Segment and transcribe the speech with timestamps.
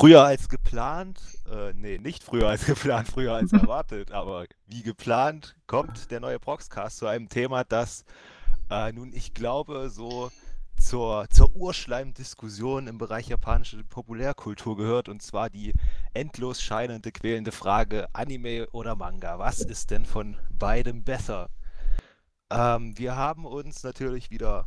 [0.00, 1.20] Früher als geplant,
[1.52, 6.38] äh, nee, nicht früher als geplant, früher als erwartet, aber wie geplant kommt der neue
[6.38, 8.06] Proxcast zu einem Thema, das
[8.70, 10.30] äh, nun, ich glaube, so
[10.78, 15.74] zur, zur Urschleimdiskussion im Bereich japanische Populärkultur gehört, und zwar die
[16.14, 19.38] endlos scheinende, quälende Frage Anime oder Manga.
[19.38, 21.50] Was ist denn von beidem besser?
[22.48, 24.66] Ähm, wir haben uns natürlich wieder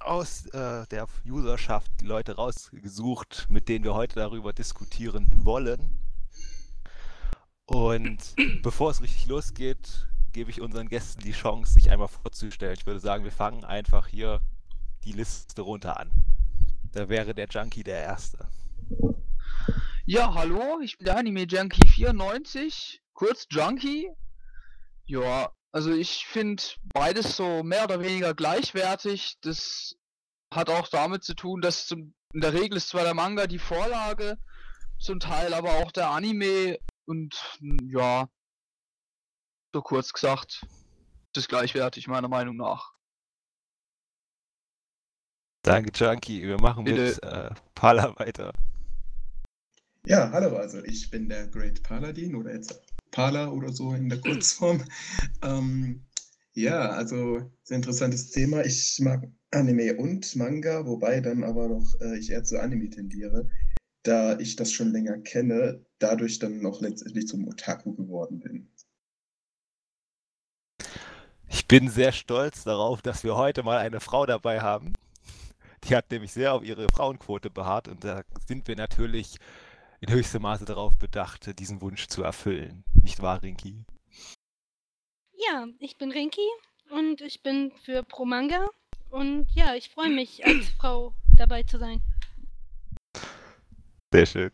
[0.00, 5.98] aus äh, der Userschaft Leute rausgesucht, mit denen wir heute darüber diskutieren wollen.
[7.66, 12.76] Und bevor es richtig losgeht, gebe ich unseren Gästen die Chance, sich einmal vorzustellen.
[12.78, 14.40] Ich würde sagen, wir fangen einfach hier
[15.04, 16.10] die Liste runter an.
[16.92, 18.46] Da wäre der Junkie der Erste.
[20.06, 24.10] Ja, hallo, ich bin der Anime Junkie 94, kurz Junkie.
[25.06, 29.38] Ja, also ich finde beides so mehr oder weniger gleichwertig.
[29.40, 29.96] Das
[30.52, 33.58] hat auch damit zu tun, dass zum, in der Regel ist zwar der Manga die
[33.58, 34.38] Vorlage,
[35.00, 37.58] zum Teil aber auch der Anime und
[37.90, 38.28] ja,
[39.72, 40.64] so kurz gesagt,
[41.32, 42.92] das ist gleichwertig meiner Meinung nach.
[45.62, 46.42] Danke, Junkie.
[46.42, 47.02] Wir machen Bitte.
[47.02, 48.52] mit äh, Pala weiter.
[50.06, 52.80] Ja, hallo, also ich bin der Great Paladin oder jetzt
[53.14, 54.82] Pala oder so in der Kurzform.
[55.42, 56.04] ähm,
[56.52, 58.64] ja, also sehr interessantes Thema.
[58.64, 63.48] Ich mag Anime und Manga, wobei dann aber noch äh, ich eher zu Anime tendiere,
[64.02, 68.68] da ich das schon länger kenne, dadurch dann noch letztendlich zum Otaku geworden bin.
[71.48, 74.92] Ich bin sehr stolz darauf, dass wir heute mal eine Frau dabei haben.
[75.84, 79.36] Die hat nämlich sehr auf ihre Frauenquote beharrt und da sind wir natürlich
[80.00, 82.82] in höchstem Maße darauf bedacht, diesen Wunsch zu erfüllen.
[83.04, 83.84] Nicht wahr, Rinki?
[85.36, 86.48] Ja, ich bin Rinki
[86.88, 88.70] und ich bin für Promanga
[89.10, 92.00] und ja, ich freue mich als Frau dabei zu sein.
[94.10, 94.50] Sehr schön.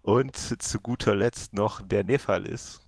[0.00, 2.80] Und zu guter Letzt noch der Nephalis.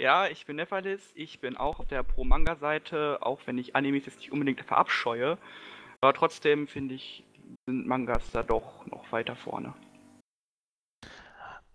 [0.00, 1.12] Ja, ich bin Nephalis.
[1.14, 5.38] Ich bin auch auf der Pro-Manga-Seite, auch wenn ich Animes jetzt nicht unbedingt verabscheue.
[6.00, 7.22] Aber trotzdem finde ich,
[7.66, 9.74] sind Mangas da doch noch weiter vorne.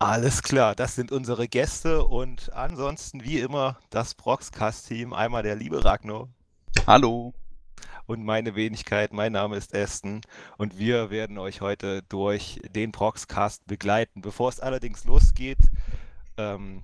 [0.01, 5.13] Alles klar, das sind unsere Gäste und ansonsten wie immer das Proxcast-Team.
[5.13, 6.27] Einmal der liebe Ragnar.
[6.87, 7.35] Hallo.
[8.07, 10.21] Und meine Wenigkeit, mein Name ist Esten
[10.57, 14.23] und wir werden euch heute durch den Proxcast begleiten.
[14.23, 15.59] Bevor es allerdings losgeht,
[16.35, 16.81] ähm,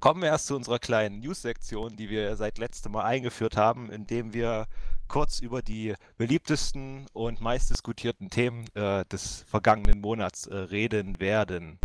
[0.00, 4.34] kommen wir erst zu unserer kleinen News-Sektion, die wir seit letztem Mal eingeführt haben, indem
[4.34, 4.66] wir
[5.06, 11.78] kurz über die beliebtesten und meistdiskutierten Themen äh, des vergangenen Monats äh, reden werden.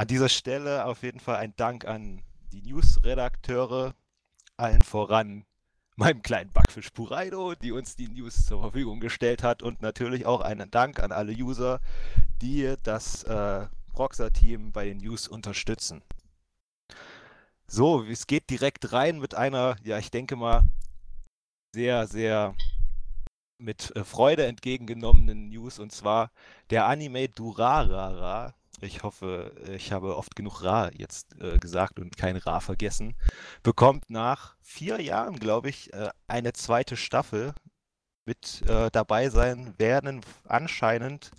[0.00, 2.22] An dieser Stelle auf jeden Fall ein Dank an
[2.52, 3.92] die News-Redakteure,
[4.56, 5.44] allen voran
[5.94, 10.40] meinem kleinen Backfisch Puraido, die uns die News zur Verfügung gestellt hat und natürlich auch
[10.40, 11.82] einen Dank an alle User,
[12.40, 16.00] die das äh, Proxer-Team bei den News unterstützen.
[17.66, 20.62] So, es geht direkt rein mit einer, ja, ich denke mal,
[21.74, 22.54] sehr, sehr
[23.58, 26.30] mit äh, Freude entgegengenommenen News und zwar
[26.70, 28.54] der Anime Durarara.
[28.80, 33.14] Ich hoffe, ich habe oft genug Ra jetzt äh, gesagt und kein Ra vergessen.
[33.62, 37.54] Bekommt nach vier Jahren, glaube ich, äh, eine zweite Staffel.
[38.24, 41.30] Mit äh, dabei sein werden anscheinend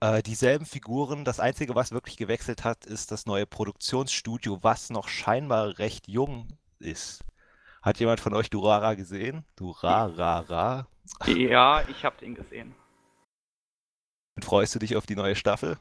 [0.00, 1.24] äh, dieselben Figuren.
[1.24, 6.48] Das Einzige, was wirklich gewechselt hat, ist das neue Produktionsstudio, was noch scheinbar recht jung
[6.78, 7.24] ist.
[7.82, 9.44] Hat jemand von euch Durara gesehen?
[9.56, 10.86] Durarara?
[11.26, 12.74] Ja, ich habe den gesehen.
[14.36, 15.78] Und freust du dich auf die neue Staffel?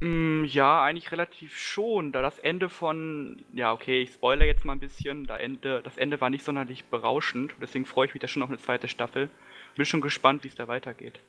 [0.00, 4.74] Mm, ja, eigentlich relativ schon, da das Ende von, ja okay, ich spoilere jetzt mal
[4.74, 8.28] ein bisschen, da Ende, das Ende war nicht sonderlich berauschend, deswegen freue ich mich da
[8.28, 9.30] schon auf eine zweite Staffel.
[9.74, 11.20] Bin schon gespannt, wie es da weitergeht.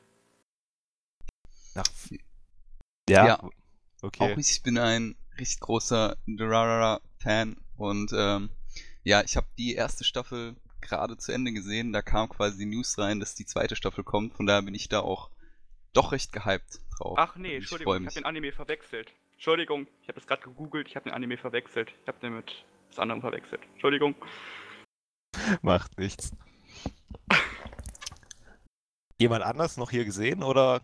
[1.74, 1.84] Ach,
[3.08, 3.50] ja, ja,
[4.02, 4.32] okay.
[4.32, 8.50] Auch ich bin ein richtig großer Durarara-Fan und ähm,
[9.04, 11.92] ja, ich habe die erste Staffel gerade zu Ende gesehen.
[11.92, 14.34] Da kam quasi die News rein, dass die zweite Staffel kommt.
[14.34, 15.30] Von daher bin ich da auch
[15.92, 17.18] doch recht gehypt drauf.
[17.18, 19.12] Ach nee, Entschuldigung, ich, ich habe den Anime verwechselt.
[19.32, 21.92] Entschuldigung, ich habe das gerade gegoogelt, ich habe den Anime verwechselt.
[22.02, 23.60] Ich habe den mit was anderem verwechselt.
[23.74, 24.14] Entschuldigung.
[25.62, 26.32] Macht nichts.
[29.18, 30.80] Jemand anders noch hier gesehen oder?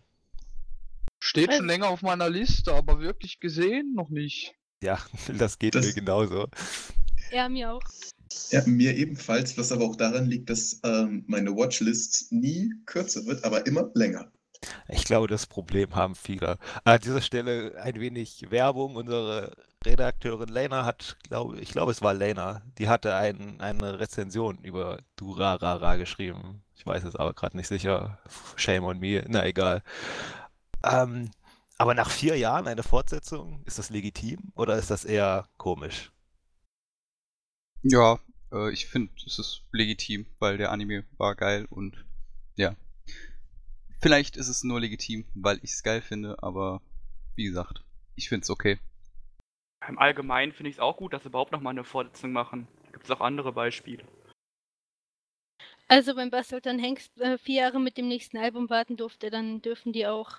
[1.23, 4.53] Steht schon länger auf meiner Liste, aber wirklich gesehen noch nicht.
[4.83, 4.99] Ja,
[5.37, 6.47] das geht das, mir genauso.
[7.31, 7.81] Ja, mir auch.
[8.51, 13.43] Ja, mir ebenfalls, was aber auch daran liegt, dass ähm, meine Watchlist nie kürzer wird,
[13.43, 14.31] aber immer länger.
[14.87, 16.57] Ich glaube, das Problem haben viele.
[16.83, 18.95] An dieser Stelle ein wenig Werbung.
[18.95, 24.57] Unsere Redakteurin Lena hat, glaube ich, glaube es war Lena, die hatte ein, eine Rezension
[24.59, 26.63] über Durarara geschrieben.
[26.75, 28.19] Ich weiß es aber gerade nicht sicher.
[28.55, 29.83] Shame on me, na egal.
[30.83, 31.31] Ähm,
[31.77, 36.11] Aber nach vier Jahren eine Fortsetzung, ist das legitim oder ist das eher komisch?
[37.83, 38.19] Ja,
[38.51, 42.05] äh, ich finde, es ist legitim, weil der Anime war geil und
[42.55, 42.75] ja.
[44.01, 46.81] Vielleicht ist es nur legitim, weil ich es geil finde, aber
[47.35, 47.83] wie gesagt,
[48.15, 48.79] ich finde es okay.
[49.87, 52.67] Im Allgemeinen finde ich es auch gut, dass sie überhaupt nochmal eine Fortsetzung machen.
[52.85, 54.03] Da gibt es auch andere Beispiele.
[55.87, 59.93] Also wenn Bastelton Hengst äh, vier Jahre mit dem nächsten Album warten durfte, dann dürfen
[59.93, 60.37] die auch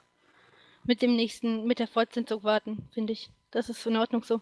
[0.84, 3.30] mit dem nächsten, mit der Fortsetzung warten, finde ich.
[3.52, 4.40] Das ist in Ordnung so.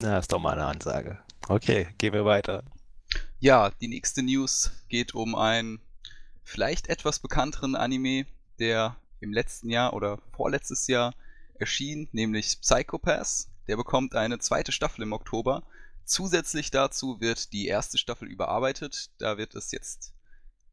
[0.00, 1.20] Na, ist doch mal eine Ansage.
[1.48, 2.62] Okay, gehen wir weiter.
[3.40, 5.80] Ja, die nächste News geht um einen
[6.44, 8.26] vielleicht etwas bekannteren Anime,
[8.58, 11.14] der im letzten Jahr oder vorletztes Jahr
[11.54, 13.48] erschien, nämlich Psychopath.
[13.68, 15.62] Der bekommt eine zweite Staffel im Oktober.
[16.04, 19.10] Zusätzlich dazu wird die erste Staffel überarbeitet.
[19.18, 20.12] Da wird es jetzt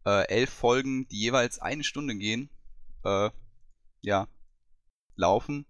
[0.06, 2.50] äh, elf Folgen, die jeweils eine Stunde gehen,
[3.04, 3.30] äh,
[4.01, 4.27] ja,
[5.15, 5.65] laufen.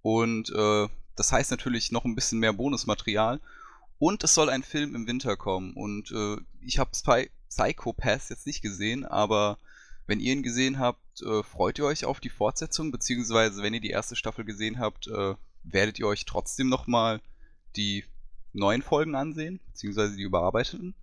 [0.00, 3.40] Und äh, das heißt natürlich noch ein bisschen mehr Bonusmaterial.
[3.98, 5.74] Und es soll ein Film im Winter kommen.
[5.74, 9.58] Und äh, ich habe Spy Psychopath jetzt nicht gesehen, aber
[10.06, 13.80] wenn ihr ihn gesehen habt, äh, freut ihr euch auf die Fortsetzung, beziehungsweise wenn ihr
[13.80, 17.20] die erste Staffel gesehen habt, äh, werdet ihr euch trotzdem nochmal
[17.76, 18.04] die
[18.52, 20.94] neuen Folgen ansehen, beziehungsweise die überarbeiteten?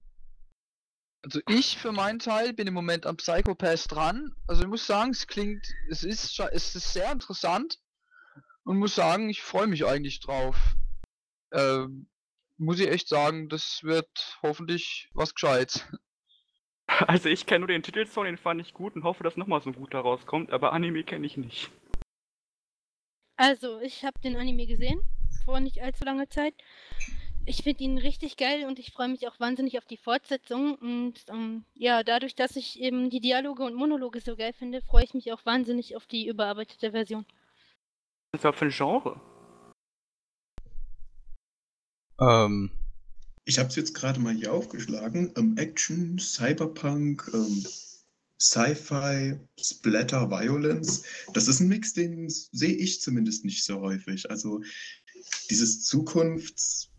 [1.22, 4.34] Also ich für meinen Teil bin im Moment am Psychopath dran.
[4.48, 7.80] Also ich muss sagen, es klingt, es ist, es ist sehr interessant
[8.63, 10.56] und muss sagen, ich freue mich eigentlich drauf.
[11.52, 12.07] Ähm,
[12.57, 15.86] muss ich echt sagen, das wird hoffentlich was Gescheites.
[17.07, 19.69] Also ich kenne nur den Titelsong, den fand ich gut und hoffe, dass nochmal so
[19.69, 21.71] ein guter rauskommt, aber Anime kenne ich nicht.
[23.38, 25.00] Also, ich habe den Anime gesehen,
[25.45, 26.53] vor nicht allzu langer Zeit.
[27.45, 30.75] Ich finde ihn richtig geil und ich freue mich auch wahnsinnig auf die Fortsetzung.
[30.75, 35.06] Und ähm, ja, dadurch, dass ich eben die Dialoge und Monologe so geil finde, freue
[35.06, 37.25] ich mich auch wahnsinnig auf die überarbeitete Version.
[38.33, 39.21] Was ist das für ein Genre?
[42.19, 42.71] Ähm,
[43.45, 45.31] ich habe es jetzt gerade mal hier aufgeschlagen.
[45.38, 47.65] Ähm, Action, Cyberpunk, ähm,
[48.39, 51.03] Sci-Fi, Splatter, Violence.
[51.33, 54.30] Das ist ein Mix, den sehe ich zumindest nicht so häufig.
[54.30, 54.62] Also
[55.50, 56.89] dieses Zukunftszeug,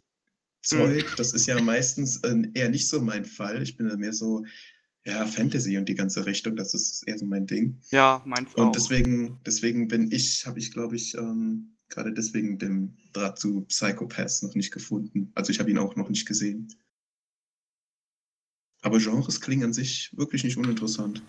[0.71, 1.17] hm.
[1.17, 3.63] das ist ja meistens äh, eher nicht so mein Fall.
[3.63, 4.45] Ich bin da mehr so,
[5.07, 7.81] ja, Fantasy und die ganze Richtung, das ist eher so mein Ding.
[7.91, 8.67] Ja, meins auch.
[8.67, 13.63] Und deswegen, deswegen bin ich, habe ich, glaube ich, ähm, gerade deswegen den Draht zu
[13.63, 15.31] Psychopaths noch nicht gefunden.
[15.35, 16.69] Also ich habe ihn auch noch nicht gesehen.
[18.83, 21.23] Aber Genres klingen an sich wirklich nicht uninteressant.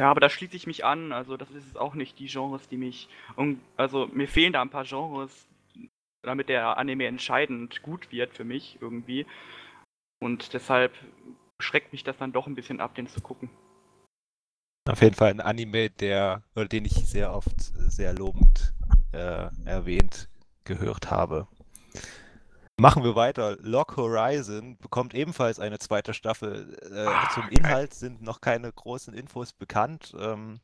[0.00, 1.12] Ja, aber da schließe ich mich an.
[1.12, 3.08] Also das ist auch nicht die Genres, die mich...
[3.76, 5.46] Also mir fehlen da ein paar Genres,
[6.22, 9.26] damit der Anime entscheidend gut wird für mich irgendwie.
[10.22, 10.94] Und deshalb
[11.60, 13.50] schreckt mich das dann doch ein bisschen ab, den zu gucken.
[14.88, 18.72] Auf jeden Fall ein Anime, der, oder den ich sehr oft sehr lobend
[19.12, 20.28] äh, erwähnt
[20.64, 21.48] gehört habe.
[22.76, 23.58] Machen wir weiter.
[23.60, 26.78] Lock Horizon bekommt ebenfalls eine zweite Staffel.
[26.90, 30.14] Äh, Ach, zum Inhalt sind noch keine großen Infos bekannt.
[30.18, 30.60] Ähm,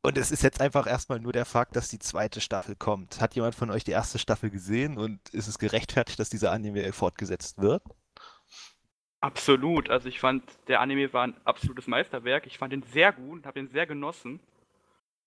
[0.00, 3.20] und es ist jetzt einfach erstmal nur der Fakt, dass die zweite Staffel kommt.
[3.20, 6.92] Hat jemand von euch die erste Staffel gesehen und ist es gerechtfertigt, dass dieser Anime
[6.92, 7.82] fortgesetzt wird?
[9.20, 9.90] Absolut.
[9.90, 12.46] Also ich fand, der Anime war ein absolutes Meisterwerk.
[12.46, 14.40] Ich fand ihn sehr gut und habe ihn sehr genossen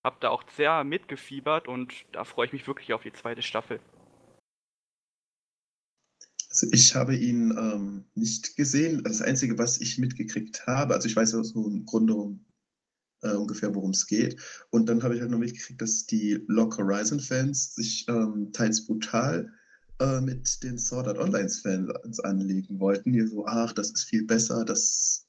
[0.06, 3.80] habe da auch sehr mitgefiebert und da freue ich mich wirklich auf die zweite Staffel.
[6.48, 9.02] Also ich habe ihn ähm, nicht gesehen.
[9.02, 12.38] Das Einzige, was ich mitgekriegt habe, also ich weiß ja so im Grunde
[13.22, 14.40] äh, ungefähr, worum es geht.
[14.70, 19.52] Und dann habe ich halt noch mitgekriegt, dass die Lock Horizon-Fans sich ähm, teils brutal
[19.98, 23.12] äh, mit den Sword Art Online-Fans anlegen wollten.
[23.12, 25.26] Hier so, ach, das ist viel besser, das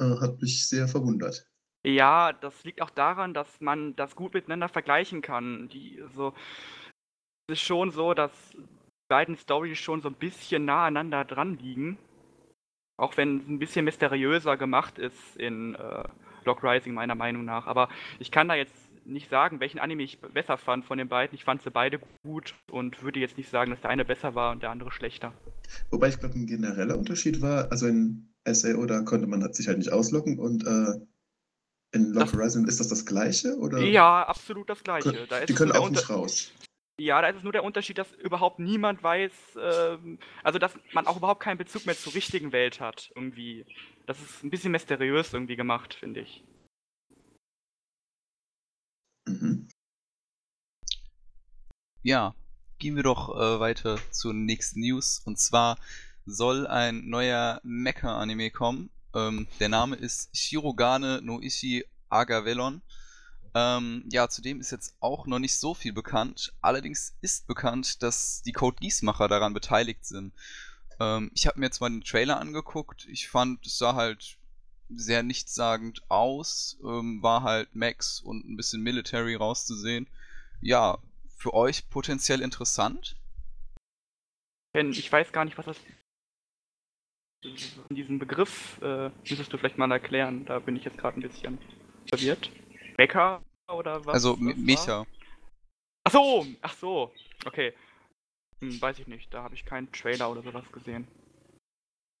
[0.00, 1.48] äh, hat mich sehr verwundert.
[1.86, 5.68] Ja, das liegt auch daran, dass man das gut miteinander vergleichen kann.
[5.68, 6.34] Die, so,
[7.46, 11.56] es ist schon so, dass die beiden Storys schon so ein bisschen nah aneinander dran
[11.58, 11.96] liegen.
[12.98, 16.02] Auch wenn es ein bisschen mysteriöser gemacht ist in äh,
[16.44, 17.68] Lock Rising, meiner Meinung nach.
[17.68, 17.88] Aber
[18.18, 18.74] ich kann da jetzt
[19.04, 21.36] nicht sagen, welchen Anime ich besser fand von den beiden.
[21.36, 24.50] Ich fand sie beide gut und würde jetzt nicht sagen, dass der eine besser war
[24.50, 25.32] und der andere schlechter.
[25.90, 29.78] Wobei ich glaube, ein genereller Unterschied war, also in SAO, da konnte man sich halt
[29.78, 31.00] nicht auslocken und äh,
[31.92, 33.56] in Log Horizon ist das das gleiche?
[33.56, 33.78] Oder?
[33.80, 35.26] Ja, absolut das gleiche.
[35.48, 36.52] die können auch nicht raus.
[36.98, 41.06] Ja, da ist es nur der Unterschied, dass überhaupt niemand weiß, ähm, also dass man
[41.06, 43.66] auch überhaupt keinen Bezug mehr zur richtigen Welt hat, irgendwie.
[44.06, 46.44] Das ist ein bisschen mysteriös irgendwie gemacht, finde ich.
[49.28, 49.68] Mhm.
[52.02, 52.34] Ja,
[52.78, 55.20] gehen wir doch äh, weiter zur nächsten News.
[55.24, 55.76] Und zwar
[56.24, 58.90] soll ein neuer Mecha-Anime kommen.
[59.16, 62.82] Ähm, der Name ist Shirogane no Ishi Agavelon.
[63.54, 66.52] Ähm, ja, zudem ist jetzt auch noch nicht so viel bekannt.
[66.60, 70.34] Allerdings ist bekannt, dass die Code Geass-Macher daran beteiligt sind.
[71.00, 73.06] Ähm, ich habe mir jetzt mal den Trailer angeguckt.
[73.06, 74.36] Ich fand, es sah halt
[74.90, 76.76] sehr nichtssagend aus.
[76.84, 80.06] Ähm, war halt Max und ein bisschen Military rauszusehen.
[80.60, 80.98] Ja,
[81.38, 83.16] für euch potenziell interessant?
[84.74, 85.78] Ich weiß gar nicht, was das
[87.90, 90.44] diesen Begriff äh, müsstest du vielleicht mal erklären.
[90.44, 91.58] Da bin ich jetzt gerade ein bisschen
[92.08, 92.50] verwirrt.
[92.98, 94.14] Mecha oder was?
[94.14, 95.06] Also Mecha.
[96.04, 97.12] Ach so, ach so.
[97.44, 97.74] Okay.
[98.60, 99.32] Hm, weiß ich nicht.
[99.34, 101.06] Da habe ich keinen Trailer oder sowas gesehen.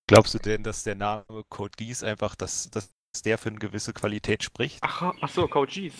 [0.08, 2.92] Glaubst du denn, dass der Name Code Geass einfach, dass, dass
[3.24, 4.78] der für eine gewisse Qualität spricht?
[4.82, 5.94] Ach, ach so, Code Geass.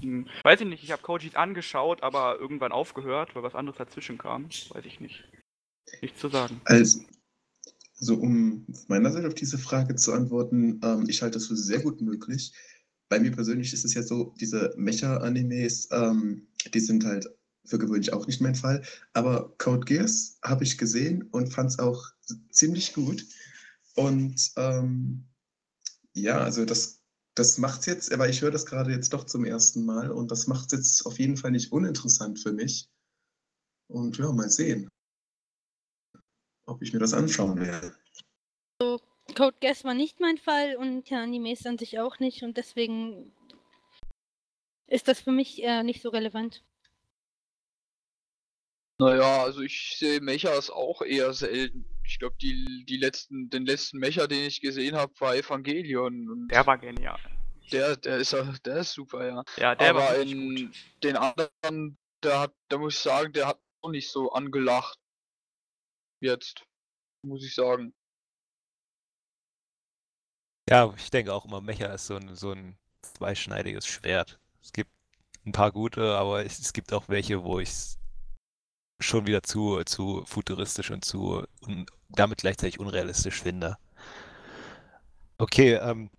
[0.00, 0.84] Hm, weiß ich nicht.
[0.84, 4.48] Ich habe Code Geass angeschaut, aber irgendwann aufgehört, weil was anderes dazwischen kam.
[4.70, 5.24] Weiß ich nicht.
[6.00, 6.60] Nichts zu sagen.
[6.64, 7.00] Also,
[8.00, 11.56] also um von meiner Seite auf diese Frage zu antworten, ähm, ich halte das für
[11.56, 12.52] sehr gut möglich.
[13.08, 17.28] Bei mir persönlich ist es ja so, diese Mecha-Animes, ähm, die sind halt
[17.66, 18.82] für gewöhnlich auch nicht mein Fall.
[19.12, 22.02] Aber Code Geass habe ich gesehen und fand es auch
[22.50, 23.26] ziemlich gut.
[23.96, 25.26] Und ähm,
[26.14, 27.00] ja, also das,
[27.34, 30.30] das macht es jetzt, aber ich höre das gerade jetzt doch zum ersten Mal und
[30.30, 32.88] das macht es jetzt auf jeden Fall nicht uninteressant für mich.
[33.88, 34.88] Und ja, mal sehen
[36.70, 37.94] ob ich mir das anschauen werde.
[38.80, 39.00] So,
[39.36, 43.32] Code Guess war nicht mein Fall und ja, Animes an sich auch nicht und deswegen
[44.86, 46.64] ist das für mich eher nicht so relevant.
[48.98, 51.86] Naja, also ich sehe Mechas auch eher selten.
[52.04, 56.48] Ich glaube, die, die letzten, den letzten Mecha, den ich gesehen habe, war Evangelion.
[56.48, 57.18] der war genial.
[57.72, 59.44] Der, der ist der ist super, ja.
[59.56, 60.76] Ja, der Aber war in gut.
[61.02, 64.98] den anderen, der hat, da muss ich sagen, der hat auch nicht so angelacht
[66.20, 66.64] jetzt,
[67.22, 67.94] muss ich sagen.
[70.68, 74.38] Ja, ich denke auch immer, Mecha ist so ein, so ein zweischneidiges Schwert.
[74.62, 74.90] Es gibt
[75.44, 77.98] ein paar gute, aber es, gibt auch welche, wo ich es
[79.00, 83.78] schon wieder zu, zu futuristisch und zu und damit gleichzeitig unrealistisch finde.
[85.38, 86.10] Okay, ähm,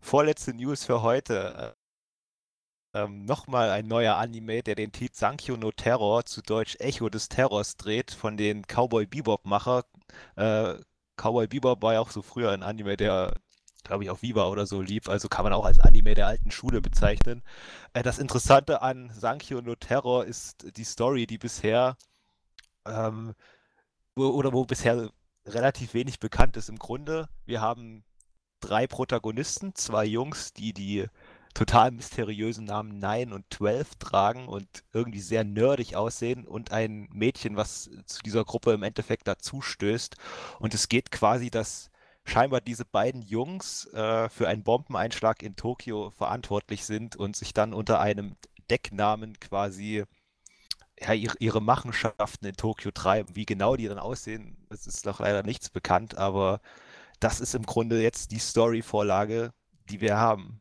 [0.00, 1.76] vorletzte News für heute
[2.94, 7.28] ähm, nochmal ein neuer Anime, der den Titel Sankyo no Terror, zu Deutsch Echo des
[7.28, 9.84] Terrors dreht, von den Cowboy Bebop-Macher.
[10.36, 10.74] Äh,
[11.16, 13.34] Cowboy Bebop war ja auch so früher ein Anime, der,
[13.82, 16.50] glaube ich, auf Viva oder so lief, also kann man auch als Anime der alten
[16.50, 17.42] Schule bezeichnen.
[17.92, 21.96] Äh, das Interessante an Sankyo no Terror ist die Story, die bisher,
[22.86, 23.34] ähm,
[24.14, 25.10] wo, oder wo bisher
[25.46, 27.28] relativ wenig bekannt ist im Grunde.
[27.44, 28.04] Wir haben
[28.60, 31.06] drei Protagonisten, zwei Jungs, die die
[31.54, 37.56] total mysteriösen Namen Nine und 12 tragen und irgendwie sehr nerdig aussehen und ein Mädchen,
[37.56, 40.16] was zu dieser Gruppe im Endeffekt dazustößt.
[40.58, 41.90] Und es geht quasi, dass
[42.24, 47.72] scheinbar diese beiden Jungs äh, für einen Bombeneinschlag in Tokio verantwortlich sind und sich dann
[47.72, 48.36] unter einem
[48.70, 50.04] Decknamen quasi
[51.00, 53.36] ja, ihre, ihre Machenschaften in Tokio treiben.
[53.36, 56.60] Wie genau die dann aussehen, das ist noch leider nichts bekannt, aber
[57.20, 59.52] das ist im Grunde jetzt die Story-Vorlage,
[59.90, 60.60] die wir haben.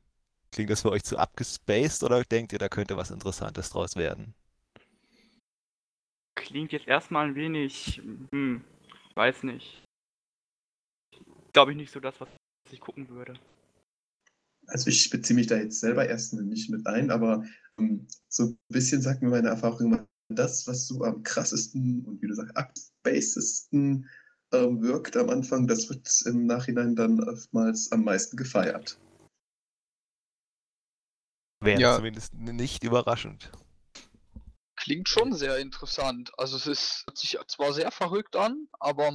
[0.53, 4.36] Klingt das für euch zu abgespaced oder denkt ihr, da könnte was Interessantes draus werden?
[6.36, 8.63] Klingt jetzt erstmal ein wenig, hm,
[9.15, 9.83] weiß nicht.
[11.53, 12.29] Glaube ich nicht so das, was
[12.72, 13.33] ich gucken würde.
[14.67, 17.43] Also ich beziehe mich da jetzt selber erstmal nicht mit ein, aber
[17.77, 22.05] um, ähm, so ein bisschen sagt mir meine Erfahrung immer, das, was so am krassesten
[22.05, 24.07] und wie du sagst, abspacedesten
[24.51, 29.00] äh, wirkt am Anfang, das wird im Nachhinein dann oftmals am meisten gefeiert.
[31.63, 31.96] Wäre ja.
[31.96, 33.51] zumindest nicht überraschend.
[34.75, 36.32] Klingt schon sehr interessant.
[36.38, 39.12] Also es ist, hört sich zwar sehr verrückt an, aber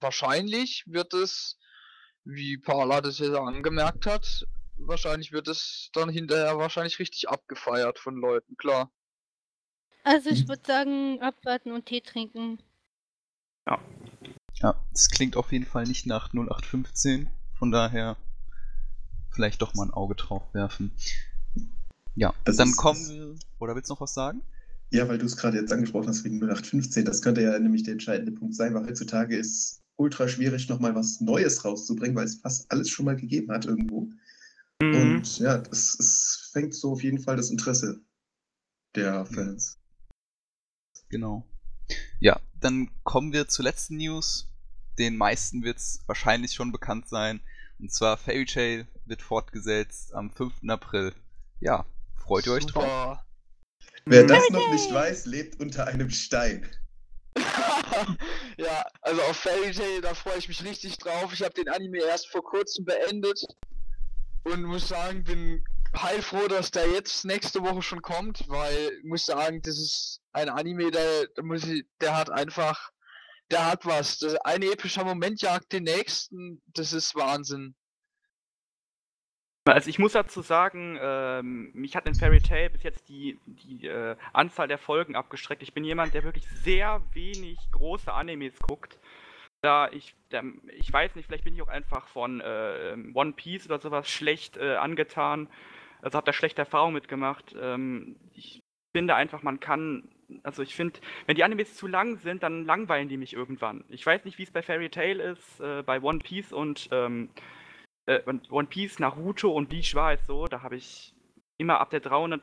[0.00, 1.58] wahrscheinlich wird es,
[2.24, 8.16] wie Paula das ja angemerkt hat, wahrscheinlich wird es dann hinterher wahrscheinlich richtig abgefeiert von
[8.16, 8.90] Leuten, klar.
[10.04, 10.48] Also ich hm.
[10.48, 12.62] würde sagen, abwarten und Tee trinken.
[13.66, 13.80] Ja.
[14.54, 18.16] Ja, es klingt auf jeden Fall nicht nach 0815, von daher
[19.30, 20.92] vielleicht doch mal ein Auge drauf werfen.
[22.18, 23.34] Ja, das dann ist, kommen wir.
[23.60, 24.42] Oder willst du noch was sagen?
[24.90, 27.92] Ja, weil du es gerade jetzt angesprochen hast wegen 0815, das könnte ja nämlich der
[27.92, 32.70] entscheidende Punkt sein, weil heutzutage ist ultra schwierig, nochmal was Neues rauszubringen, weil es fast
[32.72, 34.10] alles schon mal gegeben hat irgendwo.
[34.82, 34.94] Mhm.
[34.94, 38.00] Und ja, es fängt so auf jeden Fall das Interesse
[38.96, 39.78] der Fans.
[41.10, 41.46] Genau.
[42.18, 44.48] Ja, dann kommen wir zur letzten News.
[44.98, 47.40] Den meisten wird es wahrscheinlich schon bekannt sein.
[47.78, 50.68] Und zwar Fairy Tail wird fortgesetzt am 5.
[50.68, 51.12] April.
[51.60, 51.84] Ja,
[52.28, 52.80] Freut ihr euch Super.
[52.80, 53.18] drauf?
[54.04, 56.68] Wer das noch nicht weiß, lebt unter einem Stein.
[58.58, 61.32] ja, also auf Fairy Tail, da freue ich mich richtig drauf.
[61.32, 63.42] Ich habe den Anime erst vor kurzem beendet
[64.44, 65.64] und muss sagen, bin
[65.96, 70.50] heilfroh, dass der jetzt nächste Woche schon kommt, weil ich muss sagen, das ist ein
[70.50, 72.90] Anime, der, der, muss ich, der hat einfach,
[73.50, 74.18] der hat was.
[74.18, 77.74] Das, ein epischer Moment jagt den nächsten, das ist Wahnsinn.
[79.72, 83.86] Also ich muss dazu sagen, ähm, mich hat in Fairy Tail bis jetzt die, die
[83.86, 85.62] äh, Anzahl der Folgen abgestreckt.
[85.62, 88.98] Ich bin jemand, der wirklich sehr wenig große Animes guckt.
[89.60, 90.44] Da ich, der,
[90.76, 94.56] ich weiß nicht, vielleicht bin ich auch einfach von äh, One Piece oder sowas schlecht
[94.56, 95.48] äh, angetan.
[96.00, 97.56] Also habe da schlechte Erfahrungen mitgemacht.
[97.60, 98.60] Ähm, ich
[98.96, 100.08] finde einfach, man kann,
[100.44, 103.84] also ich finde, wenn die Animes zu lang sind, dann langweilen die mich irgendwann.
[103.88, 107.30] Ich weiß nicht, wie es bei Fairy Tail ist, äh, bei One Piece und ähm,
[108.08, 111.14] äh, One Piece, Naruto und Bleach war es so, da habe ich
[111.58, 112.42] immer ab der 300.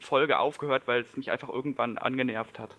[0.00, 2.76] Folge aufgehört, weil es mich einfach irgendwann angenervt hat.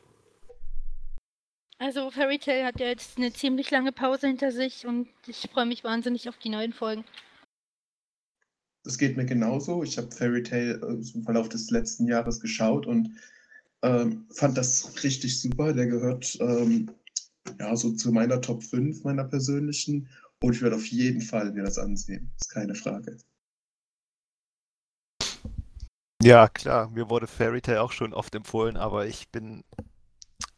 [1.79, 5.65] Also Fairy Tail hat ja jetzt eine ziemlich lange Pause hinter sich und ich freue
[5.65, 7.03] mich wahnsinnig auf die neuen Folgen.
[8.85, 9.83] Das geht mir genauso.
[9.83, 13.09] Ich habe Fairy Tail äh, im Verlauf des letzten Jahres geschaut und
[13.81, 15.73] ähm, fand das richtig super.
[15.73, 16.89] Der gehört ähm,
[17.59, 20.07] ja so zu meiner Top 5 meiner persönlichen
[20.43, 22.29] und ich werde auf jeden Fall mir das ansehen.
[22.37, 23.17] Ist keine Frage.
[26.21, 29.63] Ja, klar, mir wurde Fairy Tail auch schon oft empfohlen, aber ich bin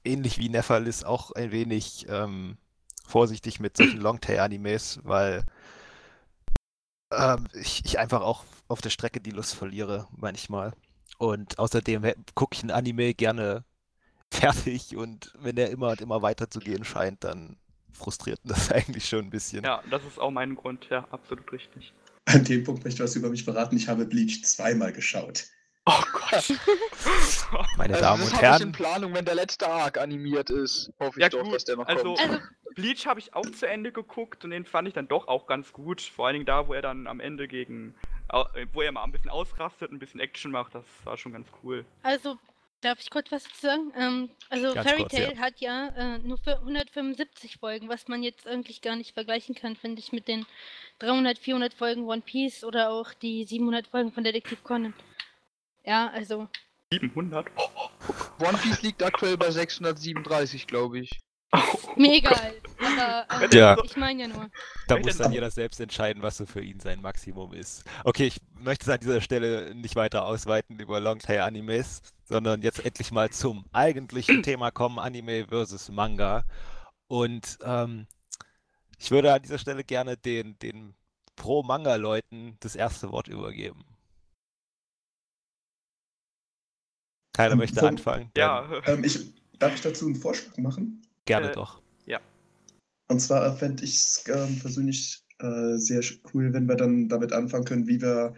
[0.04, 2.58] ähnlich wie Nephalis auch ein wenig ähm,
[3.06, 5.46] vorsichtig mit solchen Longtail-Animes, weil
[7.12, 10.74] ähm, ich, ich einfach auch auf der Strecke die Lust verliere, manchmal.
[11.20, 13.64] Und außerdem gucke ich ein Anime gerne
[14.34, 17.58] fertig und wenn der immer und immer weiter zu gehen scheint, dann
[17.96, 19.64] frustriert das eigentlich schon ein bisschen.
[19.64, 21.94] Ja, das ist auch mein Grund, ja, absolut richtig.
[22.26, 23.76] An dem Punkt möchte ich was über mich verraten.
[23.78, 25.46] Ich habe Bleach zweimal geschaut.
[25.88, 26.54] Oh Gott.
[27.78, 30.92] Meine Also Damen und habe ich in Herren, Planung, wenn der letzte Arc animiert ist.
[31.00, 31.54] Hoffe ich Ja, doch, gut.
[31.54, 32.20] dass der noch Also, kommt.
[32.22, 32.40] Also,
[32.76, 35.72] Bleach habe ich auch zu Ende geguckt und den fand ich dann doch auch ganz
[35.72, 36.02] gut.
[36.02, 37.94] Vor allen Dingen da, wo er dann am Ende gegen,
[38.74, 41.86] wo er mal ein bisschen ausrastet, ein bisschen Action macht, das war schon ganz cool.
[42.02, 42.38] also,
[42.82, 43.94] darf ich kurz was dazu sagen?
[43.98, 45.40] Ähm, also Ganz Fairy kurz, Tail ja.
[45.40, 49.76] hat ja äh, nur für 175 Folgen, was man jetzt eigentlich gar nicht vergleichen kann,
[49.76, 50.46] finde ich, mit den
[51.00, 54.94] 300, 400 Folgen One Piece oder auch die 700 Folgen von Detektiv Conan.
[55.84, 56.48] Ja, also,
[56.92, 57.48] 700?
[57.58, 57.90] Oh,
[58.46, 61.20] One Piece liegt aktuell bei 637, glaube ich.
[61.96, 62.56] mir egal.
[63.00, 63.78] Aber äh, Ja.
[63.84, 64.50] ich meine ja nur.
[64.88, 67.84] da muss dann jeder selbst entscheiden, was so für ihn sein Maximum ist.
[68.04, 73.12] Okay, ich möchte es an dieser Stelle nicht weiter ausweiten über Longtail-Animes, sondern jetzt endlich
[73.12, 76.44] mal zum eigentlichen Thema kommen, Anime versus Manga.
[77.08, 78.08] Und ähm,
[78.98, 80.96] ich würde an dieser Stelle gerne den, den
[81.36, 83.84] Pro-Manga-Leuten das erste Wort übergeben.
[87.34, 88.32] Keiner Ähm, möchte vom- anfangen?
[88.38, 89.20] Ja, Ähm, ich,
[89.60, 91.02] darf ich dazu einen Vorschlag machen?
[91.26, 91.82] gerne äh, doch.
[93.08, 96.02] Und zwar fände ich es ähm, persönlich äh, sehr
[96.34, 98.34] cool, wenn wir dann damit anfangen können, wie wir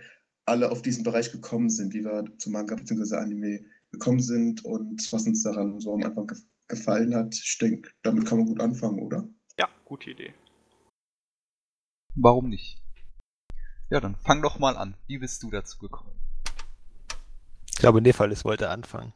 [0.45, 3.15] alle auf diesen Bereich gekommen sind, wie wir zu Manga bzw.
[3.15, 6.37] Anime gekommen sind und was uns daran so am Anfang ge
[6.69, 7.33] gefallen hat.
[7.33, 9.25] Ich denke, damit kann man gut anfangen, oder?
[9.57, 10.33] ja, gute Idee.
[12.15, 12.81] Warum nicht?
[13.89, 14.95] Ja, dann fang doch mal an.
[15.07, 16.11] Wie bist du dazu gekommen?
[17.71, 19.13] Ich glaube, Nephalis wollte anfangen.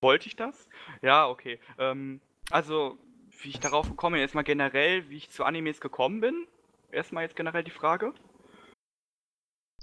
[0.00, 0.68] Wollte ich das?
[1.02, 1.60] Ja, okay.
[1.78, 2.98] Ähm, also,
[3.42, 6.46] wie ich darauf gekommen bin, erstmal generell, wie ich zu Animes gekommen bin.
[6.90, 8.12] Erstmal jetzt generell die Frage.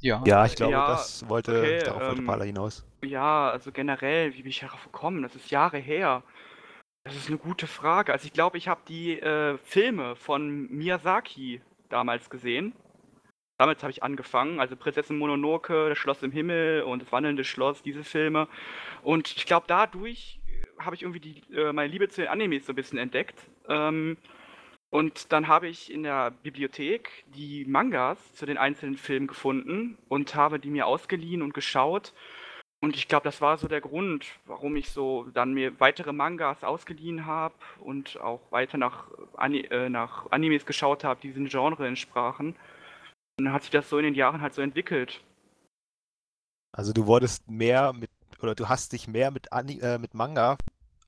[0.01, 0.21] Ja.
[0.25, 2.85] Ja, ich glaube, Ja, das wollte, okay, darauf wollte ähm, Pala hinaus.
[3.03, 5.23] Ja, also generell, wie bin ich darauf gekommen?
[5.23, 6.23] Das ist Jahre her.
[7.03, 8.11] Das ist eine gute Frage.
[8.11, 12.73] Also ich glaube, ich habe die äh, Filme von Miyazaki damals gesehen.
[13.57, 17.81] Damals habe ich angefangen, also Prinzessin Mononoke, das Schloss im Himmel und das wandelnde Schloss,
[17.83, 18.49] diese Filme.
[19.01, 20.41] Und ich glaube, dadurch
[20.79, 23.39] habe ich irgendwie die, äh, meine Liebe zu den Animes so ein bisschen entdeckt.
[23.67, 24.17] Ähm,
[24.89, 30.35] und dann habe ich in der Bibliothek die Mangas zu den einzelnen Filmen gefunden und
[30.35, 32.13] habe die mir ausgeliehen und geschaut.
[32.81, 36.63] Und ich glaube, das war so der Grund, warum ich so dann mir weitere Mangas
[36.63, 41.87] ausgeliehen habe und auch weiter nach, Ani äh, nach Animes geschaut habe, die diesem Genre
[41.87, 42.55] entsprachen.
[43.37, 45.21] Und dann hat sich das so in den Jahren halt so entwickelt.
[46.71, 48.09] Also du wurdest mehr mit,
[48.41, 50.57] oder du hast dich mehr mit, Ani äh, mit Manga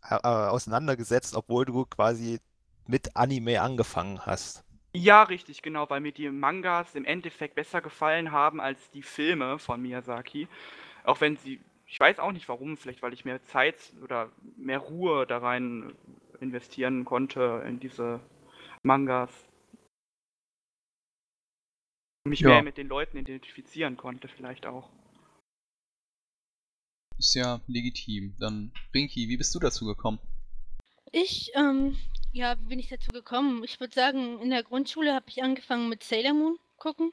[0.09, 2.39] äh, auseinandergesetzt, obwohl du quasi
[2.87, 4.63] mit Anime angefangen hast.
[4.93, 9.59] Ja, richtig, genau, weil mir die Mangas im Endeffekt besser gefallen haben als die Filme
[9.59, 10.47] von Miyazaki.
[11.05, 14.79] Auch wenn sie, ich weiß auch nicht warum, vielleicht weil ich mehr Zeit oder mehr
[14.79, 15.93] Ruhe da rein
[16.41, 18.19] investieren konnte in diese
[18.83, 19.31] Mangas.
[22.25, 22.49] Mich Ja.
[22.49, 24.89] mehr mit den Leuten identifizieren konnte, vielleicht auch.
[27.17, 28.35] Ist ja legitim.
[28.39, 30.19] Dann, Rinky, wie bist du dazu gekommen?
[31.11, 31.97] Ich, ähm,
[32.31, 33.63] ja, wie bin ich dazu gekommen?
[33.63, 37.11] Ich würde sagen, in der Grundschule habe ich angefangen mit Sailor Moon gucken.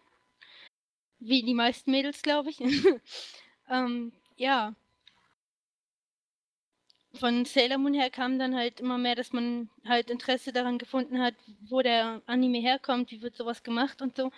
[1.21, 2.61] wie die meisten Mädels, glaube ich.
[3.71, 4.75] ähm, ja.
[7.15, 11.21] Von Sailor Moon her kam dann halt immer mehr, dass man halt Interesse daran gefunden
[11.21, 11.35] hat,
[11.69, 14.33] wo der Anime herkommt, wie wird sowas gemacht und so.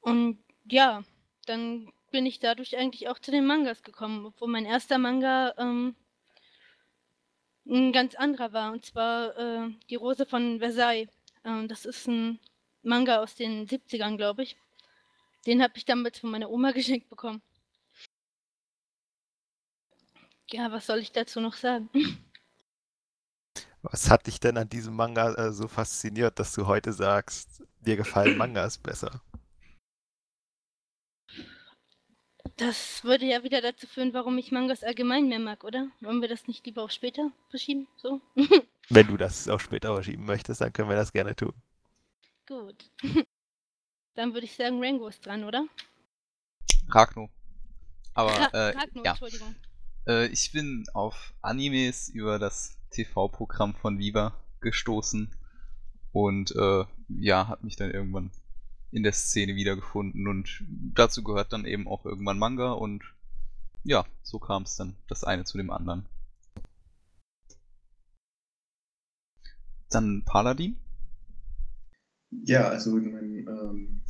[0.00, 1.04] Und ja,
[1.46, 5.94] dann bin ich dadurch eigentlich auch zu den Mangas gekommen, obwohl mein erster Manga ähm,
[7.66, 11.10] ein ganz anderer war, und zwar äh, Die Rose von Versailles.
[11.44, 12.40] Ähm, das ist ein
[12.82, 14.56] Manga aus den 70ern, glaube ich.
[15.44, 17.42] Den habe ich damals von meiner Oma geschenkt bekommen.
[20.50, 21.90] Ja, was soll ich dazu noch sagen?
[23.82, 27.98] Was hat dich denn an diesem Manga äh, so fasziniert, dass du heute sagst, dir
[27.98, 29.20] gefallen Mangas besser?
[32.56, 35.88] Das würde ja wieder dazu führen, warum ich Mangas allgemein mehr mag, oder?
[36.00, 37.86] Wollen wir das nicht lieber auch später verschieben?
[37.96, 38.22] So?
[38.88, 41.52] Wenn du das auch später verschieben möchtest, dann können wir das gerne tun.
[42.46, 42.90] Gut.
[44.14, 45.66] Dann würde ich sagen, Rango ist dran, oder?
[46.88, 47.28] Ragno.
[48.14, 49.10] Aber, Ra äh, Ragno, ja.
[49.10, 49.54] Entschuldigung.
[50.06, 55.34] Äh, ich bin auf Animes über das TV-Programm von Viva gestoßen
[56.12, 58.30] und äh, ja, hat mich dann irgendwann
[58.96, 63.04] in der Szene wiedergefunden und dazu gehört dann eben auch irgendwann Manga und
[63.84, 66.06] ja, so kam es dann das eine zu dem anderen.
[69.90, 70.78] Dann Paladin?
[72.30, 74.02] Ja, also mein ähm,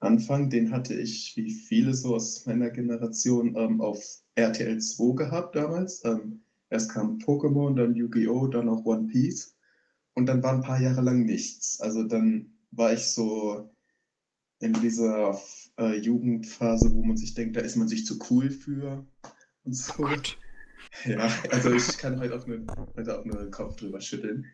[0.00, 4.02] Anfang, den hatte ich wie viele so aus meiner Generation ähm, auf
[4.34, 6.04] RTL 2 gehabt damals.
[6.04, 9.56] Ähm, erst kam Pokémon, dann Yu-Gi-Oh!, dann auch One Piece
[10.14, 11.80] und dann war ein paar Jahre lang nichts.
[11.80, 13.70] Also dann war ich so
[14.60, 15.40] in dieser
[15.78, 19.04] äh, Jugendphase, wo man sich denkt, da ist man sich zu cool für
[19.64, 19.92] und so.
[19.98, 20.38] Oh Gott.
[21.04, 22.60] Ja, also ich kann heute auch nur,
[22.96, 24.46] heute auch nur den Kopf drüber schütteln.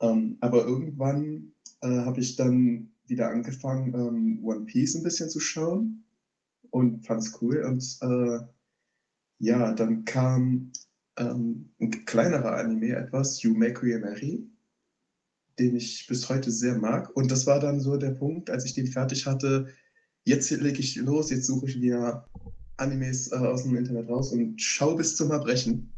[0.00, 5.40] Ähm, aber irgendwann äh, habe ich dann wieder angefangen, ähm, One Piece ein bisschen zu
[5.40, 6.04] schauen
[6.70, 7.62] und fand es cool.
[7.64, 8.40] Und äh,
[9.38, 10.72] ja, dann kam
[11.16, 14.48] ähm, ein kleinerer Anime etwas, You Make Mary,
[15.58, 17.14] den ich bis heute sehr mag.
[17.16, 19.68] Und das war dann so der Punkt, als ich den fertig hatte,
[20.24, 22.24] jetzt lege ich los, jetzt suche ich mir
[22.76, 25.92] Animes äh, aus dem Internet raus und schaue bis zum Erbrechen.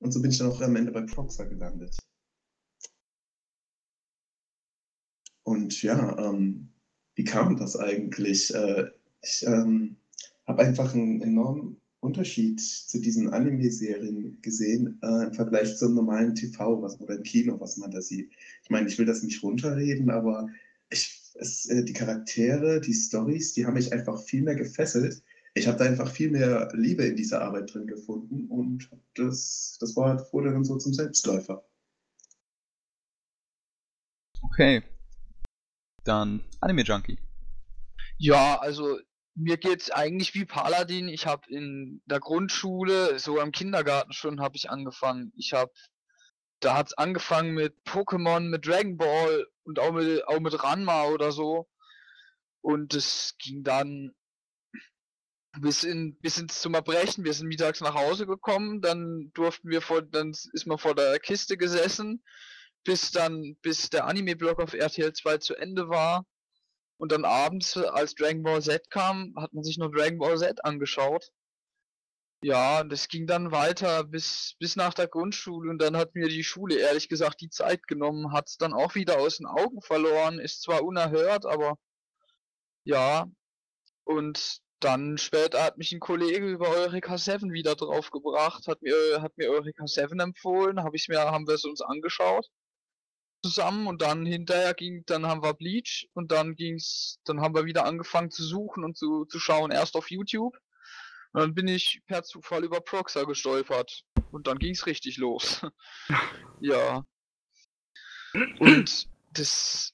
[0.00, 1.96] Und so bin ich dann auch am Ende bei Proxer gelandet.
[5.42, 6.68] Und ja, ähm,
[7.14, 8.54] wie kam das eigentlich?
[8.54, 8.90] Äh,
[9.22, 9.96] ich ähm,
[10.46, 16.80] habe einfach einen enormen Unterschied zu diesen Anime-Serien gesehen äh, im Vergleich zum normalen TV
[16.82, 18.32] was, oder im Kino, was man da sieht.
[18.62, 20.48] Ich meine, ich will das nicht runterreden, aber
[20.88, 25.22] ich, es, äh, die Charaktere, die Stories, die haben mich einfach viel mehr gefesselt.
[25.54, 29.94] Ich habe da einfach viel mehr Liebe in dieser Arbeit drin gefunden und das, das
[29.96, 31.64] war, wurde dann so zum Selbstläufer.
[34.42, 34.82] Okay.
[36.04, 37.18] Dann Anime Junkie.
[38.16, 38.98] Ja, also
[39.34, 41.08] mir geht's eigentlich wie Paladin.
[41.08, 45.32] Ich habe in der Grundschule, so im Kindergarten schon, habe ich angefangen.
[45.36, 45.72] Ich habe,
[46.60, 51.32] da hat's angefangen mit Pokémon, mit Dragon Ball und auch mit, auch mit Ranma oder
[51.32, 51.68] so.
[52.62, 54.12] Und es ging dann
[55.58, 57.24] bis in bis ins zum Erbrechen.
[57.24, 61.18] Wir sind mittags nach Hause gekommen, dann durften wir vor, dann ist man vor der
[61.18, 62.22] Kiste gesessen,
[62.84, 66.24] bis dann, bis der Anime-Block auf RTL 2 zu Ende war.
[67.00, 70.62] Und dann abends, als Dragon Ball Z kam, hat man sich noch Dragon Ball Z
[70.66, 71.32] angeschaut.
[72.42, 76.44] Ja, das ging dann weiter bis, bis nach der Grundschule und dann hat mir die
[76.44, 80.38] Schule ehrlich gesagt die Zeit genommen, hat es dann auch wieder aus den Augen verloren,
[80.38, 81.78] ist zwar unerhört, aber
[82.84, 83.26] ja.
[84.04, 89.38] Und dann später hat mich ein Kollege über Eureka 7 wieder draufgebracht, hat mir, hat
[89.38, 92.50] mir Eureka 7 empfohlen, hab ich mir, haben wir es uns angeschaut
[93.42, 97.64] zusammen und dann hinterher ging, dann haben wir Bleach und dann ging's, dann haben wir
[97.64, 100.56] wieder angefangen zu suchen und zu, zu schauen, erst auf YouTube.
[101.32, 104.02] Und dann bin ich per Zufall über Proxer gestolpert.
[104.32, 105.66] Und dann ging's richtig los.
[106.60, 107.04] ja.
[108.58, 109.92] Und das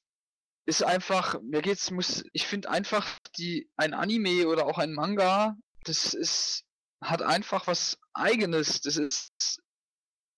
[0.67, 3.07] ist einfach, mir geht's, muss, ich finde einfach
[3.39, 6.65] die, ein Anime oder auch ein Manga, das ist,
[7.01, 8.81] hat einfach was eigenes.
[8.81, 9.63] Das ist,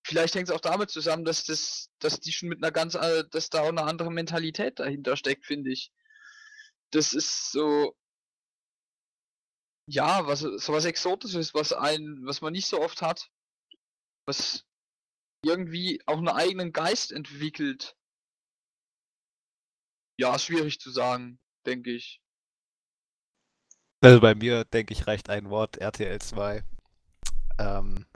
[0.09, 3.25] vielleicht hängt es auch damit zusammen, dass das, dass die schon mit einer ganz, äh,
[3.31, 5.93] dass da auch eine andere Mentalität dahinter steckt, finde ich.
[6.91, 7.95] Das ist so,
[9.87, 13.29] ja, was, so was Exotisches, was ein, was man nicht so oft hat.
[14.27, 14.65] Was
[15.45, 17.95] irgendwie auch einen eigenen Geist entwickelt.
[20.19, 22.21] Ja, schwierig zu sagen, denke ich.
[24.01, 26.65] Also bei mir, denke ich, reicht ein Wort RTL 2.
[27.59, 28.07] Ähm,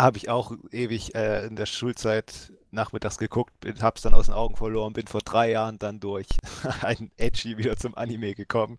[0.00, 4.34] habe ich auch ewig äh, in der Schulzeit nachmittags geguckt, bin, hab's dann aus den
[4.34, 6.28] Augen verloren, bin vor drei Jahren dann durch
[6.82, 8.78] ein Edgy wieder zum Anime gekommen.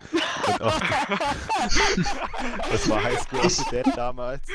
[0.60, 0.80] Auch,
[2.72, 4.48] das war High School of the Dead damals.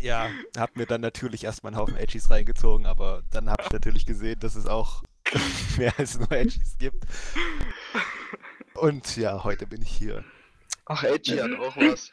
[0.00, 4.06] Ja, hab mir dann natürlich erstmal einen Haufen Edgys reingezogen, aber dann hab ich natürlich
[4.06, 5.02] gesehen, dass es auch
[5.78, 7.04] mehr als nur Edgys gibt.
[8.74, 10.22] Und ja, heute bin ich hier.
[10.84, 12.12] Ach, Edgy hat auch was.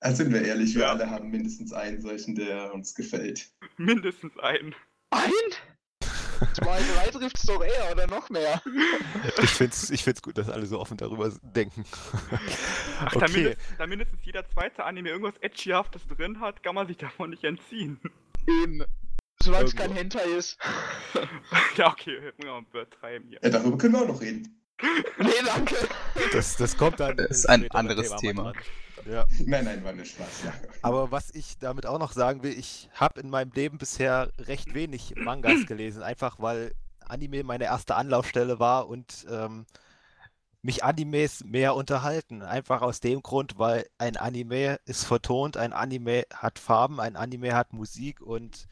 [0.00, 0.90] Also sind wir ehrlich, wir ja.
[0.90, 3.50] alle haben mindestens einen solchen, der uns gefällt.
[3.76, 4.74] Mindestens einen.
[5.10, 5.32] Ein?
[6.52, 8.60] Zwei, drei trifft es doch eher oder noch mehr.
[9.42, 11.84] Ich finde es ich find's gut, dass alle so offen darüber denken.
[13.00, 13.18] Ach, okay.
[13.18, 17.30] da, mindestens, da mindestens jeder zweite Anime irgendwas Edgyhaftes drin hat, kann man sich davon
[17.30, 17.98] nicht entziehen.
[18.46, 18.84] Eben.
[19.42, 20.58] Solange es kein Hentai ist.
[21.76, 23.38] ja, okay, ja, übertreiben hier.
[23.42, 24.62] Ja, darüber können wir auch noch reden.
[25.18, 25.76] nee, danke.
[26.32, 27.16] Das, das kommt dann.
[27.16, 28.52] Das ist ein anderes Thema.
[28.52, 28.64] Thema.
[29.08, 29.24] Ja.
[29.46, 30.44] Nein, nein, war nicht Spaß.
[30.44, 30.52] Ja.
[30.82, 34.74] Aber was ich damit auch noch sagen will, ich habe in meinem Leben bisher recht
[34.74, 39.66] wenig Mangas gelesen, einfach weil Anime meine erste Anlaufstelle war und ähm,
[40.62, 42.42] mich Animes mehr unterhalten.
[42.42, 47.54] Einfach aus dem Grund, weil ein Anime ist vertont, ein Anime hat Farben, ein Anime
[47.54, 48.66] hat Musik und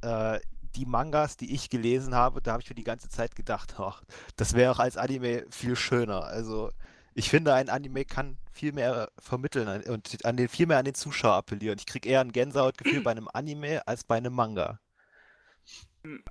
[0.00, 0.40] äh,
[0.74, 4.02] die Mangas, die ich gelesen habe, da habe ich mir die ganze Zeit gedacht, ach,
[4.36, 6.24] das wäre auch als Anime viel schöner.
[6.24, 6.70] Also
[7.14, 10.94] ich finde, ein Anime kann viel mehr vermitteln und an den, viel mehr an den
[10.94, 11.78] Zuschauer appellieren.
[11.78, 14.78] Ich kriege eher ein Gänsehautgefühl bei einem Anime als bei einem Manga.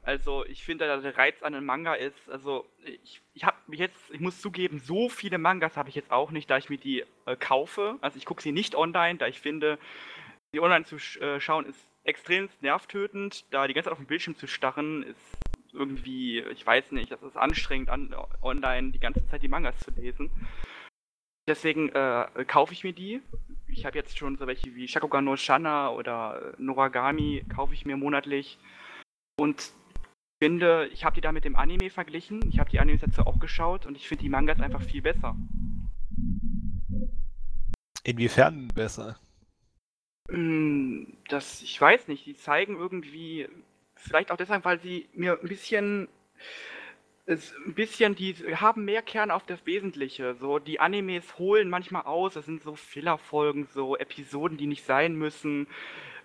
[0.03, 4.19] Also ich finde, der Reiz an einem Manga ist, also ich, ich habe jetzt, ich
[4.19, 7.37] muss zugeben, so viele Mangas habe ich jetzt auch nicht, da ich mir die äh,
[7.37, 7.97] kaufe.
[8.01, 9.79] Also ich gucke sie nicht online, da ich finde,
[10.53, 14.07] die online zu sch äh, schauen ist extrem nervtötend, da die ganze Zeit auf dem
[14.07, 15.37] Bildschirm zu starren ist
[15.73, 19.91] irgendwie, ich weiß nicht, das ist anstrengend, an, online die ganze Zeit die Mangas zu
[19.91, 20.29] lesen.
[21.47, 23.21] Deswegen äh, kaufe ich mir die.
[23.67, 27.97] Ich habe jetzt schon so welche wie Shakugan no Shana oder Noragami, kaufe ich mir
[27.97, 28.59] monatlich.
[29.39, 29.71] Und
[30.41, 32.41] finde, ich habe die da mit dem Anime verglichen.
[32.49, 35.35] Ich habe die Animes dazu auch geschaut und ich finde die Mangas einfach viel besser.
[38.03, 39.19] Inwiefern besser?
[40.29, 43.47] Hm, das, ich weiß nicht, die zeigen irgendwie,
[43.95, 46.07] vielleicht auch deshalb, weil sie mir ein bisschen
[47.31, 50.35] ist ein bisschen, die haben mehr Kern auf das Wesentliche.
[50.35, 55.15] So, die Animes holen manchmal aus, das sind so Fillerfolgen, so Episoden, die nicht sein
[55.15, 55.67] müssen,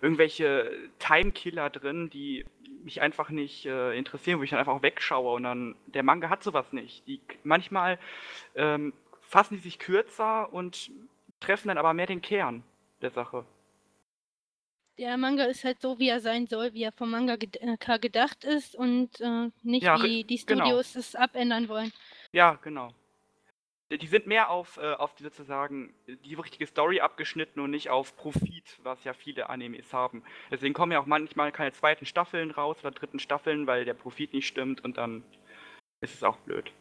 [0.02, 2.44] irgendwelche Timekiller drin, die
[2.84, 6.30] mich einfach nicht äh, interessieren, wo ich dann einfach auch wegschaue und dann, der Manga
[6.30, 7.06] hat sowas nicht.
[7.08, 7.98] Die, manchmal
[8.54, 8.92] ähm,
[9.22, 10.90] fassen die sich kürzer und
[11.40, 12.62] treffen dann aber mehr den Kern
[13.02, 13.44] der Sache
[14.98, 18.44] der Manga ist halt so, wie er sein soll, wie er vom Manga äh, gedacht
[18.44, 20.64] ist und äh, nicht ja, wie die genau.
[20.64, 21.00] Studios genau.
[21.00, 21.92] es abändern wollen.
[22.32, 22.92] Ja, genau.
[23.90, 28.16] Die sind mehr auf, äh, auf die sozusagen die richtige Story abgeschnitten und nicht auf
[28.16, 30.24] Profit, was ja viele Animes haben.
[30.50, 34.32] Deswegen kommen ja auch manchmal keine zweiten Staffeln raus oder dritten Staffeln, weil der Profit
[34.32, 35.22] nicht stimmt und dann
[36.00, 36.72] ist es auch blöd.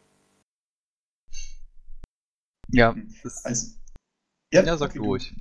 [2.71, 2.95] Ja,
[3.43, 3.77] also,
[4.51, 5.33] ja, ja sag okay, ruhig.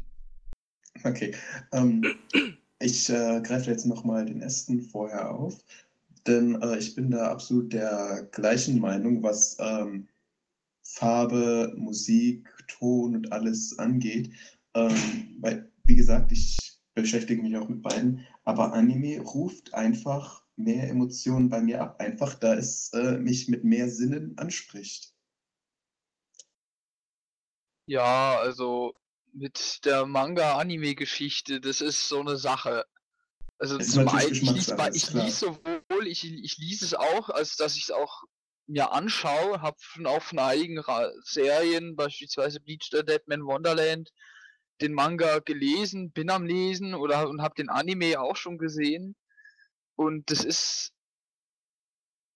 [1.03, 1.35] Okay.
[1.73, 2.19] Ähm,
[2.85, 5.59] ich äh, greife jetzt nochmal den ersten vorher auf,
[6.27, 10.09] denn äh, ich bin da absolut der gleichen Meinung, was ähm,
[10.83, 14.31] Farbe, Musik, Ton und alles angeht.
[14.75, 20.88] Ähm, weil, wie gesagt, ich beschäftige mich auch mit beiden, aber Anime ruft einfach mehr
[20.88, 25.12] Emotionen bei mir ab, einfach da es äh, mich mit mehr Sinnen anspricht.
[27.87, 28.94] Ja, also
[29.35, 32.85] mit der Manga-Anime-Geschichte, das ist so eine Sache.
[33.59, 37.77] Also zum einen, ich lese, ich lese sowohl, ich, ich lese es auch, als dass
[37.77, 38.25] ich es auch
[38.66, 40.83] mir anschaue, habe schon auch von einigen
[41.23, 44.11] Serien, beispielsweise Bleach the Deadman Wonderland,
[44.81, 49.14] den Manga gelesen, bin am Lesen oder und habe den Anime auch schon gesehen.
[49.97, 50.93] Und das ist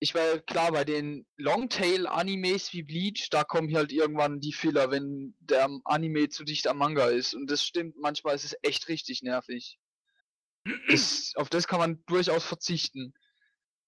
[0.00, 5.34] ich war klar, bei den Longtail-Animes wie Bleach, da kommen halt irgendwann die Filler, wenn
[5.40, 7.34] der Anime zu dicht am Manga ist.
[7.34, 9.78] Und das stimmt, manchmal ist es echt richtig nervig.
[10.88, 13.14] Das, auf das kann man durchaus verzichten.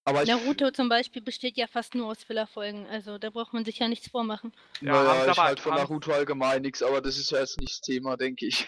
[0.04, 3.78] Aber Naruto zum Beispiel besteht ja fast nur aus Fillerfolgen, also da braucht man sich
[3.78, 4.52] ja nichts vormachen.
[4.80, 7.80] Ja, naja, ich halt von Naruto allgemein nichts, aber das ist ja jetzt nicht das
[7.82, 8.66] Thema, denke ich.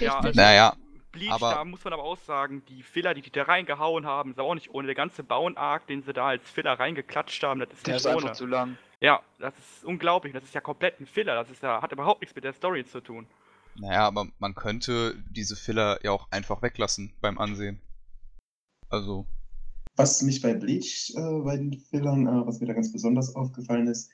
[0.00, 0.76] Ja, naja,
[1.14, 4.32] Bleach, aber da muss man aber auch sagen, die Filler, die die da reingehauen haben,
[4.32, 4.86] ist auch nicht ohne.
[4.86, 8.14] Der ganze Bauen-Arc, den sie da als Filler reingeklatscht haben, das ist der nicht ist
[8.14, 8.32] ohne.
[8.32, 8.76] zu lang.
[9.00, 10.32] Ja, das ist unglaublich.
[10.32, 11.34] Das ist ja komplett ein Filler.
[11.34, 13.26] Das ist ja, hat überhaupt nichts mit der Story zu tun.
[13.76, 17.80] Naja, aber man könnte diese Filler ja auch einfach weglassen beim Ansehen.
[18.88, 19.26] Also.
[19.96, 23.86] Was mich bei Bleach, äh, bei den Fillern, äh, was mir da ganz besonders aufgefallen
[23.88, 24.10] ist,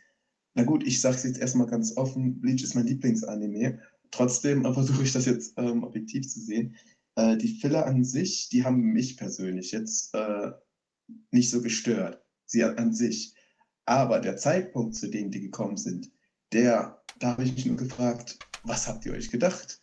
[0.54, 3.80] na gut, ich sag's jetzt erstmal ganz offen, Bleach ist mein Lieblingsanime.
[4.10, 6.76] Trotzdem versuche ich das jetzt ähm, objektiv zu sehen.
[7.16, 10.52] äh, die Filler an sich, die haben mich persönlich jetzt äh,
[11.32, 12.22] nicht so gestört.
[12.46, 13.34] Sie an sich.
[13.86, 16.10] Aber der Zeitpunkt, zu dem die gekommen sind,
[16.52, 19.80] der, da habe ich mich nur gefragt, was habt ihr euch gedacht?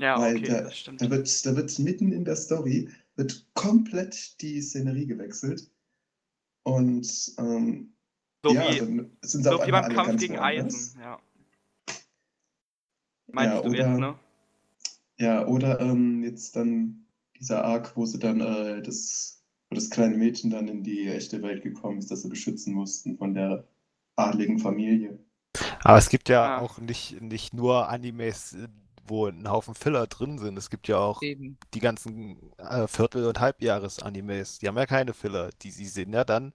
[0.00, 1.00] Ja, Weil okay, da, das stimmt.
[1.02, 5.70] da, wird, da wird mitten in der Story wird komplett die Szenerie gewechselt.
[6.64, 7.96] Und ähm,
[8.44, 10.38] So ja, wie, also, es sind so wie beim Kampf gegen.
[10.38, 11.20] Eisen, ja.
[13.32, 14.18] Meinst Ja, du oder, jetzt, ne?
[15.18, 17.06] ja, oder ähm, jetzt dann
[17.38, 21.42] dieser Arc, wo sie dann äh, das, wo das kleine Mädchen dann in die echte
[21.42, 23.66] Welt gekommen ist, das sie beschützen mussten von der
[24.16, 25.18] adligen Familie.
[25.82, 26.56] Aber es gibt ja Ah.
[26.56, 28.68] auch nicht, nicht nur Animes, äh,
[29.06, 30.56] wo ein Haufen Filler drin sind.
[30.58, 31.56] Es gibt ja auch Eben.
[31.74, 34.58] die ganzen äh, Viertel- und Halbjahres-Animes.
[34.58, 35.50] Die haben ja keine Filler.
[35.62, 36.52] Die, die sind ja dann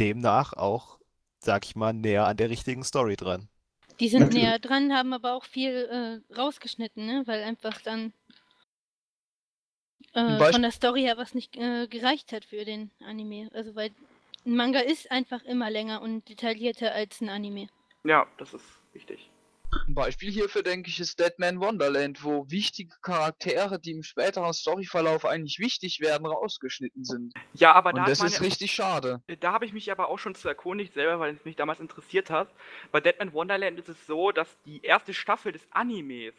[0.00, 0.98] demnach auch,
[1.40, 3.48] sag ich mal, näher an der richtigen Story dran.
[4.02, 4.42] Die sind Natürlich.
[4.42, 7.22] näher dran, haben aber auch viel äh, rausgeschnitten, ne?
[7.26, 8.12] Weil einfach dann
[10.12, 13.48] äh, von der Story her was nicht äh, gereicht hat für den Anime.
[13.54, 13.90] Also weil
[14.44, 17.68] ein Manga ist einfach immer länger und detaillierter als ein Anime.
[18.02, 19.30] Ja, das ist wichtig.
[19.86, 25.24] Ein Beispiel hierfür, denke ich, ist Deadman Wonderland, wo wichtige Charaktere, die im späteren Storyverlauf
[25.24, 27.32] eigentlich wichtig werden, rausgeschnitten sind.
[27.54, 29.22] Ja, aber da das man ist ja- richtig schade.
[29.40, 32.30] Da habe ich mich aber auch schon zu erkundigt selber, weil es mich damals interessiert
[32.30, 32.52] hat.
[32.90, 36.34] Bei Deadman Wonderland ist es so, dass die erste Staffel des Animes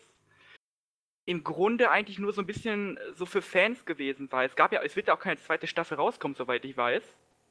[1.26, 4.43] im Grunde eigentlich nur so ein bisschen so für Fans gewesen war.
[4.43, 7.02] Es gab ja, es wird ja auch keine zweite Staffel rauskommen, soweit ich weiß.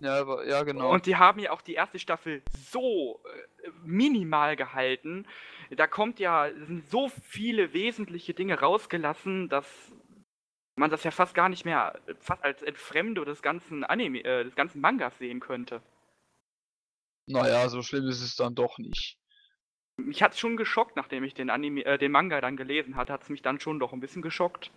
[0.02, 0.92] Ja, aber- ja genau.
[0.92, 3.22] Und die haben ja auch die erste Staffel so
[3.64, 5.26] äh, minimal gehalten.
[5.70, 9.66] Da kommt ja, sind so viele wesentliche Dinge rausgelassen, dass
[10.76, 14.56] man das ja fast gar nicht mehr fast als Entfremde des ganzen Anime, äh, des
[14.56, 15.80] ganzen Mangas sehen könnte.
[17.28, 19.16] naja, so schlimm ist es dann doch nicht.
[19.96, 23.12] Mich hat es schon geschockt, nachdem ich den Anime, äh, den Manga dann gelesen hatte,
[23.12, 24.72] hat es mich dann schon doch ein bisschen geschockt.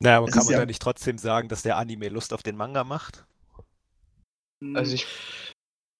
[0.00, 2.56] Naja, aber kann man ja- da nicht trotzdem sagen, dass der Anime Lust auf den
[2.56, 3.26] Manga macht?
[4.64, 5.06] Hm, Also ich,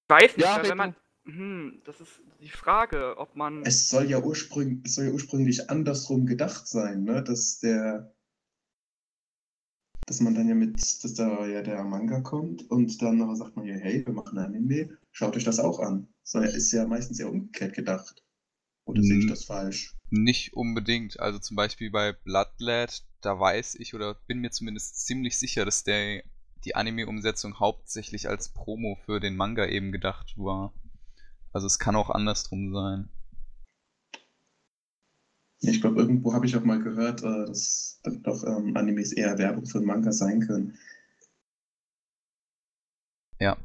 [0.08, 4.22] weiß nicht, Ja, wenn man, hm, das ist die Frage, ob man, Es soll ja
[4.22, 7.22] ursprünglich, es soll ja ursprünglich andersrum gedacht sein, ne?
[7.22, 8.14] Dass der,
[10.06, 13.56] dass man dann ja mit, dass da ja der Manga kommt und dann aber sagt
[13.56, 16.08] man ja, hey, wir machen Anime, schaut euch das auch an.
[16.22, 18.22] So ist ja meistens ja umgekehrt gedacht.
[18.86, 19.96] Oder sehe ich das falsch?
[20.10, 21.20] Nicht unbedingt.
[21.20, 25.84] Also zum Beispiel bei Bloodlad, da weiß ich oder bin mir zumindest ziemlich sicher, dass
[25.84, 26.22] der,
[26.64, 30.72] die Anime-Umsetzung hauptsächlich als Promo für den Manga eben gedacht war.
[31.52, 33.08] Also es kann auch andersrum sein.
[35.60, 39.38] Ich glaube, irgendwo habe ich auch mal gehört, äh, dass dann doch ähm, Animes eher
[39.38, 40.78] Werbung für Manga sein können.
[43.40, 43.56] Ja.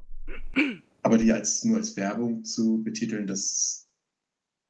[1.01, 3.89] Aber die als nur als Werbung zu betiteln, das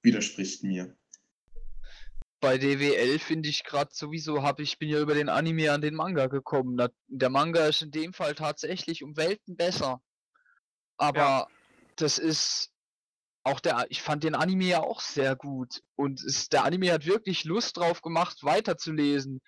[0.01, 0.95] widerspricht mir.
[2.39, 5.95] Bei DWL finde ich gerade sowieso, habe ich bin ja über den Anime an den
[5.95, 6.77] Manga gekommen.
[6.77, 10.01] Da, der Manga ist in dem Fall tatsächlich um Welten besser.
[10.97, 11.47] Aber Ja.
[11.95, 12.71] das ist
[13.43, 15.81] auch der, ich fand den Anime ja auch sehr gut.
[15.95, 19.41] Und es, der Anime hat wirklich Lust drauf gemacht, weiterzulesen.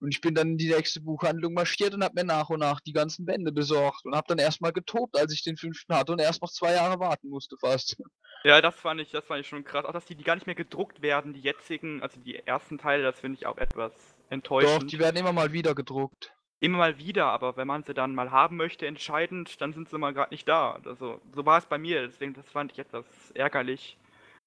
[0.00, 2.80] Und ich bin dann in die nächste Buchhandlung marschiert und habe mir nach und nach
[2.80, 6.20] die ganzen Bände besorgt und habe dann erstmal getobt, als ich den fünften hatte und
[6.20, 7.96] erst noch zwei Jahre warten musste fast.
[8.44, 9.84] ja, das fand ich, das fand ich schon krass.
[9.84, 13.02] Auch dass die, die gar nicht mehr gedruckt werden, die jetzigen, also die ersten Teile,
[13.02, 14.92] das finde ich auch etwas Doch, enttäuschend.
[14.92, 16.32] die werden immer mal wieder gedruckt.
[16.60, 19.98] Immer mal wieder, aber wenn man sie dann mal haben möchte, entscheidend, dann sind sie
[19.98, 20.72] mal gerade nicht da.
[20.84, 23.96] Also, so war es bei mir, deswegen, das fand ich etwas ärgerlich.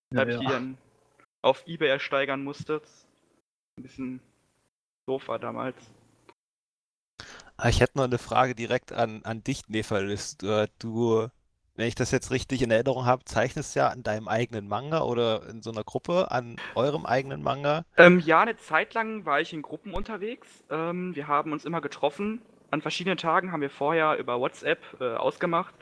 [0.10, 0.78] Weshalb ich die dann
[1.42, 2.82] auf Ebay ersteigern musste.
[3.78, 4.20] Ein bisschen
[5.12, 5.76] doof war damals.
[7.58, 10.44] Ah, Ich hätte noch eine Frage direkt an, an dich, Nephalist.
[10.44, 11.28] Äh, Du,
[11.76, 15.48] wenn ich das jetzt richtig in Erinnerung habe, zeichnest ja an deinem eigenen Manga oder
[15.50, 17.86] in so einer Gruppe an eurem eigenen Manga.
[17.98, 20.64] Ähm, ja, eine Zeit lang war ich in Gruppen unterwegs.
[20.70, 22.42] Ähm, wir haben uns immer getroffen.
[22.72, 25.76] An verschiedenen Tagen haben wir vorher über WhatsApp äh, ausgemacht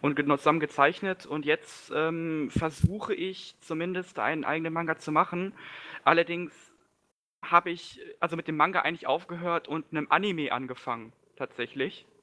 [0.00, 1.26] und zusammen gezeichnet.
[1.26, 5.52] Und jetzt ähm, versuche ich zumindest einen eigenen Manga zu machen.
[6.04, 6.52] Allerdings
[7.42, 12.06] habe ich äh, also mit dem Manga eigentlich aufgehört und einem Anime angefangen, tatsächlich.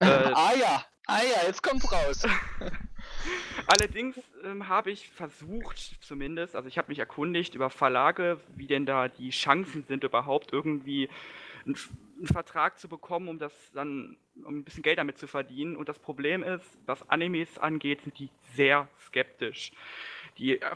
[0.00, 2.26] Äh, ah ja, ah ja, jetzt kommt's raus.
[3.66, 8.86] Allerdings ähm, habe ich versucht, zumindest, also ich habe mich erkundigt über Verlage, wie denn
[8.86, 11.08] da die Chancen sind, überhaupt irgendwie
[11.64, 11.76] einen,
[12.18, 15.76] einen Vertrag zu bekommen, um das dann, um ein bisschen Geld damit zu verdienen.
[15.76, 19.72] Und das Problem ist, was Animes angeht, sind die sehr skeptisch.
[20.38, 20.74] Die, äh,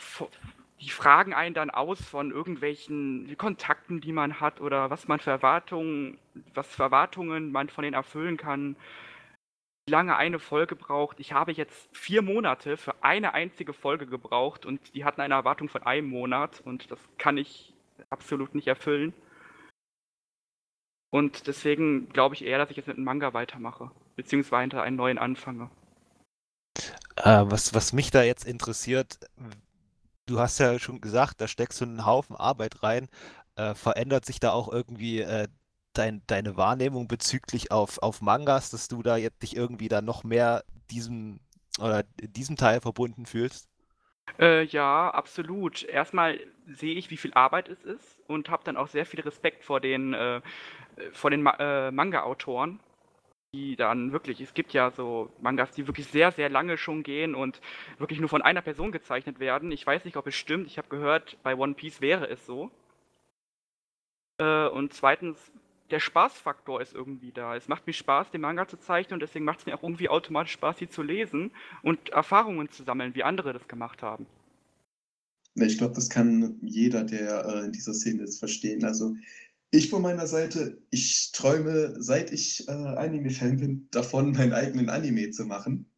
[0.81, 5.31] die fragen einen dann aus von irgendwelchen Kontakten, die man hat oder was man für
[5.31, 6.19] Erwartungen,
[6.55, 8.77] was für Erwartungen man von denen erfüllen kann
[9.89, 11.19] wie lange eine Folge braucht.
[11.19, 15.71] Ich habe jetzt vier Monate für eine einzige Folge gebraucht und die hatten eine Erwartung
[15.71, 17.73] von einem Monat und das kann ich
[18.11, 19.15] absolut nicht erfüllen.
[21.11, 25.17] Und deswegen glaube ich eher, dass ich jetzt mit einem Manga weitermache, beziehungsweise einen neuen
[25.17, 25.71] anfange.
[27.17, 29.19] Äh, was, was mich da jetzt interessiert,
[30.29, 33.09] du hast ja schon gesagt, da steckst du einen Haufen Arbeit rein.
[33.57, 35.49] Äh, verändert sich da auch irgendwie äh,
[35.93, 40.23] dein, deine Wahrnehmung bezüglich auf, auf Mangas, dass du da jetzt dich irgendwie da noch
[40.25, 41.41] mehr diesem
[41.81, 43.69] oder diesem Teil verbunden fühlst?
[44.39, 45.85] Äh, ja, absolut.
[45.85, 49.65] Erstmal sehe ich, wie viel Arbeit es ist und habe dann auch sehr viel Respekt
[49.65, 50.41] vor den, äh,
[51.13, 52.81] vor den Ma äh, Manga-Autoren,
[53.55, 57.35] die dann wirklich, es gibt ja so Mangas, die wirklich sehr, sehr lange schon gehen
[57.35, 57.61] und
[57.99, 59.73] wirklich nur von einer Person gezeichnet werden.
[59.73, 60.67] Ich weiß nicht, ob es stimmt.
[60.67, 62.71] Ich habe gehört, bei One Piece wäre es so.
[64.39, 65.39] Äh, und zweitens,
[65.91, 67.57] der Spaßfaktor ist irgendwie da.
[67.57, 70.11] Es macht mir Spaß, den Manga zu zeichnen und deswegen macht es mir auch irgendwie
[70.11, 71.51] automatisch Spaß, sie zu lesen
[71.83, 74.27] und Erfahrungen zu sammeln, wie andere das gemacht haben.
[75.55, 78.85] Ich glaube, das kann jeder, der äh, in dieser Szene ist, verstehen.
[78.85, 79.17] Also
[79.71, 85.31] ich von meiner Seite, ich träume, seit ich äh, Anime-Fan bin, davon, meinen eigenen Anime
[85.31, 85.91] zu machen.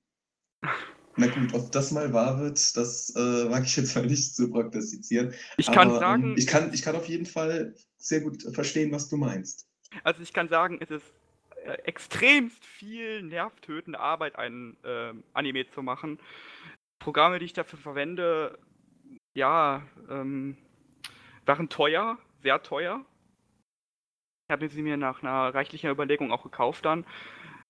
[1.17, 4.51] Na gut, ob das mal wahr wird, das äh, mag ich jetzt mal nicht zu
[4.51, 5.35] prognostizieren.
[5.57, 6.25] Ich kann Aber, ähm, sagen.
[6.25, 9.69] Ähm, ich, kann, ich kann auf jeden Fall sehr gut verstehen, was du meinst.
[10.05, 11.05] Also ich kann sagen, es ist
[11.65, 16.19] äh, extremst viel nervtötende Arbeit, ein äh, Anime zu machen.
[16.99, 18.59] Programme, die ich dafür verwende,
[19.35, 20.57] ja, ähm,
[21.47, 23.05] waren teuer, sehr teuer.
[24.51, 27.07] Ich habe sie mir nach einer reichlichen Überlegung auch gekauft dann.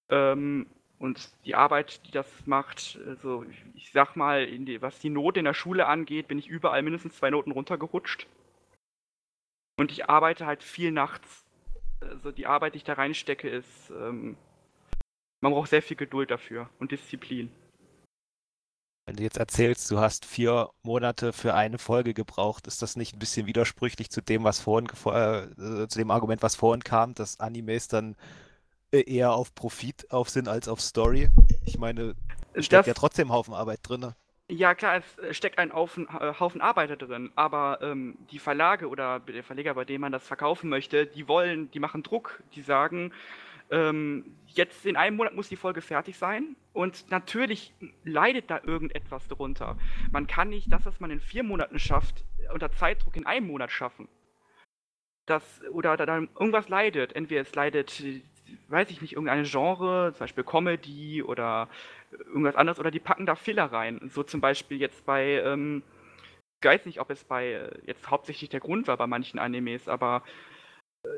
[0.08, 0.66] Ähm,
[0.98, 5.44] und die Arbeit, die das macht, also ich sag mal, die, was die Note in
[5.44, 8.26] der Schule angeht, bin ich überall mindestens zwei Noten runtergerutscht.
[9.78, 11.44] Und ich arbeite halt viel nachts
[12.00, 14.38] also die Arbeit, die ich da reinstecke, ist, ähm,
[15.42, 17.50] man braucht sehr viel Geduld dafür und Disziplin.
[19.10, 23.16] Wenn du jetzt erzählst, du hast vier Monate für eine Folge gebraucht, ist das nicht
[23.16, 27.40] ein bisschen widersprüchlich zu dem, was vorhin, äh, zu dem Argument, was vorhin kam, dass
[27.40, 28.14] Animes dann
[28.92, 31.28] äh, eher auf Profit auf sind als auf Story?
[31.66, 32.14] Ich meine,
[32.52, 34.14] es steckt das, ja trotzdem Haufen Arbeit drin.
[34.48, 38.88] Ja, klar, es äh, steckt ein Haufen, äh, Haufen Arbeiter drin, aber ähm, die Verlage
[38.88, 42.62] oder der Verleger, bei dem man das verkaufen möchte, die wollen, die machen Druck, die
[42.62, 43.12] sagen,
[43.70, 47.72] ähm, jetzt in einem Monat muss die Folge fertig sein und natürlich
[48.04, 49.78] leidet da irgendetwas darunter.
[50.10, 53.70] Man kann nicht das, was man in vier Monaten schafft, unter Zeitdruck in einem Monat
[53.70, 54.08] schaffen.
[55.26, 57.14] Das, oder da dann irgendwas leidet.
[57.14, 58.02] Entweder es leidet,
[58.68, 61.68] weiß ich nicht, irgendeine Genre, zum Beispiel Comedy oder
[62.26, 64.00] irgendwas anderes oder die packen da Filler rein.
[64.12, 65.84] So zum Beispiel jetzt bei, ähm,
[66.60, 69.88] ich weiß nicht, ob es bei äh, jetzt hauptsächlich der Grund war bei manchen Animes,
[69.88, 70.24] aber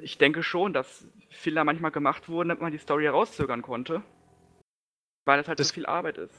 [0.02, 4.02] ich denke schon, dass Filler manchmal gemacht wurden, damit man die Story herauszögern konnte.
[5.24, 6.34] Weil das halt das, so viel Arbeit ist.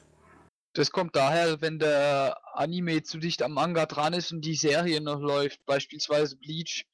[0.73, 5.01] Das kommt daher, wenn der Anime zu dicht am Manga dran ist und die Serie
[5.01, 6.85] noch läuft, beispielsweise Bleach,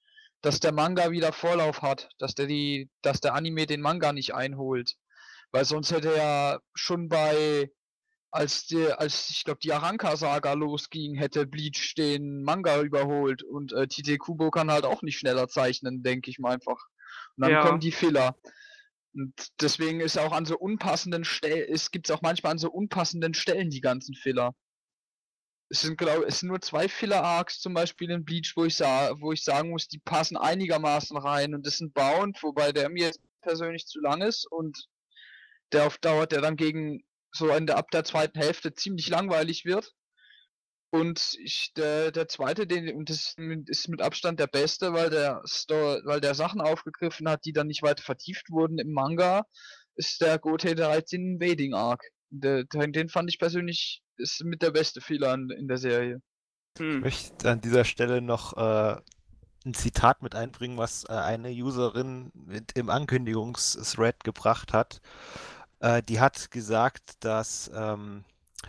[0.42, 4.34] dass der Manga wieder Vorlauf hat, dass der die, dass der Anime den Manga nicht
[4.34, 4.96] einholt.
[5.52, 7.72] Weil sonst hätte er schon bei,
[8.32, 13.44] als, die, als ich glaube, die Aranka-Saga losging, hätte Bleach den Manga überholt.
[13.44, 16.88] Und äh, Tite Kubo kann halt auch nicht schneller zeichnen, denke ich mal einfach.
[17.36, 17.62] Und dann ja.
[17.66, 18.36] kommen die Filler.
[19.14, 23.34] Und deswegen ist auch an so unpassenden Stellen, es gibt auch manchmal an so unpassenden
[23.34, 24.54] Stellen die ganzen Filler.
[25.72, 29.12] Es sind, glaube es sind nur zwei Filler-Arcs zum Beispiel in Bleach, wo ich, sa
[29.20, 31.56] wo ich sagen muss, die passen einigermaßen rein.
[31.56, 34.88] Und das sind Bound, wobei der mir jetzt persönlich zu lang ist und
[35.72, 39.66] der auf Dauer, der dann gegen so in der, ab der zweiten Hälfte ziemlich langweilig
[39.66, 39.94] wird.
[40.92, 43.36] Und ich, der, der zweite, den, und das
[43.68, 47.68] ist mit Abstand der beste, weil der Store, weil der Sachen aufgegriffen hat, die dann
[47.68, 49.44] nicht weiter vertieft wurden im Manga,
[49.96, 52.02] ist der Gote 13 Wading Arc.
[52.32, 56.22] Der, den fand ich persönlich ist mit der beste Fehler in, in der Serie.
[56.78, 56.98] Hm.
[56.98, 58.98] Ich möchte an dieser Stelle noch äh,
[59.66, 65.02] ein Zitat mit einbringen, was äh, eine Userin mit im Ankündigungsthread gebracht hat.
[65.80, 68.24] Äh, die hat gesagt, dass, ähm,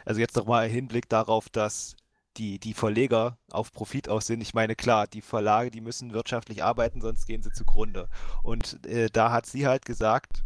[0.05, 1.97] also jetzt nochmal im Hinblick darauf, dass
[2.37, 4.41] die, die Verleger auf Profit aus sind.
[4.41, 8.09] Ich meine, klar, die Verlage, die müssen wirtschaftlich arbeiten, sonst gehen sie zugrunde.
[8.43, 10.45] Und äh, da hat sie halt gesagt,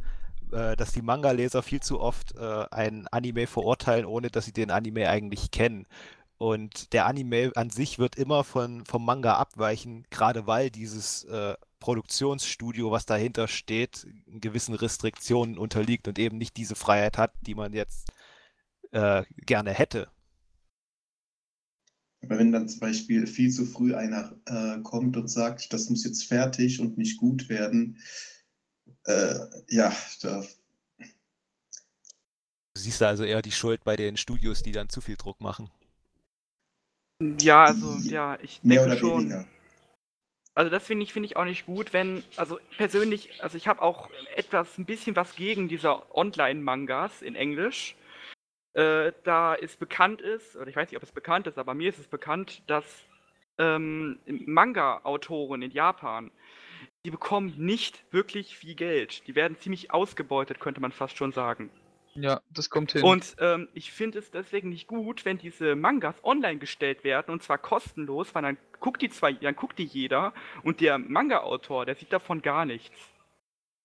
[0.53, 4.71] äh, dass die Manga-Leser viel zu oft äh, ein Anime verurteilen, ohne dass sie den
[4.71, 5.87] Anime eigentlich kennen.
[6.39, 11.55] Und der Anime an sich wird immer von, vom Manga abweichen, gerade weil dieses äh,
[11.85, 17.75] Produktionsstudio, was dahinter steht, gewissen Restriktionen unterliegt und eben nicht diese Freiheit hat, die man
[17.75, 18.11] jetzt
[18.93, 20.09] äh, gerne hätte.
[22.23, 26.05] Aber wenn dann zum Beispiel viel zu früh einer äh, kommt und sagt, das muss
[26.05, 27.99] jetzt fertig und nicht gut werden,
[29.05, 29.35] äh,
[29.69, 30.43] ja, da.
[32.73, 35.39] Du siehst da also eher die Schuld bei den Studios, die dann zu viel Druck
[35.43, 35.69] machen.
[37.43, 39.21] Ja, also, ja, ich Mehr denke schon.
[39.25, 39.47] Weniger.
[40.55, 43.83] Also das finde ich, finde ich auch nicht gut, wenn, also persönlich, also ich habe
[43.83, 47.97] auch etwas, ein bisschen was gegen diese Online-Mangas in Englisch.
[48.75, 51.89] Äh, da es bekannt ist, oder ich weiß nicht, ob es bekannt ist, aber mir
[51.89, 53.05] ist es bekannt, dass
[53.59, 56.31] ähm, Manga-Autoren in Japan,
[57.05, 59.27] die bekommen nicht wirklich viel Geld.
[59.27, 61.71] Die werden ziemlich ausgebeutet, könnte man fast schon sagen.
[62.17, 63.03] Ja, das kommt hin.
[63.03, 67.43] Und ähm, ich finde es deswegen nicht gut, wenn diese Mangas online gestellt werden und
[67.43, 71.97] zwar kostenlos, weil dann guckt die zwar, dann guckt die jeder und der Manga-Autor, der
[71.97, 72.97] sieht davon gar nichts.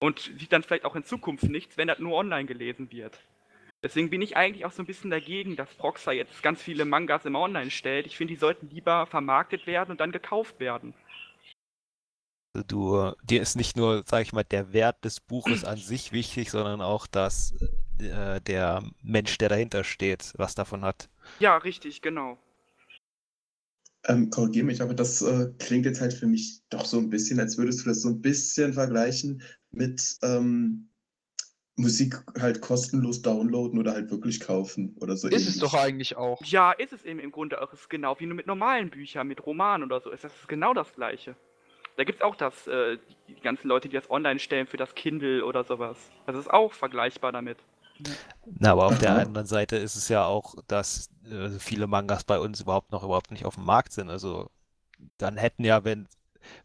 [0.02, 3.20] Und sieht dann vielleicht auch in Zukunft nichts, wenn das nur online gelesen wird.
[3.82, 7.26] Deswegen bin ich eigentlich auch so ein bisschen dagegen, dass Proxer jetzt ganz viele Mangas
[7.26, 8.06] immer online stellt.
[8.06, 10.94] Ich finde, die sollten lieber vermarktet werden und dann gekauft werden.
[12.54, 16.12] Also du, dir ist nicht nur, sag ich mal, der Wert des Buches an sich
[16.12, 17.54] wichtig, sondern auch, dass
[18.02, 21.10] äh, der Mensch, der dahinter steht, was davon hat.
[21.40, 22.38] Ja, richtig, genau.
[24.08, 27.40] Ähm, korrigiere mich, aber das äh, klingt jetzt halt für mich doch so ein bisschen,
[27.40, 29.42] als würdest du das so ein bisschen vergleichen
[29.72, 30.90] mit ähm,
[31.76, 35.28] Musik halt kostenlos downloaden oder halt wirklich kaufen oder so.
[35.28, 35.56] Ist ähnlich.
[35.56, 36.42] es doch eigentlich auch.
[36.44, 37.72] Ja, ist es eben im Grunde auch.
[37.74, 40.12] Ist genau wie nur mit normalen Büchern, mit Romanen oder so.
[40.12, 41.36] Ist das genau das Gleiche.
[41.96, 42.98] Da gibt es auch das, äh,
[43.28, 45.98] die ganzen Leute, die das online stellen für das Kindle oder sowas.
[46.26, 47.58] Das ist auch vergleichbar damit.
[48.46, 52.40] Na, aber auf der anderen Seite ist es ja auch, dass äh, viele Mangas bei
[52.40, 54.10] uns überhaupt noch überhaupt nicht auf dem Markt sind.
[54.10, 54.50] Also
[55.18, 56.08] dann hätten ja, wenn,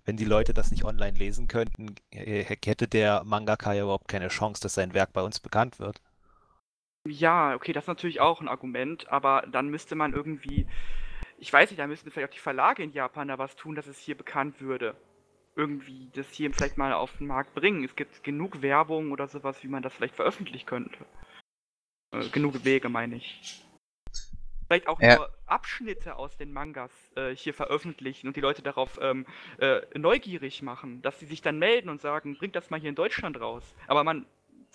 [0.04, 4.62] wenn die Leute das nicht online lesen könnten, hätte der Mangaka ja überhaupt keine Chance,
[4.62, 6.00] dass sein Werk bei uns bekannt wird.
[7.06, 10.66] Ja, okay, das ist natürlich auch ein Argument, aber dann müsste man irgendwie,
[11.38, 13.86] ich weiß nicht, da müssten vielleicht auch die Verlage in Japan da was tun, dass
[13.86, 14.96] es hier bekannt würde.
[15.56, 17.84] Irgendwie das hier vielleicht mal auf den Markt bringen.
[17.84, 21.06] Es gibt genug Werbung oder sowas, wie man das vielleicht veröffentlichen könnte.
[22.10, 23.64] Äh, genug Wege, meine ich.
[24.66, 25.16] Vielleicht auch ja.
[25.16, 29.26] nur Abschnitte aus den Mangas äh, hier veröffentlichen und die Leute darauf ähm,
[29.58, 32.94] äh, neugierig machen, dass sie sich dann melden und sagen, bringt das mal hier in
[32.94, 33.62] Deutschland raus.
[33.86, 34.26] Aber man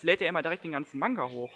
[0.02, 1.52] lädt ja immer direkt den ganzen Manga hoch.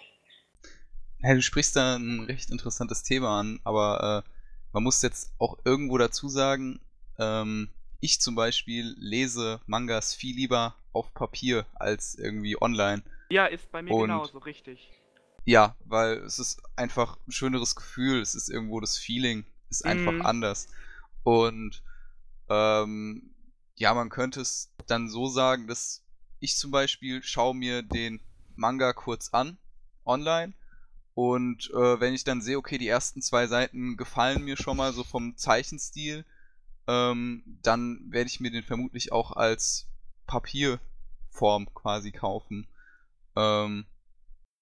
[1.20, 4.30] Ja, du sprichst da ein recht interessantes Thema an, aber äh,
[4.72, 6.80] man muss jetzt auch irgendwo dazu sagen,
[7.18, 7.70] ähm,
[8.04, 13.02] ich zum Beispiel lese Mangas viel lieber auf Papier als irgendwie online.
[13.30, 14.90] Ja, ist bei mir und genauso, richtig.
[15.46, 20.12] Ja, weil es ist einfach ein schöneres Gefühl, es ist irgendwo das Feeling, ist einfach
[20.12, 20.26] mm.
[20.26, 20.68] anders.
[21.22, 21.82] Und
[22.50, 23.34] ähm,
[23.74, 26.04] ja, man könnte es dann so sagen, dass
[26.40, 28.20] ich zum Beispiel schaue mir den
[28.54, 29.56] Manga kurz an,
[30.04, 30.52] online.
[31.14, 34.92] Und äh, wenn ich dann sehe, okay, die ersten zwei Seiten gefallen mir schon mal
[34.92, 36.26] so vom Zeichenstil,
[36.86, 39.86] ähm, dann werde ich mir den vermutlich auch als
[40.26, 42.66] Papierform quasi kaufen.
[43.36, 43.86] Ähm,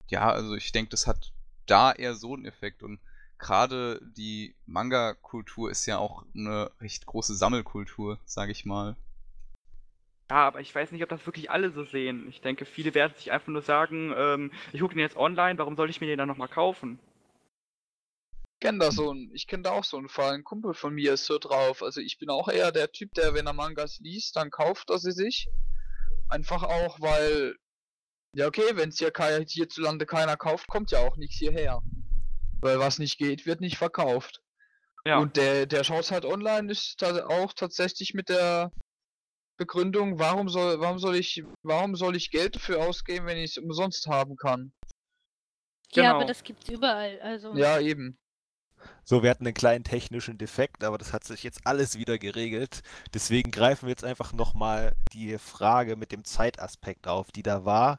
[0.08, 1.32] ja, also ich denke, das hat
[1.66, 3.00] da eher so einen Effekt und
[3.38, 8.96] gerade die Manga-Kultur ist ja auch eine recht große Sammelkultur, sage ich mal.
[10.30, 12.26] Ja, aber ich weiß nicht, ob das wirklich alle so sehen.
[12.28, 15.76] Ich denke, viele werden sich einfach nur sagen, ähm, ich gucke den jetzt online, warum
[15.76, 16.98] soll ich mir den dann nochmal kaufen?
[18.62, 20.34] Ich kenne da so ein, ich kenne da auch so einen Fall.
[20.34, 21.82] Ein Kumpel von mir ist so drauf.
[21.82, 25.00] Also ich bin auch eher der Typ, der, wenn er Mangas liest, dann kauft er
[25.00, 25.48] sie sich.
[26.28, 27.56] Einfach auch, weil
[28.36, 29.10] ja, okay, wenn es hier
[29.48, 31.80] hierzulande keiner kauft, kommt ja auch nichts hierher.
[32.60, 34.40] Weil was nicht geht, wird nicht verkauft.
[35.04, 35.18] Ja.
[35.18, 38.70] Und der, der schaut halt online, ist da auch tatsächlich mit der
[39.56, 43.58] Begründung, warum soll, warum soll ich, warum soll ich Geld dafür ausgeben, wenn ich es
[43.58, 44.72] umsonst haben kann?
[45.94, 46.14] Ja, genau.
[46.14, 47.56] aber das gibt's überall, also.
[47.56, 48.20] Ja, eben.
[49.04, 52.82] So, wir hatten einen kleinen technischen Defekt, aber das hat sich jetzt alles wieder geregelt.
[53.12, 57.98] Deswegen greifen wir jetzt einfach nochmal die Frage mit dem Zeitaspekt auf, die da war.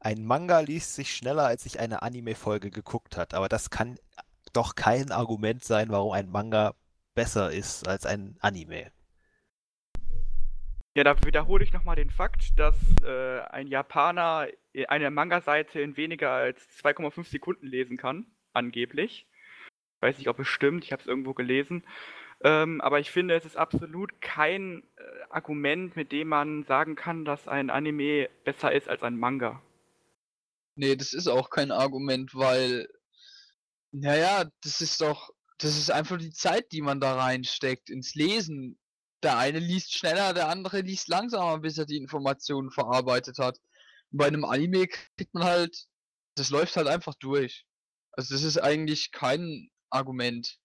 [0.00, 3.98] Ein Manga liest sich schneller, als ich eine Anime-Folge geguckt hat, aber das kann
[4.52, 6.74] doch kein Argument sein, warum ein Manga
[7.14, 8.90] besser ist als ein Anime.
[10.94, 14.48] Ja, da wiederhole ich nochmal den Fakt, dass äh, ein Japaner
[14.88, 19.26] eine Manga-Seite in weniger als 2,5 Sekunden lesen kann, angeblich
[20.02, 21.84] weiß nicht, ob es stimmt, ich habe es irgendwo gelesen.
[22.44, 27.24] Ähm, aber ich finde, es ist absolut kein äh, Argument, mit dem man sagen kann,
[27.24, 29.62] dass ein Anime besser ist als ein Manga.
[30.74, 32.88] Nee, das ist auch kein Argument, weil,
[33.92, 38.78] naja, das ist doch, das ist einfach die Zeit, die man da reinsteckt ins Lesen.
[39.22, 43.58] Der eine liest schneller, der andere liest langsamer, bis er die Informationen verarbeitet hat.
[44.10, 45.86] Bei einem Anime kriegt man halt,
[46.36, 47.64] das läuft halt einfach durch.
[48.12, 50.58] Also das ist eigentlich kein Argument.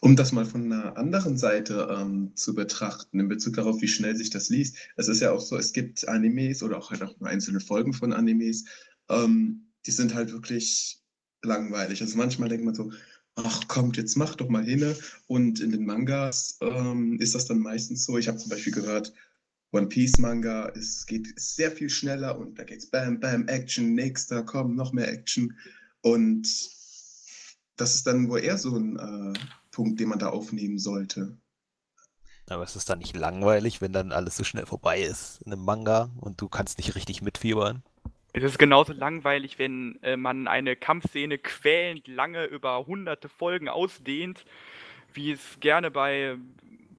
[0.00, 4.16] Um das mal von einer anderen Seite ähm, zu betrachten, in Bezug darauf, wie schnell
[4.16, 4.76] sich das liest.
[4.96, 8.12] Es ist ja auch so, es gibt Animes oder auch halt auch einzelne Folgen von
[8.12, 8.64] Animes,
[9.08, 11.00] ähm, die sind halt wirklich
[11.42, 12.00] langweilig.
[12.02, 12.92] Also manchmal denkt man so,
[13.36, 14.94] ach kommt, jetzt mach doch mal hin.
[15.26, 19.12] Und in den Mangas ähm, ist das dann meistens so, ich habe zum Beispiel gehört,
[19.72, 24.42] One Piece Manga, es geht sehr viel schneller und da geht's Bam, Bam, Action, nächster,
[24.42, 25.56] komm, noch mehr Action.
[26.02, 26.48] Und
[27.80, 29.38] das ist dann wohl eher so ein äh,
[29.70, 31.36] Punkt, den man da aufnehmen sollte.
[32.48, 35.64] Aber ist es dann nicht langweilig, wenn dann alles so schnell vorbei ist in einem
[35.64, 37.84] Manga und du kannst nicht richtig mitfiebern?
[38.32, 44.44] Es ist genauso langweilig, wenn äh, man eine Kampfszene quälend lange über hunderte Folgen ausdehnt,
[45.14, 46.36] wie es gerne bei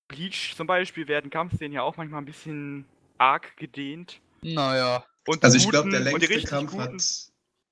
[0.07, 2.85] Bleach zum Beispiel werden Kampfszenen ja auch manchmal ein bisschen
[3.17, 4.19] arg gedehnt.
[4.41, 5.05] Naja.
[5.27, 6.93] Und also ich glaube, der längste Kampf hat.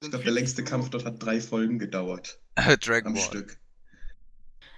[0.01, 2.39] Ich glaube, der längste Kampf dort hat drei Folgen gedauert.
[2.81, 3.23] Dragon Ball.
[3.23, 3.57] Stück.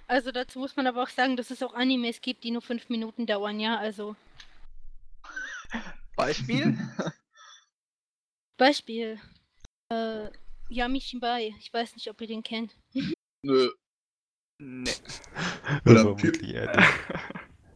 [0.06, 2.88] Also dazu muss man aber auch sagen, dass es auch Animes gibt, die nur fünf
[2.88, 4.16] Minuten dauern, ja, also.
[6.16, 6.78] Beispiel?
[8.56, 9.18] Beispiel.
[9.88, 10.28] Äh,
[10.68, 11.54] Yami Shibai.
[11.58, 12.76] Ich weiß nicht, ob ihr den kennt.
[13.42, 13.70] Nö.
[14.58, 14.92] Nee.
[15.86, 16.14] Oder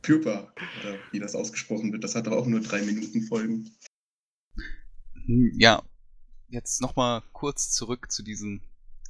[0.03, 2.05] Pupa, oder wie das ausgesprochen wird.
[2.05, 3.77] Das hat doch auch nur drei Minuten Folgen.
[5.27, 5.83] Hm, ja,
[6.49, 8.63] jetzt nochmal kurz zurück zu diesen,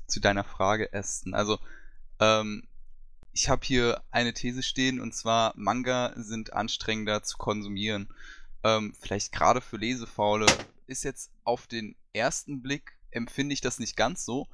[0.07, 1.35] zu deiner Frage, Aston.
[1.35, 1.59] Also,
[2.21, 2.67] ähm,
[3.33, 8.09] ich habe hier eine These stehen und zwar Manga sind anstrengender zu konsumieren.
[8.65, 10.47] Ähm, vielleicht gerade für Lesefaule
[10.87, 14.49] ist jetzt auf den ersten Blick empfinde ich das nicht ganz so.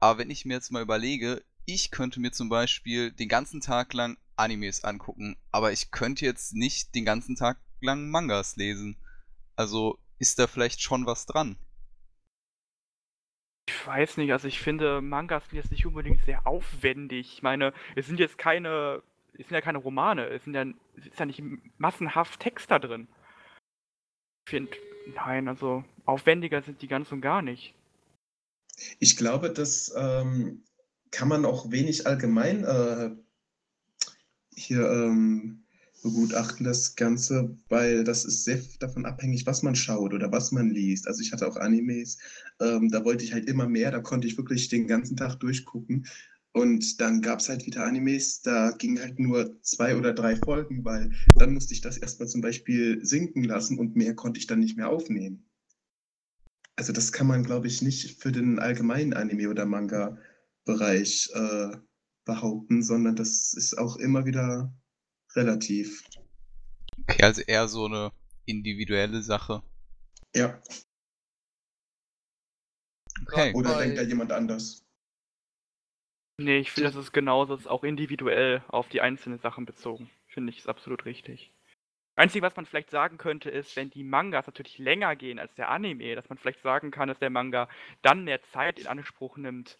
[0.00, 3.92] Aber wenn ich mir jetzt mal überlege, ich könnte mir zum Beispiel den ganzen Tag
[3.92, 8.96] lang Animes angucken, aber ich könnte jetzt nicht den ganzen Tag lang Mangas lesen.
[9.56, 11.56] Also ist da vielleicht schon was dran?
[13.68, 17.34] Ich weiß nicht, also ich finde, Mangas sind jetzt nicht unbedingt sehr aufwendig.
[17.34, 19.02] Ich meine, es sind jetzt keine,
[19.34, 20.64] es sind ja keine Romane, es sind ja,
[20.96, 21.42] es ist ja nicht
[21.76, 23.08] massenhaft Text da drin.
[24.46, 24.72] Ich finde,
[25.14, 27.74] nein, also aufwendiger sind die ganz und gar nicht.
[29.00, 30.62] Ich glaube, das ähm,
[31.10, 33.10] kann man auch wenig allgemein äh,
[34.56, 35.62] hier ähm,
[36.02, 40.70] begutachten, das Ganze, weil das ist sehr davon abhängig, was man schaut oder was man
[40.70, 41.06] liest.
[41.06, 42.18] Also ich hatte auch Animes,
[42.60, 46.06] ähm, da wollte ich halt immer mehr, da konnte ich wirklich den ganzen Tag durchgucken.
[46.52, 50.84] Und dann gab es halt wieder Animes, da ging halt nur zwei oder drei Folgen,
[50.84, 54.60] weil dann musste ich das erstmal zum Beispiel sinken lassen und mehr konnte ich dann
[54.60, 55.44] nicht mehr aufnehmen.
[56.76, 61.76] Also das kann man, glaube ich, nicht für den allgemeinen Anime- oder Manga-Bereich äh,
[62.24, 64.72] behaupten, sondern das ist auch immer wieder
[65.38, 66.04] relativ.
[67.02, 68.12] Okay, also eher so eine
[68.44, 69.62] individuelle Sache.
[70.34, 70.60] Ja.
[73.22, 73.52] Okay.
[73.54, 73.86] Oder Weil...
[73.86, 74.84] denkt da jemand anders?
[76.40, 80.08] Nee, ich finde, das ist genauso, das ist auch individuell auf die einzelnen Sachen bezogen.
[80.28, 81.52] Finde ich, ist absolut richtig.
[82.14, 85.68] Einzige, was man vielleicht sagen könnte, ist, wenn die Mangas natürlich länger gehen als der
[85.68, 87.68] Anime, dass man vielleicht sagen kann, dass der Manga
[88.02, 89.78] dann mehr Zeit in Anspruch nimmt.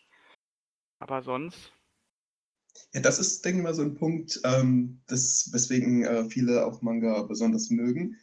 [1.00, 1.72] Aber sonst
[2.94, 6.82] ja, das ist, denke ich mal, so ein Punkt, ähm, das, weswegen äh, viele auch
[6.82, 8.16] Manga besonders mögen.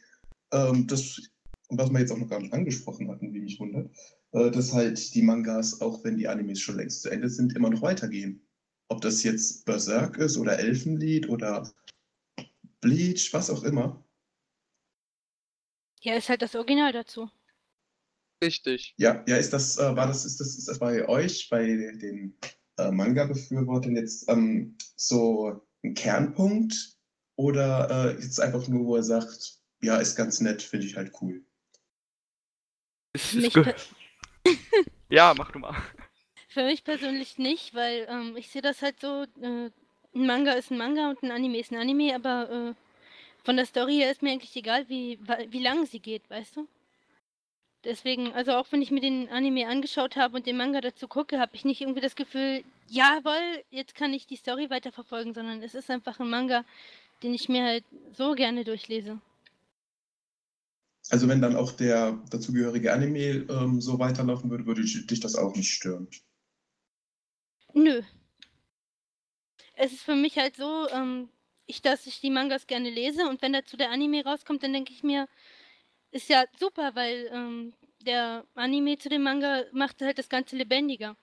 [0.51, 1.21] Ähm, das,
[1.69, 3.89] was wir jetzt auch noch gar nicht angesprochen hatten, wie mich wundert,
[4.31, 7.69] äh, dass halt die Mangas, auch wenn die Animes schon längst zu Ende sind, immer
[7.69, 8.41] noch weitergehen.
[8.87, 11.71] Ob das jetzt Berserk ist oder Elfenlied oder
[12.81, 14.03] Bleach, was auch immer.
[16.01, 17.29] Ja, ist halt das Original dazu.
[18.43, 18.93] Richtig.
[18.97, 22.37] Ja, ja, ist das, äh, war das, ist das, ist das bei euch, bei den
[22.77, 26.97] äh, Manga-Befürwortern jetzt ähm, so ein Kernpunkt
[27.35, 31.11] oder äh, jetzt einfach nur, wo er sagt, ja, ist ganz nett, finde ich halt
[31.21, 31.43] cool.
[35.09, 35.75] ja, mach du mal.
[36.49, 39.69] Für mich persönlich nicht, weil ähm, ich sehe das halt so, äh,
[40.15, 42.73] ein Manga ist ein Manga und ein Anime ist ein Anime, aber äh,
[43.43, 45.19] von der Story her ist mir eigentlich egal, wie,
[45.49, 46.67] wie lang sie geht, weißt du?
[47.85, 51.39] Deswegen, also auch wenn ich mir den Anime angeschaut habe und den Manga dazu gucke,
[51.39, 55.75] habe ich nicht irgendwie das Gefühl, jawohl, jetzt kann ich die Story weiterverfolgen, sondern es
[55.75, 56.65] ist einfach ein Manga,
[57.21, 57.85] den ich mir halt
[58.17, 59.19] so gerne durchlese.
[61.11, 65.55] Also wenn dann auch der dazugehörige Anime ähm, so weiterlaufen würde, würde dich das auch
[65.55, 66.07] nicht stören?
[67.75, 68.01] Nö.
[69.75, 71.29] Es ist für mich halt so, ähm,
[71.67, 74.93] ich, dass ich die Mangas gerne lese und wenn dazu der Anime rauskommt, dann denke
[74.93, 75.27] ich mir,
[76.15, 77.73] ist ja super, weil ähm,
[78.05, 81.17] der Anime zu dem Manga macht halt das Ganze lebendiger.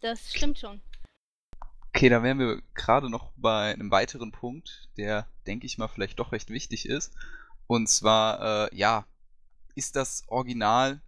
[0.00, 0.80] Das stimmt schon.
[1.88, 6.18] Okay, da wären wir gerade noch bei einem weiteren Punkt, der, denke ich mal, vielleicht
[6.18, 7.14] doch recht wichtig ist.
[7.66, 9.06] Und zwar, äh, ja,
[9.74, 11.02] ist das Original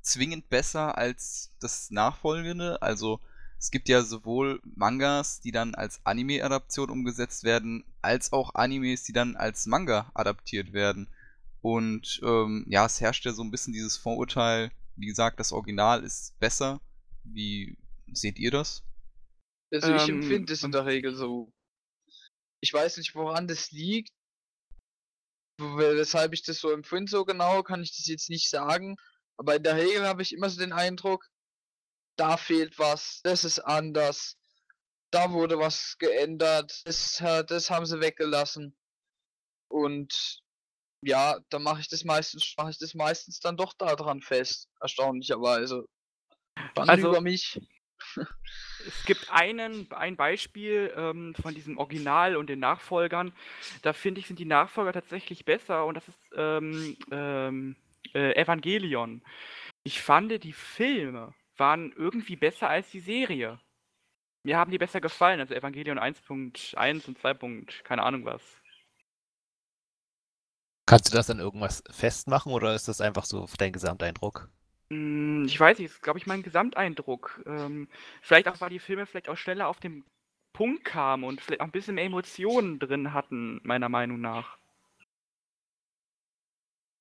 [0.00, 2.80] zwingend besser als das nachfolgende?
[2.80, 3.20] Also,
[3.62, 9.12] es gibt ja sowohl Mangas, die dann als Anime-Adaption umgesetzt werden, als auch Animes, die
[9.12, 11.08] dann als Manga adaptiert werden.
[11.60, 16.02] Und ähm, ja, es herrscht ja so ein bisschen dieses Vorurteil, wie gesagt, das Original
[16.02, 16.80] ist besser,
[17.22, 17.78] wie
[18.12, 18.82] seht ihr das?
[19.72, 21.52] Also ich ähm, empfinde es in der Regel so.
[22.60, 24.10] Ich weiß nicht, woran das liegt.
[25.60, 28.96] Weshalb ich das so empfinde, so genau, kann ich das jetzt nicht sagen.
[29.36, 31.30] Aber in der Regel habe ich immer so den Eindruck,
[32.16, 34.38] da fehlt was, das ist anders,
[35.10, 38.76] da wurde was geändert, das, das haben sie weggelassen.
[39.68, 40.42] Und
[41.02, 45.84] ja, dann mache ich das meistens, mache ich das meistens dann doch daran fest, erstaunlicherweise.
[46.74, 47.60] Dann also, über mich.
[48.86, 53.32] es gibt einen, ein Beispiel ähm, von diesem Original und den Nachfolgern.
[53.82, 57.76] Da finde ich, sind die Nachfolger tatsächlich besser und das ist ähm, ähm,
[58.14, 59.22] äh, Evangelion.
[59.84, 63.60] Ich fand, die Filme waren irgendwie besser als die Serie.
[64.44, 67.84] Mir haben die besser gefallen, also Evangelion 1.1 und 2.
[67.84, 68.42] keine Ahnung was.
[70.86, 74.48] Kannst du das dann irgendwas festmachen oder ist das einfach so dein Gesamteindruck?
[74.90, 77.42] Hm, ich weiß nicht, das ist, glaube ich, mein Gesamteindruck.
[77.46, 77.88] Ähm,
[78.20, 80.04] vielleicht auch, weil die Filme vielleicht auch schneller auf den
[80.52, 84.58] Punkt kamen und vielleicht auch ein bisschen mehr Emotionen drin hatten, meiner Meinung nach.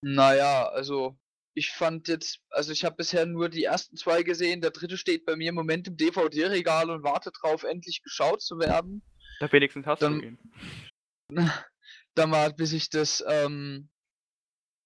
[0.04, 1.16] Naja, also
[1.54, 4.62] ich fand jetzt, also ich habe bisher nur die ersten zwei gesehen.
[4.62, 8.58] Der dritte steht bei mir im Moment im DVD-Regal und wartet drauf, endlich geschaut zu
[8.60, 9.04] werden.
[9.40, 10.40] Da wenigstens hast dann, du ihn.
[12.14, 13.90] Dann mal, bis ich das, ähm,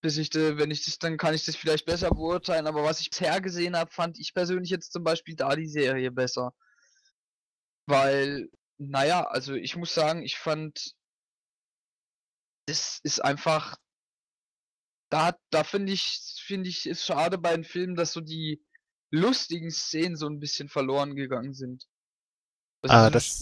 [0.02, 2.68] bis ich, de, wenn ich das, dann kann ich das vielleicht besser beurteilen.
[2.68, 6.12] Aber was ich bisher gesehen habe, fand ich persönlich jetzt zum Beispiel da die Serie
[6.12, 6.54] besser.
[7.88, 8.48] Weil,
[8.78, 10.94] naja, also ich muss sagen, ich fand,
[12.68, 13.76] das ist einfach
[15.10, 18.64] da da finde ich finde ich es schade bei den Filmen, dass so die
[19.12, 21.88] lustigen Szenen so ein bisschen verloren gegangen sind.
[22.82, 23.42] Das Ah, das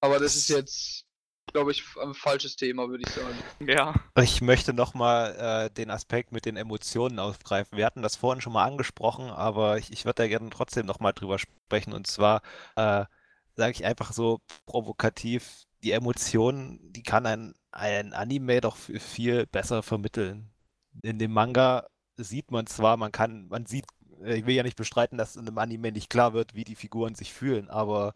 [0.00, 1.06] aber das ist jetzt,
[1.52, 3.36] glaube ich, ein falsches Thema, würde ich sagen.
[3.66, 3.94] Ja.
[4.22, 7.78] Ich möchte nochmal äh, den Aspekt mit den Emotionen aufgreifen.
[7.78, 11.14] Wir hatten das vorhin schon mal angesprochen, aber ich, ich würde da gerne trotzdem nochmal
[11.14, 11.94] drüber sprechen.
[11.94, 12.42] Und zwar
[12.76, 13.06] äh,
[13.54, 19.82] sage ich einfach so provokativ, die Emotionen, die kann ein, ein Anime doch viel besser
[19.82, 20.53] vermitteln
[21.02, 21.86] in dem Manga
[22.16, 23.86] sieht man zwar, man kann, man sieht,
[24.22, 26.76] äh, ich will ja nicht bestreiten, dass in einem Anime nicht klar wird, wie die
[26.76, 28.14] Figuren sich fühlen, aber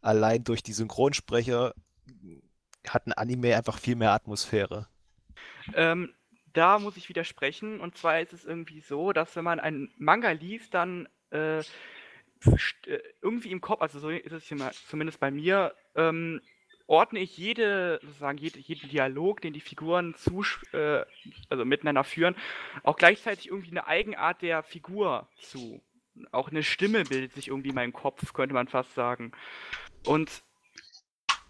[0.00, 1.74] allein durch die Synchronsprecher
[2.86, 4.88] hat ein Anime einfach viel mehr Atmosphäre.
[5.74, 6.14] Ähm,
[6.52, 7.80] da muss ich widersprechen.
[7.80, 11.64] Und zwar ist es irgendwie so, dass wenn man einen Manga liest, dann äh, äh
[13.20, 14.46] irgendwie im Kopf, also so ist es
[14.88, 16.40] zumindest bei mir, ähm,
[16.88, 21.04] ordne ich jede, sozusagen jede, jeden Dialog, den die Figuren zu, äh,
[21.48, 22.34] also miteinander führen,
[22.82, 25.80] auch gleichzeitig irgendwie eine Eigenart der Figur zu.
[26.32, 29.32] Auch eine Stimme bildet sich irgendwie in meinem Kopf, könnte man fast sagen.
[30.04, 30.42] Und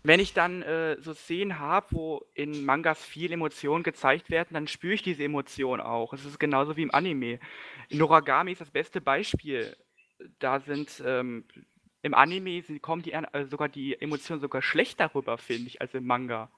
[0.02, 4.68] wenn ich dann äh, so Szenen habe, wo in Mangas viel Emotionen gezeigt werden, dann
[4.68, 6.12] spüre ich diese Emotionen auch.
[6.12, 7.40] Es ist genauso wie im Anime.
[7.90, 9.76] Noragami ist das beste Beispiel.
[10.38, 11.44] Da sind ähm,
[12.02, 16.06] im Anime kommen die äh, sogar die Emotionen sogar schlechter rüber, finde ich, als im
[16.06, 16.50] Manga.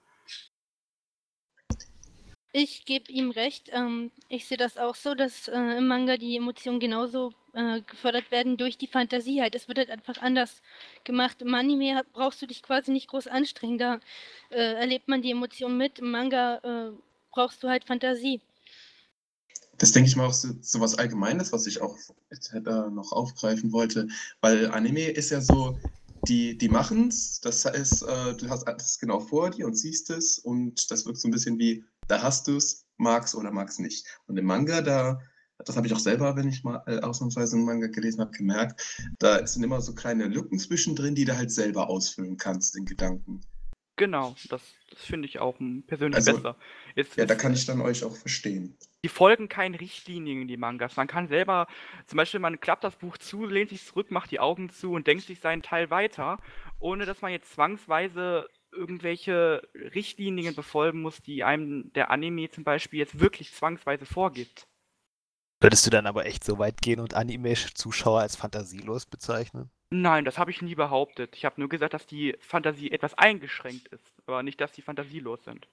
[2.53, 3.71] Ich gebe ihm recht.
[3.73, 8.33] Ähm, ich sehe das auch so, dass äh, im Manga die Emotionen genauso äh, gefördert
[8.33, 9.55] werden durch die Fantasie halt.
[9.55, 10.61] Es wird halt einfach anders
[11.05, 11.43] gemacht.
[11.43, 13.79] Im Anime brauchst du dich quasi nicht groß anstrengen.
[13.79, 14.01] Da
[14.51, 16.01] äh, erlebt man die Emotionen mit.
[16.01, 16.93] Im Manga äh,
[17.31, 18.41] brauchst du halt Fantasie.
[19.79, 21.97] Das denke ich mal auch so, so was Allgemeines, was ich auch
[22.31, 24.09] jetzt noch aufgreifen wollte,
[24.41, 25.79] weil Anime ist ja so,
[26.29, 30.11] die, die machen es, das heißt, äh, du hast alles genau vor dir und siehst
[30.11, 33.81] es und das wirkt so ein bisschen wie, da hast du es, magst oder magst
[33.81, 34.07] nicht.
[34.27, 35.21] Und im Manga, da,
[35.65, 38.83] das habe ich auch selber, wenn ich mal äh, ausnahmsweise einen Manga gelesen habe, gemerkt,
[39.19, 43.41] da sind immer so kleine Lücken zwischendrin, die du halt selber ausfüllen kannst in Gedanken.
[43.97, 46.57] Genau, das, das finde ich auch persönlich also, besser.
[46.95, 48.77] Jetzt, ja, da kann ich dann euch auch verstehen.
[49.05, 50.97] Die folgen keinen Richtlinien, in die Mangas.
[50.97, 51.67] Man kann selber,
[52.07, 55.07] zum Beispiel, man klappt das Buch zu, lehnt sich zurück, macht die Augen zu und
[55.07, 56.39] denkt sich seinen Teil weiter,
[56.79, 63.01] ohne dass man jetzt zwangsweise irgendwelche Richtlinien befolgen muss, die einem der Anime zum Beispiel
[63.01, 64.67] jetzt wirklich zwangsweise vorgibt.
[65.61, 69.71] Würdest du dann aber echt so weit gehen und Anime-Zuschauer als fantasielos bezeichnen?
[69.93, 71.35] Nein, das habe ich nie behauptet.
[71.37, 75.45] Ich habe nur gesagt, dass die Fantasie etwas eingeschränkt ist, aber nicht, dass sie fantasielos
[75.45, 75.67] sind.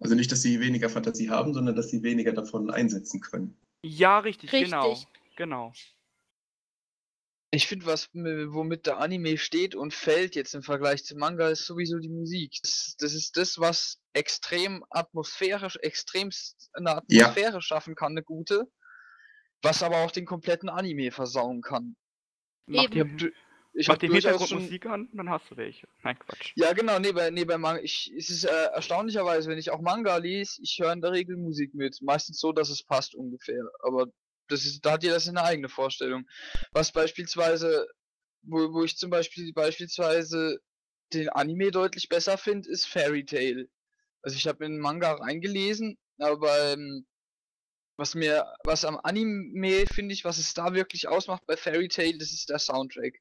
[0.00, 3.58] Also nicht, dass sie weniger Fantasie haben, sondern dass sie weniger davon einsetzen können.
[3.82, 4.90] Ja, richtig, genau.
[4.90, 5.08] richtig.
[5.36, 5.72] genau.
[5.72, 5.72] Genau.
[7.52, 11.64] Ich finde, was womit der Anime steht und fällt jetzt im Vergleich zum Manga, ist
[11.64, 12.58] sowieso die Musik.
[12.62, 16.30] Das, das ist das, was extrem atmosphärisch, extrem
[16.72, 17.60] eine Atmosphäre ja.
[17.60, 18.70] schaffen kann, eine gute,
[19.62, 21.96] was aber auch den kompletten Anime versauen kann.
[22.66, 23.32] Mach dir,
[23.74, 24.92] ich Mach den Hintergrundmusik schon...
[24.92, 25.86] an, dann hast du welche.
[26.02, 26.52] Nein, Quatsch.
[26.56, 27.82] Ja, genau, nee, bei, nee, bei Manga.
[27.82, 31.36] Ich, es ist äh, erstaunlicherweise, wenn ich auch Manga lese, ich höre in der Regel
[31.36, 32.00] Musik mit.
[32.00, 33.62] Meistens so, dass es passt ungefähr.
[33.82, 34.06] Aber
[34.48, 36.24] Das ist, da hat jeder seine eigene Vorstellung.
[36.72, 37.86] Was beispielsweise,
[38.42, 40.58] wo, wo ich zum Beispiel beispielsweise
[41.12, 43.68] den Anime deutlich besser finde, ist Fairy Tail.
[44.22, 47.06] Also ich habe in den Manga reingelesen, aber ähm,
[47.96, 52.18] was mir, was am Anime finde ich, was es da wirklich ausmacht bei Fairy Tail,
[52.18, 53.20] das ist der Soundtrack.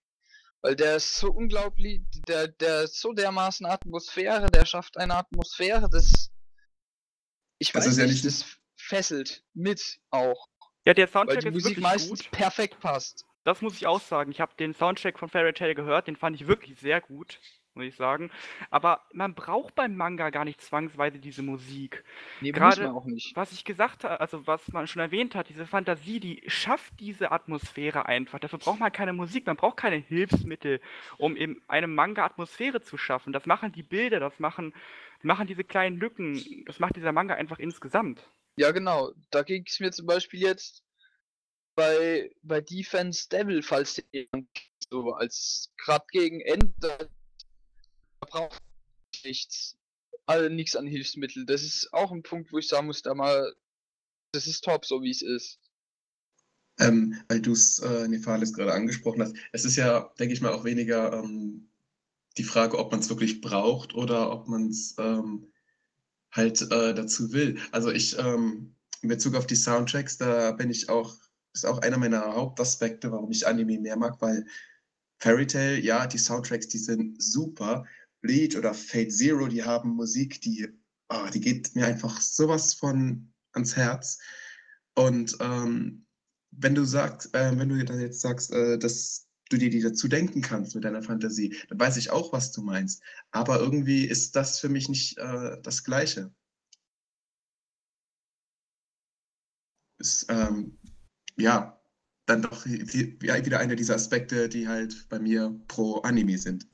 [0.61, 5.89] Weil der ist so unglaublich, der, der ist so dermaßen Atmosphäre, der schafft eine Atmosphäre,
[5.89, 6.29] das.
[7.59, 8.45] Ich weiß das ja nicht, das
[8.75, 10.47] fesselt mit auch.
[10.85, 12.31] Ja, der Soundtrack weil die ist Musik wirklich meistens gut.
[12.31, 13.25] perfekt passt.
[13.43, 14.31] Das muss ich auch sagen.
[14.31, 17.39] Ich habe den Soundtrack von Fairy Tail gehört, den fand ich wirklich sehr gut
[17.75, 18.31] muss ich sagen.
[18.69, 22.03] Aber man braucht beim Manga gar nicht zwangsweise diese Musik.
[22.41, 23.35] Nee, Gerade, muss man auch nicht.
[23.35, 27.31] Was ich gesagt habe, also was man schon erwähnt hat, diese Fantasie, die schafft diese
[27.31, 28.39] Atmosphäre einfach.
[28.39, 30.81] Dafür braucht man keine Musik, man braucht keine Hilfsmittel,
[31.17, 33.33] um in einem Manga Atmosphäre zu schaffen.
[33.33, 34.73] Das machen die Bilder, das machen,
[35.21, 38.25] machen diese kleinen Lücken, das macht dieser Manga einfach insgesamt.
[38.57, 39.11] Ja, genau.
[39.31, 40.83] Da ging es mir zum Beispiel jetzt
[41.75, 44.01] bei, bei Defense Devil, falls
[44.89, 47.09] so als gerade gegen Ende
[48.25, 48.61] braucht
[49.23, 49.77] nichts.
[50.25, 51.45] Also nichts an Hilfsmittel.
[51.45, 53.53] Das ist auch ein Punkt, wo ich sagen muss, da mal,
[54.31, 55.59] das ist top, so wie es ist.
[56.79, 59.35] Ähm, weil du es, äh, Nefales, gerade angesprochen hast.
[59.53, 61.69] Es ist ja, denke ich mal, auch weniger ähm,
[62.37, 65.51] die Frage, ob man es wirklich braucht oder ob man es ähm,
[66.31, 67.57] halt äh, dazu will.
[67.71, 71.15] Also ich, ähm, in Bezug auf die Soundtracks, da bin ich auch,
[71.53, 74.45] ist auch einer meiner Hauptaspekte, warum ich Anime mehr mag, weil
[75.19, 77.85] Fairy Tail, ja, die Soundtracks, die sind super,
[78.25, 80.67] Bleach oder Fate Zero, die haben Musik, die,
[81.09, 84.17] oh, die geht mir einfach sowas von ans Herz.
[84.95, 86.05] Und ähm,
[86.51, 90.07] wenn du sagst, äh, wenn du dann jetzt sagst, äh, dass du dir die dazu
[90.07, 93.03] denken kannst mit deiner Fantasie, dann weiß ich auch, was du meinst.
[93.31, 96.33] Aber irgendwie ist das für mich nicht äh, das Gleiche.
[99.99, 100.79] Ist, ähm,
[101.37, 101.79] ja,
[102.25, 106.67] dann doch wieder einer dieser Aspekte, die halt bei mir pro Anime sind.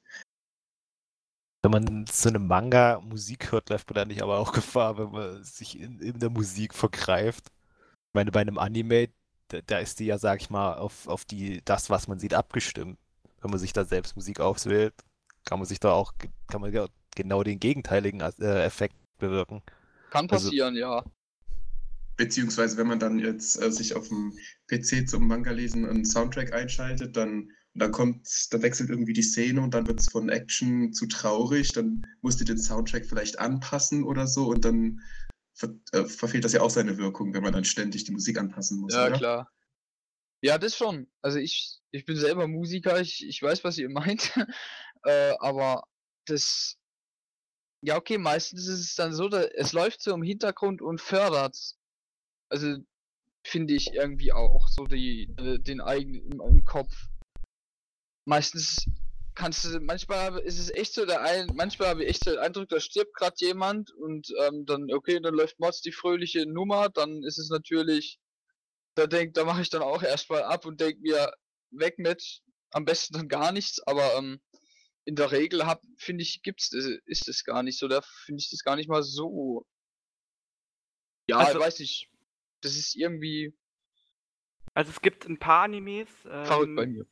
[1.64, 5.12] Wenn man zu einem Manga Musik hört, läuft man da nicht aber auch Gefahr, wenn
[5.12, 7.47] man sich in, in der Musik vergreift.
[8.07, 9.09] Ich meine, bei einem Anime,
[9.49, 12.34] da, da ist die ja, sag ich mal, auf, auf die, das, was man sieht,
[12.34, 12.97] abgestimmt.
[13.41, 14.93] Wenn man sich da selbst Musik auswählt,
[15.45, 16.14] kann man sich da auch,
[16.47, 19.62] kann man ja genau den gegenteiligen äh, Effekt bewirken.
[20.09, 21.05] Kann also passieren, also, ja.
[22.18, 24.34] Beziehungsweise, wenn man dann jetzt äh, sich auf dem
[24.68, 29.22] PC zum Manga lesen einen Soundtrack einschaltet, dann und dann kommt, da wechselt irgendwie die
[29.22, 31.72] Szene und dann wird es von Action zu traurig.
[31.72, 34.99] Dann musst du den Soundtrack vielleicht anpassen oder so und dann
[35.53, 38.80] ver äh, verfehlt das ja auch seine Wirkung, wenn man dann ständig die Musik anpassen
[38.80, 38.93] muss.
[38.93, 39.17] Ja, oder?
[39.17, 39.51] klar.
[40.41, 41.09] Ja, das schon.
[41.22, 44.34] Also ich, ich bin selber Musiker, ich, ich weiß, was ihr meint.
[45.05, 45.84] äh, aber
[46.26, 46.78] das.
[47.84, 51.57] Ja, okay, meistens ist es dann so, dass es läuft so im Hintergrund und fördert.
[52.49, 52.76] Also
[53.43, 57.07] finde ich irgendwie auch so die, äh, den eigenen im, im Kopf
[58.26, 58.86] meistens
[59.36, 62.69] kannst du, manchmal ist es echt so der ein, manchmal habe ich echt den Eindruck,
[62.69, 67.24] da stirbt gerade jemand und ähm, dann, okay, dann läuft Mods die fröhliche Nummer, dann
[67.24, 68.19] ist es natürlich,
[68.95, 71.34] da denk, da mache ich dann auch erstmal ab und denke mir,
[71.72, 72.41] weg mit,
[72.72, 74.41] am besten dann gar nichts, aber ähm,
[75.05, 78.49] in der Regel hab, finde ich, gibt's, ist es gar nicht so, da finde ich
[78.49, 79.65] das gar nicht mal so.
[81.28, 82.09] Ja, also, weiß ich,
[82.61, 83.55] das ist irgendwie.
[84.74, 86.09] Also es gibt ein paar Animes.
[86.26, 87.05] Ähm, verrückt bei mir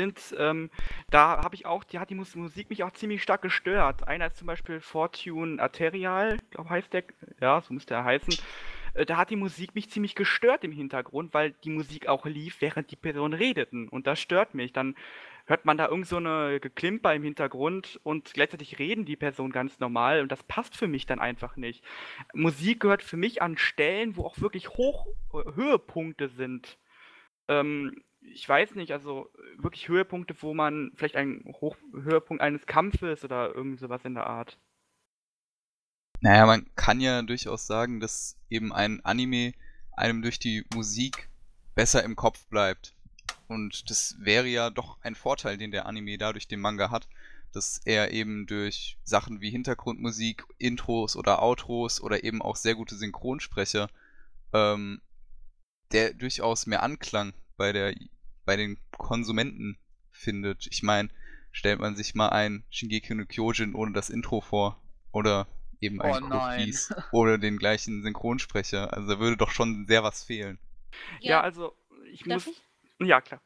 [0.00, 0.70] sind, ähm,
[1.10, 4.08] da habe ich auch, die hat die Musik mich auch ziemlich stark gestört.
[4.08, 7.04] Einer ist zum Beispiel Fortune Arterial, glaube heißt der,
[7.40, 8.34] ja, so müsste er heißen.
[8.94, 12.60] Äh, da hat die Musik mich ziemlich gestört im Hintergrund, weil die Musik auch lief,
[12.60, 13.88] während die Personen redeten.
[13.88, 14.72] Und das stört mich.
[14.72, 14.96] Dann
[15.46, 19.80] hört man da irgend so eine Geklimper im Hintergrund und gleichzeitig reden die Personen ganz
[19.80, 21.84] normal und das passt für mich dann einfach nicht.
[22.32, 26.78] Musik gehört für mich an Stellen, wo auch wirklich Hoch Höhepunkte sind.
[27.48, 33.24] Ähm, ich weiß nicht, also wirklich Höhepunkte, wo man vielleicht einen Hoch Höhepunkt eines Kampfes
[33.24, 34.58] oder irgend sowas in der Art.
[36.20, 39.54] Naja, man kann ja durchaus sagen, dass eben ein Anime
[39.92, 41.30] einem durch die Musik
[41.74, 42.94] besser im Kopf bleibt.
[43.48, 47.08] Und das wäre ja doch ein Vorteil, den der Anime dadurch dem Manga hat,
[47.52, 52.96] dass er eben durch Sachen wie Hintergrundmusik, Intros oder Outros oder eben auch sehr gute
[52.96, 53.88] Synchronsprecher,
[54.52, 55.00] ähm,
[55.92, 57.94] der durchaus mehr Anklang bei der
[58.46, 59.76] bei den Konsumenten
[60.10, 60.66] findet.
[60.70, 61.10] Ich meine,
[61.52, 64.82] stellt man sich mal ein Shingeki no Kyojin ohne das Intro vor
[65.12, 65.46] oder
[65.78, 68.94] eben ein oh, oder den gleichen Synchronsprecher.
[68.94, 70.58] Also da würde doch schon sehr was fehlen.
[71.20, 71.76] Ja, ja also
[72.10, 72.56] ich Darf muss.
[72.98, 73.06] Ich?
[73.06, 73.42] Ja, klar.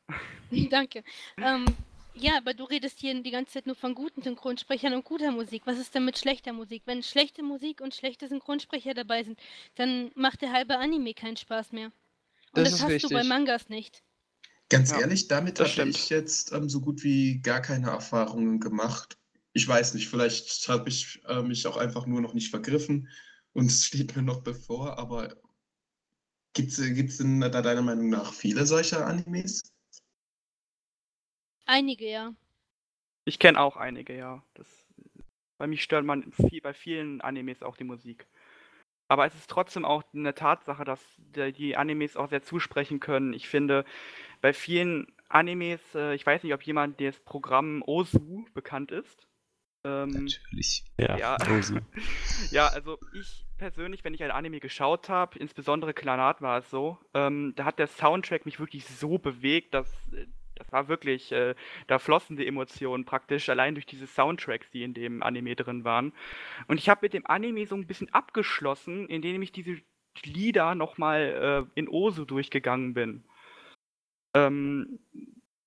[0.70, 1.02] Danke.
[1.36, 1.66] Ähm,
[2.14, 5.62] ja, aber du redest hier die ganze Zeit nur von guten Synchronsprechern und guter Musik.
[5.64, 6.82] Was ist denn mit schlechter Musik?
[6.86, 9.40] Wenn schlechte Musik und schlechte Synchronsprecher dabei sind,
[9.74, 11.90] dann macht der halbe Anime keinen Spaß mehr.
[12.54, 13.10] Und das, das hast richtig.
[13.10, 14.02] du bei Mangas nicht.
[14.68, 19.18] Ganz ja, ehrlich, damit habe ich jetzt ähm, so gut wie gar keine Erfahrungen gemacht.
[19.52, 23.08] Ich weiß nicht, vielleicht habe ich äh, mich auch einfach nur noch nicht vergriffen
[23.52, 25.36] und es steht mir noch bevor, aber
[26.54, 29.62] gibt es denn da deiner Meinung nach viele solcher Animes?
[31.66, 32.34] Einige, ja.
[33.24, 34.42] Ich kenne auch einige, ja.
[34.54, 34.66] Das,
[35.58, 38.26] bei mich stört man viel, bei vielen Animes auch die Musik.
[39.08, 43.32] Aber es ist trotzdem auch eine Tatsache, dass die Animes auch sehr zusprechen können.
[43.32, 43.84] Ich finde,
[44.40, 49.26] bei vielen Animes, äh, ich weiß nicht, ob jemand das Programm Osu bekannt ist.
[49.84, 50.84] Ähm, Natürlich.
[50.98, 51.36] Ja, ja.
[52.50, 56.98] Ja, also ich persönlich, wenn ich ein Anime geschaut habe, insbesondere Klanat war es so,
[57.12, 60.26] ähm, da hat der Soundtrack mich wirklich so bewegt, dass äh,
[60.56, 61.54] das war wirklich, äh,
[61.86, 66.12] da flossen die Emotionen praktisch allein durch diese Soundtracks, die in dem Anime drin waren.
[66.68, 69.80] Und ich habe mit dem Anime so ein bisschen abgeschlossen, indem ich diese
[70.22, 73.24] Lieder nochmal äh, in Osu durchgegangen bin.
[74.34, 75.00] Ähm,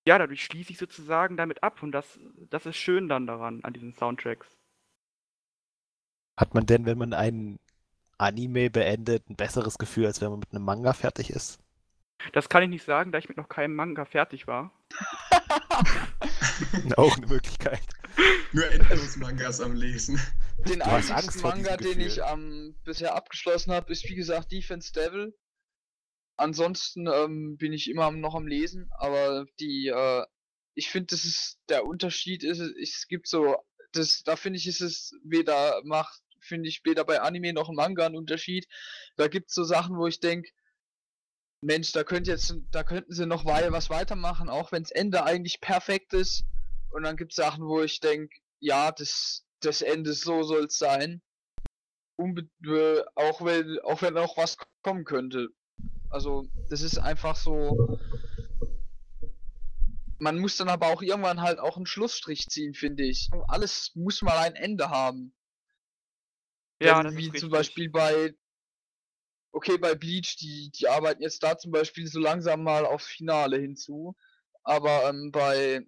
[0.08, 2.20] ja, dadurch schließe ich sozusagen damit ab und das,
[2.50, 4.58] das ist schön dann daran, an diesen Soundtracks.
[6.38, 7.60] Hat man denn, wenn man einen
[8.18, 11.60] Anime beendet, ein besseres Gefühl, als wenn man mit einem Manga fertig ist?
[12.34, 14.72] Das kann ich nicht sagen, da ich mit noch keinem Manga fertig war.
[16.98, 17.82] Auch eine Möglichkeit.
[18.52, 20.20] Nur endlos Mangas am Lesen.
[20.68, 25.38] Den einzigen Manga, den ich ähm, bisher abgeschlossen habe, ist wie gesagt Defense Devil.
[26.36, 30.26] Ansonsten ähm, bin ich immer noch am Lesen, aber die, äh,
[30.76, 33.58] ich finde, das ist der Unterschied ist, es gibt so,
[33.92, 38.06] das, da finde ich, ist es weder macht, finde ich weder bei Anime noch Manga
[38.06, 38.68] einen Unterschied.
[39.16, 40.52] Da gibt es so Sachen, wo ich denke,
[41.62, 45.60] Mensch, da könnt jetzt, da könnten sie noch was weitermachen, auch wenn das Ende eigentlich
[45.60, 46.46] perfekt ist.
[46.92, 50.78] Und dann gibt es Sachen, wo ich denke, ja, das, das Ende so soll es
[50.78, 51.22] sein.
[52.16, 55.50] Unbe äh, auch wenn, auch wenn noch was kommen könnte.
[56.10, 58.00] Also, das ist einfach so.
[60.20, 63.30] Man muss dann aber auch irgendwann halt auch einen Schlussstrich ziehen, finde ich.
[63.48, 65.36] Alles muss mal ein Ende haben.
[66.82, 68.34] Ja, Denn, wie zum Beispiel bei
[69.52, 73.58] okay, bei Bleach, die, die arbeiten jetzt da zum Beispiel so langsam mal aufs Finale
[73.58, 74.16] hinzu.
[74.64, 75.86] Aber ähm, bei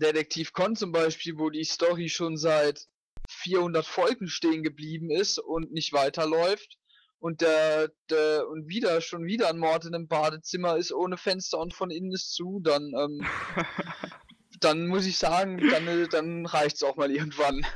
[0.00, 2.88] Detektiv Con zum Beispiel, wo die Story schon seit
[3.28, 6.78] 400 Folgen stehen geblieben ist und nicht weiterläuft
[7.24, 11.58] und der, der und wieder schon wieder ein Mord in einem Badezimmer ist ohne Fenster
[11.58, 13.26] und von innen ist zu, dann ähm,
[14.60, 17.66] dann muss ich sagen, dann dann reicht's auch mal irgendwann.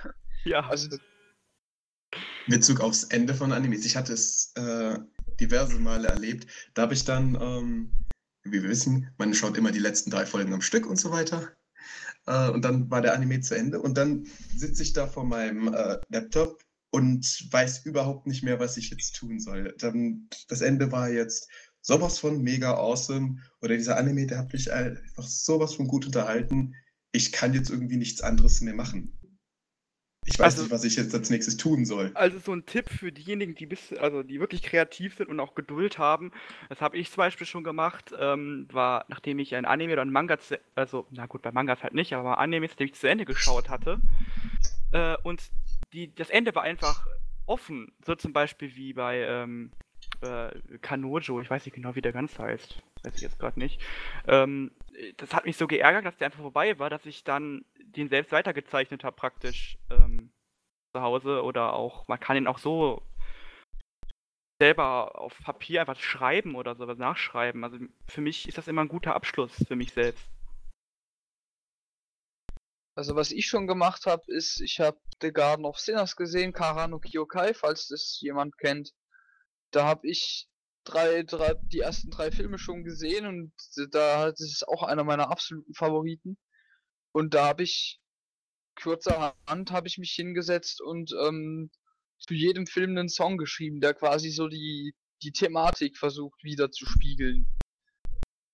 [0.44, 0.68] Ja.
[0.68, 0.88] Also
[2.48, 3.84] Bezug aufs Ende von Animes.
[3.84, 4.98] Ich hatte es äh,
[5.40, 6.46] diverse Male erlebt.
[6.74, 7.92] Da habe ich dann, ähm,
[8.44, 11.52] wie wir wissen, man schaut immer die letzten drei Folgen am Stück und so weiter.
[12.26, 13.80] Äh, und dann war der Anime zu Ende.
[13.80, 14.26] Und dann
[14.56, 19.16] sitze ich da vor meinem äh, Laptop und weiß überhaupt nicht mehr, was ich jetzt
[19.16, 19.74] tun soll.
[19.78, 21.48] Dann, das Ende war jetzt
[21.82, 23.38] sowas von mega awesome.
[23.60, 26.74] Oder dieser Anime, der hat mich einfach sowas von gut unterhalten.
[27.12, 29.17] Ich kann jetzt irgendwie nichts anderes mehr machen.
[30.28, 32.10] Ich weiß also, nicht, was ich jetzt als nächstes tun soll.
[32.14, 35.54] Also so ein Tipp für diejenigen, die bis, also die wirklich kreativ sind und auch
[35.54, 36.32] Geduld haben.
[36.68, 38.12] Das habe ich zum Beispiel schon gemacht.
[38.18, 41.82] Ähm, war, nachdem ich ein Anime oder ein Manga, zu, also na gut, bei Mangas
[41.82, 44.00] halt nicht, aber Animes, die ich zu Ende geschaut hatte.
[44.92, 45.42] Äh, und
[45.92, 47.06] die, das Ende war einfach
[47.46, 47.92] offen.
[48.04, 49.70] So zum Beispiel wie bei ähm,
[50.20, 50.50] äh,
[50.82, 51.40] Kanojo.
[51.40, 52.82] Ich weiß nicht genau, wie der ganz heißt.
[53.02, 53.80] Weiß ich jetzt gerade nicht.
[54.26, 54.72] Ähm,
[55.16, 58.32] das hat mich so geärgert, dass der einfach vorbei war, dass ich dann den selbst
[58.32, 60.30] weitergezeichnet habe praktisch ähm,
[60.94, 63.02] zu Hause oder auch, man kann ihn auch so
[64.60, 67.62] selber auf Papier einfach schreiben oder sowas nachschreiben.
[67.62, 67.78] Also
[68.08, 70.24] für mich ist das immer ein guter Abschluss für mich selbst.
[72.96, 76.98] Also was ich schon gemacht habe, ist, ich habe The Garden of Sinners gesehen, Karano
[76.98, 78.92] Kyokai, falls das jemand kennt.
[79.70, 80.48] Da habe ich
[80.88, 83.52] drei, drei, die ersten drei Filme schon gesehen und
[83.92, 86.38] da das ist auch einer meiner absoluten Favoriten.
[87.12, 88.00] Und da habe ich
[88.80, 91.70] kurzerhand habe ich mich hingesetzt und ähm,
[92.18, 96.86] zu jedem Film einen Song geschrieben, der quasi so die, die Thematik versucht wieder zu
[96.86, 97.48] spiegeln.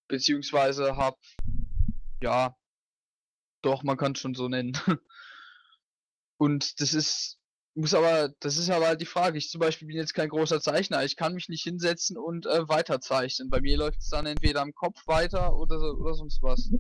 [0.09, 1.19] Beziehungsweise hab,
[2.23, 2.57] ja,
[3.63, 4.77] doch, man kann es schon so nennen.
[6.37, 7.39] und das ist
[7.75, 9.37] muss aber, das ist aber halt die Frage.
[9.37, 11.05] Ich zum Beispiel bin jetzt kein großer Zeichner.
[11.05, 13.51] Ich kann mich nicht hinsetzen und äh, weiterzeichnen.
[13.51, 16.71] Bei mir läuft es dann entweder im Kopf weiter oder, oder sonst was.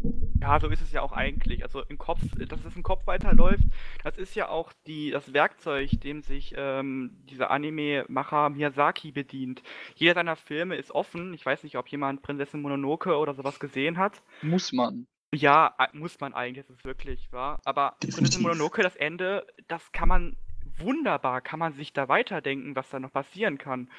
[0.40, 1.64] Ja, so ist es ja auch eigentlich.
[1.64, 3.64] Also im Kopf, dass es im Kopf weiterläuft,
[4.04, 9.62] das ist ja auch die, das Werkzeug, dem sich ähm, dieser Anime-Macher Miyazaki bedient.
[9.96, 11.34] Jeder seiner Filme ist offen.
[11.34, 14.22] Ich weiß nicht, ob jemand Prinzessin Mononoke oder sowas gesehen hat.
[14.42, 15.06] Muss man.
[15.34, 17.60] Ja, muss man eigentlich, das ist wirklich wahr.
[17.64, 20.36] Aber Prinzessin Mononoke, das Ende, das kann man
[20.78, 23.90] wunderbar kann man sich da weiterdenken, was da noch passieren kann.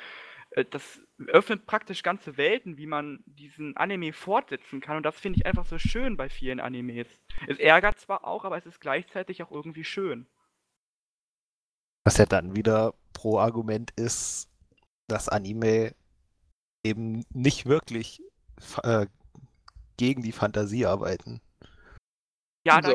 [0.52, 4.98] äh, das öffnet praktisch ganze Welten, wie man diesen Anime fortsetzen kann.
[4.98, 7.08] Und das finde ich einfach so schön bei vielen Animes.
[7.48, 10.28] Es ärgert zwar auch, aber es ist gleichzeitig auch irgendwie schön.
[12.06, 14.50] Was ja dann wieder pro Argument ist,
[15.08, 15.96] dass Anime
[16.84, 18.22] eben nicht wirklich
[18.84, 19.08] äh,
[19.98, 21.42] gegen die Fantasie arbeiten.
[22.66, 22.94] Ja, da,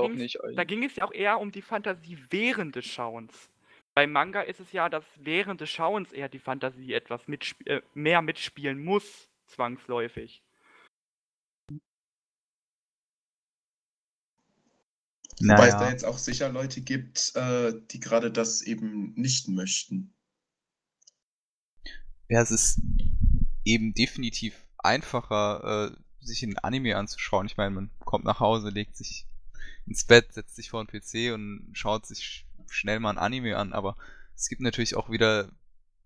[0.54, 3.48] da ging es ja auch eher um die Fantasie während des Schauens.
[3.94, 7.82] Beim Manga ist es ja, dass während des Schauens eher die Fantasie etwas mitsp äh,
[7.94, 10.42] mehr mitspielen muss, zwangsläufig.
[15.40, 15.58] Naja.
[15.58, 20.12] Wobei es da jetzt auch sicher Leute gibt, äh, die gerade das eben nicht möchten.
[22.28, 22.80] Ja, es ist
[23.64, 27.46] eben definitiv einfacher, äh, sich ein Anime anzuschauen.
[27.46, 29.26] Ich meine, man kommt nach Hause, legt sich
[29.86, 33.72] ins Bett, setzt sich vor den PC und schaut sich schnell mal ein Anime an,
[33.72, 33.96] aber
[34.34, 35.50] es gibt natürlich auch wieder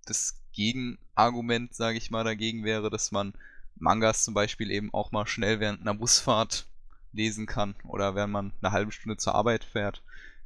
[0.07, 3.35] das Gegenargument, sage ich mal, dagegen wäre, dass man
[3.77, 6.67] Mangas zum Beispiel eben auch mal schnell während einer Busfahrt
[7.13, 10.03] lesen kann oder wenn man eine halbe Stunde zur Arbeit fährt.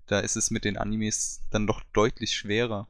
[0.06, 2.88] Da ist es mit den Animes dann doch deutlich schwerer.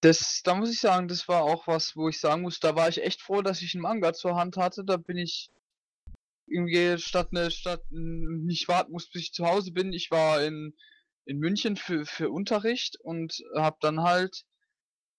[0.00, 2.88] Das, da muss ich sagen, das war auch was, wo ich sagen muss, da war
[2.88, 4.84] ich echt froh, dass ich einen Manga zur Hand hatte.
[4.84, 5.50] Da bin ich
[6.46, 9.92] irgendwie statt eine Stadt nicht warten musste, bis ich zu Hause bin.
[9.92, 10.72] Ich war in
[11.28, 14.44] in München für, für Unterricht und hab dann halt,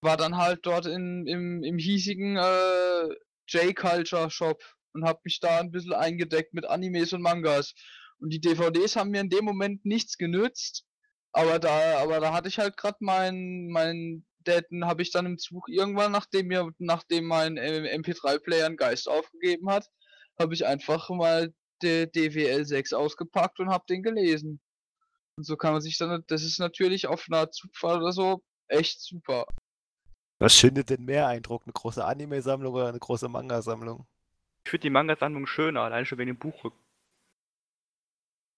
[0.01, 3.09] war dann halt dort in, im, im hiesigen äh,
[3.47, 4.61] J-Culture Shop
[4.93, 7.75] und hab mich da ein bisschen eingedeckt mit Animes und Mangas.
[8.17, 10.83] Und die DVDs haben mir in dem Moment nichts genützt,
[11.31, 15.37] aber da, aber da hatte ich halt gerade mein, mein Daten habe ich dann im
[15.37, 19.87] Zug irgendwann, nachdem mir, nachdem mein MP3-Player einen Geist aufgegeben hat,
[20.39, 21.53] habe ich einfach mal
[21.83, 24.59] der DWL 6 ausgepackt und habe den gelesen.
[25.39, 28.99] Und so kann man sich dann, das ist natürlich auf einer Zugfahrt oder so echt
[28.99, 29.45] super.
[30.37, 31.63] Was findet denn mehr Eindruck?
[31.63, 34.05] Eine große Anime-Sammlung oder eine große Manga-Sammlung?
[34.65, 36.77] Ich finde die Manga-Sammlung schöner, allein schon wegen dem Buchrücken.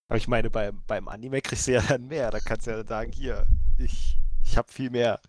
[0.07, 2.31] Aber ich meine, beim, beim Anime kriegst du ja dann mehr.
[2.31, 3.45] Da kannst du ja sagen, hier,
[3.77, 5.21] ich, ich habe viel mehr.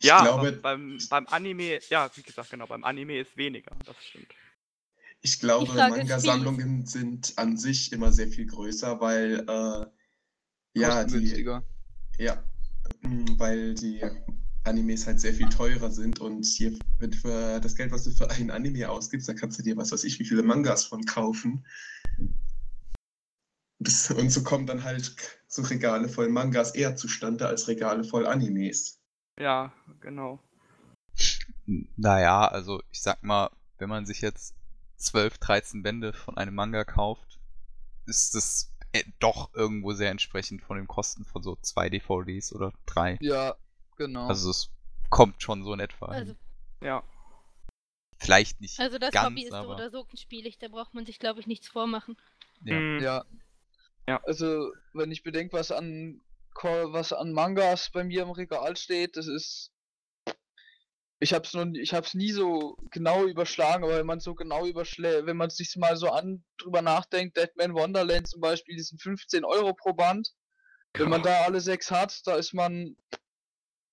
[0.00, 3.96] Ich ja, glaube, beim, beim Anime, ja, wie gesagt, genau, beim Anime ist weniger, das
[4.04, 4.34] stimmt.
[5.22, 9.97] Ich glaube, Manga-Sammlungen sind an sich immer sehr viel größer, weil äh,
[10.74, 11.44] ja, die,
[12.18, 12.42] ja,
[13.02, 14.02] mm, weil die
[14.64, 18.10] Animes halt sehr viel teurer sind und hier, wenn du für das Geld, was du
[18.10, 21.04] für ein Anime ausgibst, dann kannst du dir was weiß ich, wie viele Mangas von
[21.04, 21.64] kaufen.
[23.80, 25.14] Und so kommen dann halt
[25.46, 29.00] so Regale voll Mangas eher zustande als Regale voll Animes.
[29.38, 30.42] Ja, genau.
[31.96, 34.54] Naja, also ich sag mal, wenn man sich jetzt
[34.96, 37.38] 12, 13 Bände von einem Manga kauft,
[38.06, 38.67] ist das
[39.20, 43.18] doch irgendwo sehr entsprechend von den Kosten von so zwei DVDs oder drei.
[43.20, 43.56] Ja,
[43.96, 44.26] genau.
[44.26, 44.70] Also es
[45.10, 46.06] kommt schon so in etwa.
[46.06, 46.34] Also,
[46.82, 47.02] ja.
[48.18, 48.80] Vielleicht nicht.
[48.80, 51.46] Also das ganz, Hobby ist so oder so spielig, da braucht man sich, glaube ich,
[51.46, 52.16] nichts vormachen.
[52.64, 52.78] Ja.
[52.78, 53.00] Mhm.
[53.00, 53.24] ja.
[54.08, 54.22] Ja.
[54.24, 56.20] Also, wenn ich bedenke, was an
[56.60, 59.70] was an Mangas bei mir im Regal steht, das ist
[61.20, 65.26] ich hab's noch, ich hab's nie so genau überschlagen, aber wenn man so genau überschlägt,
[65.26, 69.44] wenn man sich mal so an drüber nachdenkt, Deadman Wonderland zum Beispiel, die sind 15
[69.44, 70.30] Euro pro Band.
[70.94, 72.96] Wenn man da alle sechs hat, da ist man,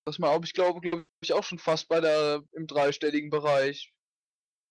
[0.04, 3.92] das man, ich glaube, glaube ich auch schon fast bei der im dreistelligen Bereich.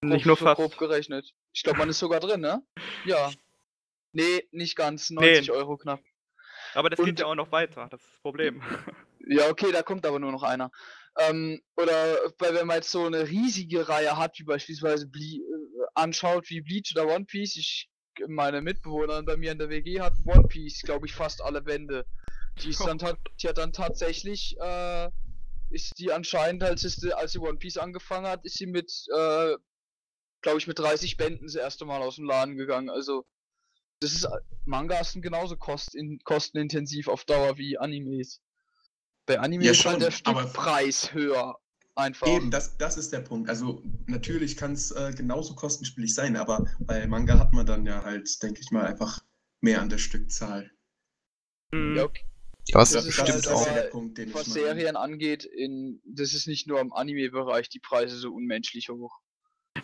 [0.01, 0.55] Nicht nur fast.
[0.55, 1.33] Grob gerechnet.
[1.53, 2.65] Ich glaube, man ist sogar drin, ne?
[3.05, 3.31] Ja.
[4.11, 5.53] Nee, nicht ganz, 90 nee.
[5.53, 6.01] Euro knapp.
[6.73, 8.61] Aber das Und, geht ja auch noch weiter, das ist das Problem.
[9.27, 10.71] Ja, okay, da kommt aber nur noch einer.
[11.17, 15.85] Ähm, oder weil wenn man jetzt so eine riesige Reihe hat, wie beispielsweise Ble äh,
[15.93, 17.89] anschaut, wie Bleach oder One Piece, ich
[18.27, 22.05] meine Mitbewohnerin bei mir in der WG hat One Piece, glaube ich, fast alle Bände.
[22.61, 25.09] Die ist dann, die hat dann tatsächlich, äh,
[25.69, 29.55] ist die anscheinend, als, ist, als sie One Piece angefangen hat, ist sie mit, äh,
[30.41, 32.89] glaube ich, mit 30 Bänden das erste Mal aus dem Laden gegangen.
[32.89, 33.25] Also,
[33.99, 34.27] das ist,
[34.65, 38.41] Mangas sind genauso kosten, kostenintensiv auf Dauer wie Animes.
[39.25, 41.59] Bei Anime ja, ist halt der Stückpreis höher.
[41.97, 42.27] Einfach.
[42.27, 43.49] Eben, das, das ist der Punkt.
[43.49, 48.03] Also natürlich kann es äh, genauso kostenspielig sein, aber bei Manga hat man dann ja
[48.03, 49.23] halt, denke ich mal, einfach
[49.61, 50.69] mehr an der Stückzahl.
[51.71, 51.95] Mhm.
[51.95, 52.25] Ja, okay.
[52.67, 53.63] Das, das bestimmt halt auch.
[53.63, 58.17] Der Punkt, den was Serien angeht, in, das ist nicht nur im Anime-Bereich die Preise
[58.17, 59.21] so unmenschlich hoch.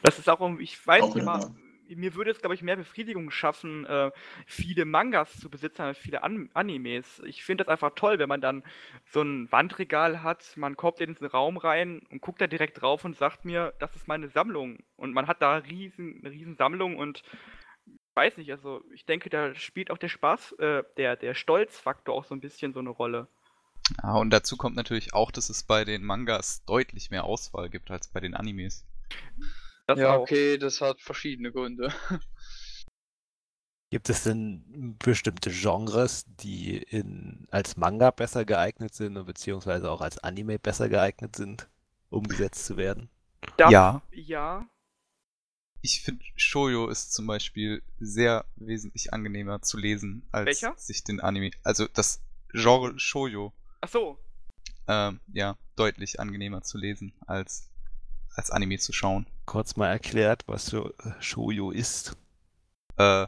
[0.02, 1.56] Das ist auch, ich weiß auch nicht mal,
[1.96, 4.12] mir würde es, glaube ich, mehr Befriedigung schaffen, äh,
[4.46, 7.22] viele Mangas zu besitzen als viele An Animes.
[7.26, 8.64] Ich finde das einfach toll, wenn man dann
[9.06, 13.06] so ein Wandregal hat, man kommt in den Raum rein und guckt da direkt drauf
[13.06, 14.80] und sagt mir, das ist meine Sammlung.
[14.96, 17.24] Und man hat da riesen, eine riesen Sammlung und
[18.14, 22.26] weiß nicht, also ich denke, da spielt auch der Spaß, äh, der, der Stolzfaktor auch
[22.26, 23.28] so ein bisschen so eine Rolle.
[24.04, 27.92] Ja, und dazu kommt natürlich auch, dass es bei den Mangas deutlich mehr Auswahl gibt
[27.92, 28.86] als bei den Animes.
[29.92, 30.22] Das ja, auch.
[30.22, 31.94] okay, das hat verschiedene Gründe.
[33.90, 40.18] Gibt es denn bestimmte Genres, die in, als Manga besser geeignet sind, beziehungsweise auch als
[40.20, 41.68] Anime besser geeignet sind,
[42.10, 43.10] umgesetzt zu werden?
[43.58, 44.02] Das, ja.
[44.12, 44.66] Ja.
[45.82, 50.74] Ich finde, Shoujo ist zum Beispiel sehr wesentlich angenehmer zu lesen, als Welcher?
[50.78, 51.52] sich den Anime.
[51.64, 52.22] Also das
[52.54, 53.52] Genre Shoujo.
[53.82, 54.20] Ach so.
[54.88, 57.71] Ähm, ja, deutlich angenehmer zu lesen, als
[58.36, 59.28] als Anime zu schauen.
[59.46, 62.18] Kurz mal erklärt, was so Shoujo ist.
[62.98, 63.26] Äh,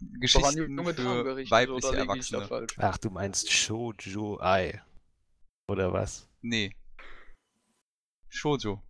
[0.00, 2.66] Geschichten für weibliche Erwachsene.
[2.76, 4.82] Ach, du meinst Shoujo Ai.
[5.68, 6.26] Oder was?
[6.40, 6.74] Nee.
[8.28, 8.82] Shoujo.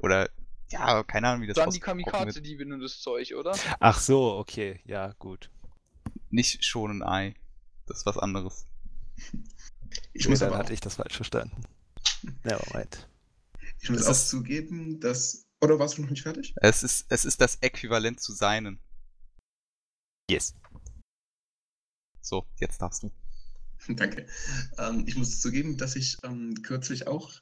[0.00, 0.30] Oder,
[0.70, 3.56] ja, keine Ahnung, wie das Dann die Kamikaze-Diebin und das Zeug, oder?
[3.80, 5.50] Ach so, okay, ja, gut.
[6.30, 7.34] Nicht Shonen Ai.
[7.86, 8.66] Das ist was anderes.
[10.12, 11.64] Ich nee, muss dann hatte ich das falsch verstanden.
[12.44, 13.08] Nevermind.
[13.80, 15.46] Ich muss es auch zugeben, dass.
[15.60, 16.54] Oder warst du noch nicht fertig?
[16.56, 18.78] Es ist, es ist das Äquivalent zu seinen.
[20.30, 20.54] Yes.
[22.20, 23.10] So, jetzt darfst du.
[23.88, 24.26] Danke.
[24.78, 27.32] Ähm, ich muss zugeben, dass ich ähm, kürzlich auch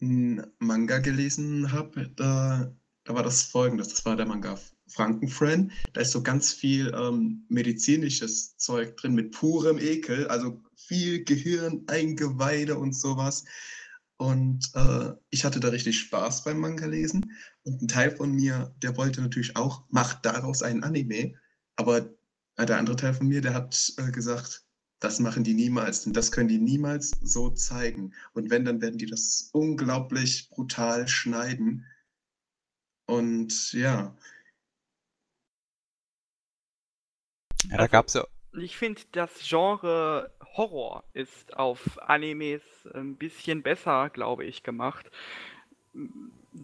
[0.00, 2.08] einen Manga gelesen habe.
[2.16, 5.72] Da, da war das folgendes: Das war der Manga Frankenfriend.
[5.92, 11.84] Da ist so ganz viel ähm, medizinisches Zeug drin mit purem Ekel, also viel Gehirn,
[11.86, 13.44] Eingeweide und sowas.
[14.22, 17.32] Und äh, ich hatte da richtig Spaß beim Manga lesen.
[17.64, 21.34] Und ein Teil von mir, der wollte natürlich auch, macht daraus ein Anime.
[21.74, 22.08] Aber
[22.56, 24.64] der andere Teil von mir, der hat äh, gesagt,
[25.00, 28.14] das machen die niemals, denn das können die niemals so zeigen.
[28.32, 31.84] Und wenn, dann werden die das unglaublich brutal schneiden.
[33.06, 34.16] Und ja.
[37.70, 38.24] Ja, da gab es ja.
[38.52, 42.62] Ich finde, das Genre Horror ist auf Animes
[42.94, 45.10] ein bisschen besser, glaube ich, gemacht.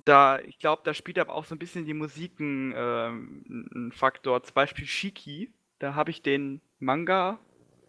[0.04, 3.92] Da, ich glaube, da spielt aber auch so ein bisschen die Musik ein, ähm, ein
[3.92, 4.42] Faktor.
[4.42, 7.38] Zum Beispiel Shiki, da habe ich den Manga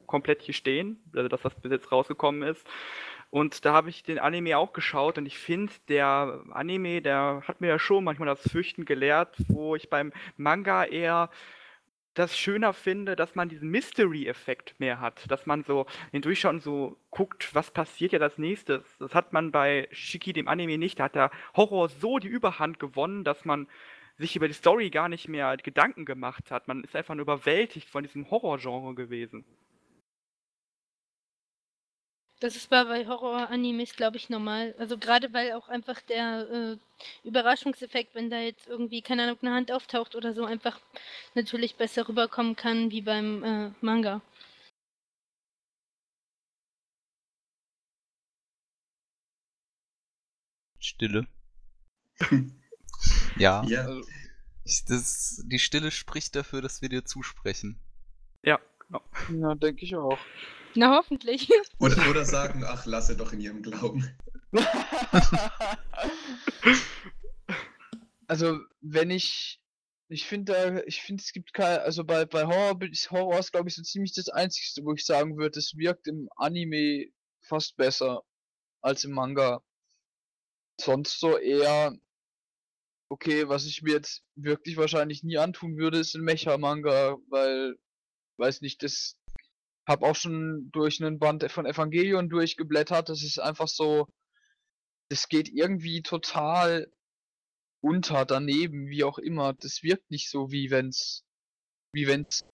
[0.05, 2.67] komplett hier stehen, also dass das bis jetzt rausgekommen ist.
[3.29, 7.61] Und da habe ich den Anime auch geschaut und ich finde, der Anime, der hat
[7.61, 11.29] mir ja schon manchmal das Fürchten gelehrt, wo ich beim Manga eher
[12.13, 16.97] das schöner finde, dass man diesen Mystery-Effekt mehr hat, dass man so den Durchschauen so
[17.11, 18.83] guckt, was passiert ja als nächstes.
[18.97, 20.99] Das hat man bei Shiki, dem Anime, nicht.
[20.99, 23.67] Da hat der Horror so die Überhand gewonnen, dass man
[24.17, 26.67] sich über die Story gar nicht mehr Gedanken gemacht hat.
[26.67, 29.45] Man ist einfach nur überwältigt von diesem Horrorgenre gewesen.
[32.39, 34.73] Das ist bei Horror-Animes, glaube ich, normal.
[34.77, 39.53] Also gerade weil auch einfach der äh, Überraschungseffekt, wenn da jetzt irgendwie, keine Ahnung, eine
[39.53, 40.79] Hand auftaucht oder so, einfach
[41.35, 44.21] natürlich besser rüberkommen kann wie beim äh, Manga.
[50.79, 51.27] Stille.
[53.37, 53.63] ja.
[53.65, 53.81] ja.
[53.81, 54.01] Also,
[54.63, 57.77] ich, das, die Stille spricht dafür, dass wir dir zusprechen.
[58.43, 59.03] Ja, genau.
[59.41, 60.19] Ja, denke ich auch.
[60.79, 61.49] Na, hoffentlich.
[61.79, 64.17] Oder, oder sagen, ach, lasse doch in ihrem Glauben.
[68.27, 69.59] also, wenn ich.
[70.07, 73.67] Ich finde, ich finde, es gibt kein, also bei, bei Horror ist Horror ist, glaube
[73.67, 77.07] ich, so ziemlich das Einzige, wo ich sagen würde, es wirkt im Anime
[77.41, 78.23] fast besser
[78.81, 79.61] als im Manga.
[80.79, 81.93] Sonst so eher,
[83.09, 87.75] okay, was ich mir jetzt wirklich wahrscheinlich nie antun würde, ist ein Mecha-Manga, weil,
[88.37, 89.18] weiß nicht, das
[89.89, 93.09] habe auch schon durch einen Band von Evangelion durchgeblättert.
[93.09, 94.07] Das ist einfach so,
[95.09, 96.91] das geht irgendwie total
[97.81, 99.53] unter, daneben, wie auch immer.
[99.53, 101.25] Das wirkt nicht so, wie wenn's,
[101.91, 102.45] wie wenn's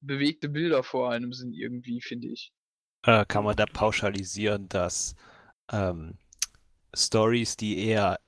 [0.00, 2.52] bewegte Bilder vor einem sind, irgendwie, finde ich.
[3.02, 5.16] Äh, kann man da pauschalisieren, dass
[5.72, 6.16] ähm,
[6.94, 8.20] Stories, die eher,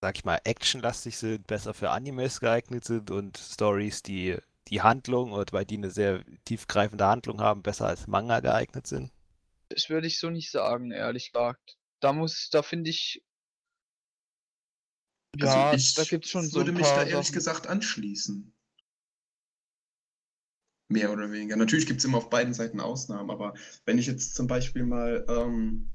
[0.00, 4.38] sag ich mal, actionlastig sind, besser für Animes geeignet sind und Stories, die
[4.74, 9.12] die Handlung oder weil die eine sehr tiefgreifende Handlung haben, besser als Manga geeignet sind?
[9.68, 11.78] Das würde ich so nicht sagen, ehrlich gesagt.
[12.00, 13.24] Da muss, da finde ich.
[15.40, 16.48] Also ja, ich da gibt's schon so.
[16.48, 17.34] Ich würde mich da ehrlich Sachen.
[17.34, 18.52] gesagt anschließen.
[20.88, 21.56] Mehr oder weniger.
[21.56, 25.24] Natürlich gibt es immer auf beiden Seiten Ausnahmen, aber wenn ich jetzt zum Beispiel mal
[25.28, 25.92] ähm,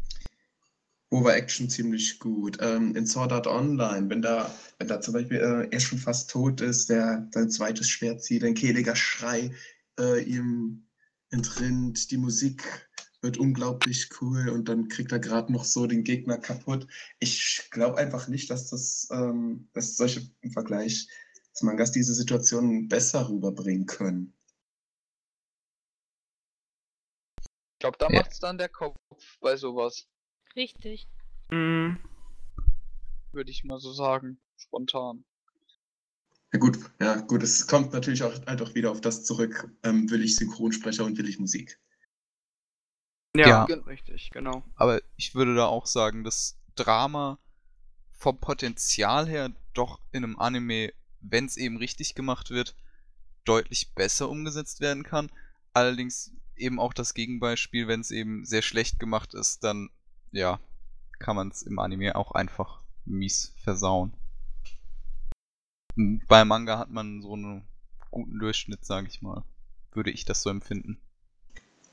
[1.11, 2.57] Over-Action ziemlich gut.
[2.61, 6.29] Ähm, in Sword Art Online, wenn da, wenn da zum Beispiel äh, er schon fast
[6.29, 9.51] tot ist, der sein zweites Schwert zieht, ein kehliger Schrei
[9.99, 10.87] äh, ihm
[11.31, 12.89] entrinnt, die Musik
[13.21, 16.87] wird unglaublich cool und dann kriegt er gerade noch so den Gegner kaputt.
[17.19, 21.07] Ich glaube einfach nicht, dass das, ähm, dass solche im Vergleich
[21.51, 24.33] des Mangas diese Situation besser rüberbringen können.
[27.41, 28.19] Ich glaube, da ja.
[28.19, 28.97] macht's dann der Kopf
[29.41, 30.07] bei sowas.
[30.55, 31.07] Richtig.
[31.49, 31.97] Mhm.
[33.31, 35.23] Würde ich mal so sagen, spontan.
[36.51, 40.09] Ja gut, ja gut, es kommt natürlich auch halt auch wieder auf das zurück, ähm,
[40.09, 41.79] will ich Synchronsprecher und will ich Musik.
[43.35, 44.63] Ja, ja, richtig, genau.
[44.75, 47.37] Aber ich würde da auch sagen, dass Drama
[48.11, 52.75] vom Potenzial her doch in einem Anime, wenn es eben richtig gemacht wird,
[53.45, 55.31] deutlich besser umgesetzt werden kann.
[55.73, 59.89] Allerdings eben auch das Gegenbeispiel, wenn es eben sehr schlecht gemacht ist, dann
[60.31, 60.59] ja,
[61.19, 64.13] kann man es im Anime auch einfach mies versauen.
[65.95, 67.63] Bei Manga hat man so einen
[68.11, 69.43] guten Durchschnitt, sage ich mal.
[69.91, 70.97] Würde ich das so empfinden.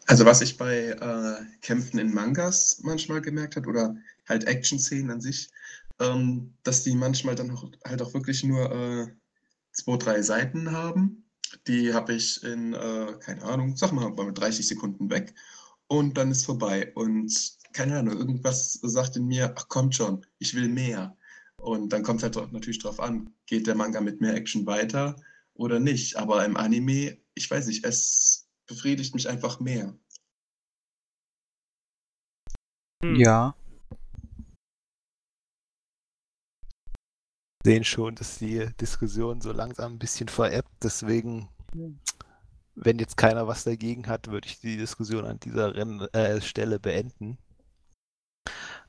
[0.06, 3.96] Also was ich bei äh, Kämpfen in Mangas manchmal gemerkt habe, oder
[4.28, 5.50] halt Action-Szenen an sich,
[5.98, 9.06] ähm, dass die manchmal dann auch, halt auch wirklich nur äh,
[9.72, 11.24] zwei, drei Seiten haben.
[11.66, 15.34] Die habe ich in, äh, keine Ahnung, sag mal, mit 30 Sekunden weg
[15.88, 16.92] und dann ist vorbei.
[16.94, 21.15] Und keine Ahnung, irgendwas sagt in mir, ach kommt schon, ich will mehr.
[21.59, 25.15] Und dann kommt es halt natürlich drauf an, geht der Manga mit mehr Action weiter
[25.55, 26.16] oder nicht.
[26.16, 29.94] Aber im Anime, ich weiß nicht, es befriedigt mich einfach mehr.
[33.03, 33.16] Hm.
[33.16, 33.55] Ja.
[37.62, 40.73] Sehen schon, dass die Diskussion so langsam ein bisschen veräppt.
[40.82, 41.51] Deswegen,
[42.74, 46.81] wenn jetzt keiner was dagegen hat, würde ich die Diskussion an dieser Renn äh, Stelle
[46.81, 47.36] beenden.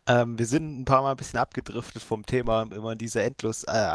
[0.08, 3.92] Ähm, wir sind ein paar Mal ein bisschen abgedriftet vom Thema, immer diese endlos äh,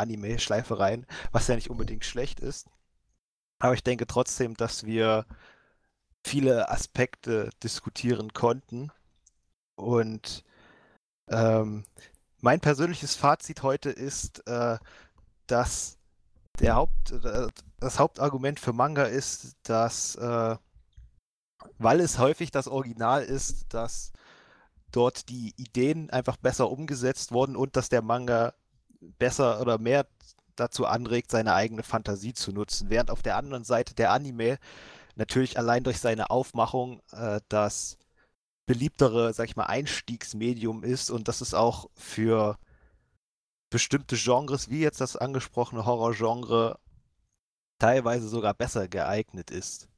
[1.32, 2.68] was ja nicht unbedingt schlecht ist.
[3.60, 5.24] Aber ich denke trotzdem, dass wir
[6.24, 8.90] viele Aspekte diskutieren konnten.
[9.76, 10.44] Und
[11.28, 11.84] ähm,
[12.40, 14.78] mein persönliches Fazit heute ist, äh,
[15.46, 15.98] dass
[16.60, 17.48] der Haupt, äh,
[17.78, 20.56] das Hauptargument für Manga ist, dass, äh,
[21.78, 24.12] weil es häufig das Original ist, dass
[24.92, 28.54] dort die Ideen einfach besser umgesetzt wurden und dass der Manga
[29.18, 30.06] besser oder mehr
[30.56, 32.90] dazu anregt, seine eigene Fantasie zu nutzen.
[32.90, 34.58] Während auf der anderen Seite der Anime
[35.16, 37.98] natürlich allein durch seine Aufmachung äh, das
[38.66, 42.58] beliebtere, sag ich mal, Einstiegsmedium ist und dass es auch für
[43.70, 46.78] bestimmte Genres, wie jetzt das angesprochene Horrorgenre,
[47.78, 49.88] teilweise sogar besser geeignet ist.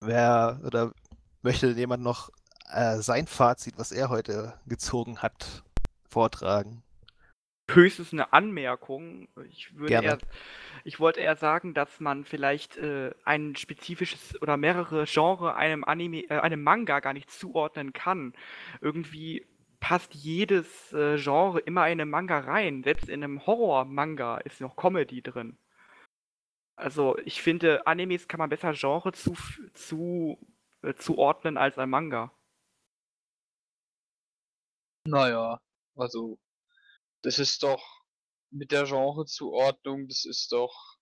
[0.00, 0.92] Wer oder
[1.42, 2.30] möchte jemand noch
[2.72, 5.64] äh, sein Fazit, was er heute gezogen hat,
[6.08, 6.82] vortragen?
[7.68, 9.28] Höchstens eine Anmerkung.
[9.50, 10.06] Ich würde Gerne.
[10.06, 10.18] eher,
[10.84, 16.30] ich wollte eher sagen, dass man vielleicht äh, ein spezifisches oder mehrere Genre einem Anime,
[16.30, 18.34] äh, einem Manga gar nicht zuordnen kann.
[18.80, 19.46] Irgendwie
[19.80, 22.84] passt jedes äh, Genre immer in einen Manga rein.
[22.84, 25.58] Selbst in einem Horror-Manga ist noch Comedy drin.
[26.76, 29.34] Also ich finde, Animes kann man besser Genre zu,
[29.74, 30.38] zu,
[30.82, 32.32] äh, zuordnen als ein Manga.
[35.06, 35.60] Naja,
[35.94, 36.38] also
[37.22, 37.82] das ist doch
[38.50, 40.96] mit der Genrezuordnung, das ist doch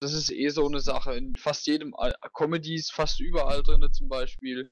[0.00, 1.16] das ist eh so eine Sache.
[1.16, 4.70] In fast jedem Al Comedies fast überall drin zum Beispiel.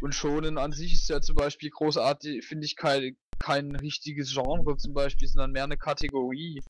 [0.00, 4.76] Und Shonen an sich ist ja zum Beispiel großartig, finde ich kein, kein richtiges Genre
[4.76, 6.62] zum Beispiel, sondern mehr eine Kategorie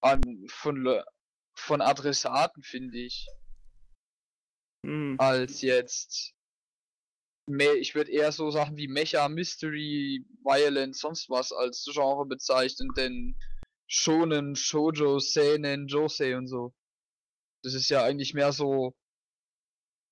[0.00, 1.02] an, von,
[1.54, 3.26] von Adressaten, finde ich.
[4.82, 5.16] Mhm.
[5.18, 6.34] Als jetzt
[7.46, 13.36] ich würde eher so Sachen wie Mecha, Mystery, Violence, sonst was als Genre bezeichnen, denn
[13.86, 16.72] Shonen, Shoujo, Seinen, Josei und so.
[17.62, 18.94] Das ist ja eigentlich mehr so.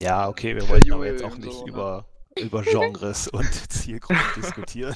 [0.02, 1.70] Ja, okay, wir wollten aber jetzt auch nicht so, ne?
[1.70, 2.11] über?
[2.38, 4.94] Über Genres und Zielgruppen diskutieren.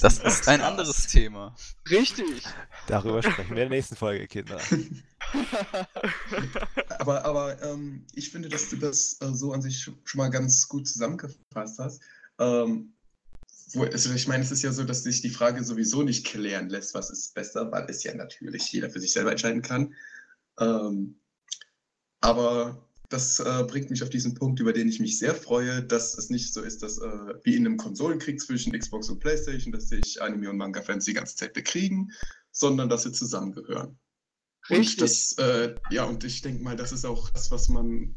[0.00, 1.54] Das ist ein anderes Thema.
[1.88, 2.42] Richtig.
[2.86, 4.60] Darüber sprechen wir in der nächsten Folge, Kinder.
[6.98, 10.68] aber aber ähm, ich finde, dass du das äh, so an sich schon mal ganz
[10.68, 12.02] gut zusammengefasst hast.
[12.38, 12.92] Ähm,
[13.72, 16.68] wo, also ich meine, es ist ja so, dass sich die Frage sowieso nicht klären
[16.68, 19.94] lässt, was ist besser, weil es ja natürlich jeder für sich selber entscheiden kann.
[20.58, 21.20] Ähm,
[22.20, 26.16] aber das äh, bringt mich auf diesen Punkt, über den ich mich sehr freue, dass
[26.16, 29.88] es nicht so ist, dass äh, wie in einem Konsolenkrieg zwischen Xbox und PlayStation, dass
[29.88, 32.12] sich Anime und Manga-Fans die ganze Zeit bekriegen,
[32.52, 33.98] sondern dass sie zusammengehören.
[34.70, 34.92] Richtig.
[34.92, 38.14] Und das, äh, ja, und ich denke mal, das ist auch das, was man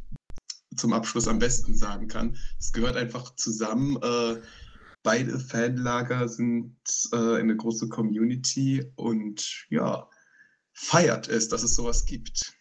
[0.75, 2.37] zum Abschluss am besten sagen kann.
[2.59, 3.97] Es gehört einfach zusammen.
[3.97, 4.41] Äh,
[5.01, 6.77] beide Fanlager sind
[7.11, 10.07] äh, eine große Community und ja,
[10.73, 12.53] feiert es, dass es sowas gibt.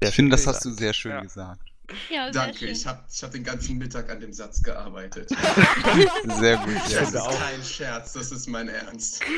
[0.00, 1.20] Ich finde, das hast du sehr schön ja.
[1.20, 1.62] gesagt.
[2.10, 2.68] Ja, Danke, schön.
[2.70, 5.30] ich habe ich hab den ganzen Mittag an dem Satz gearbeitet.
[6.38, 6.76] sehr gut.
[6.90, 9.22] Das ist kein Scherz, das ist mein Ernst.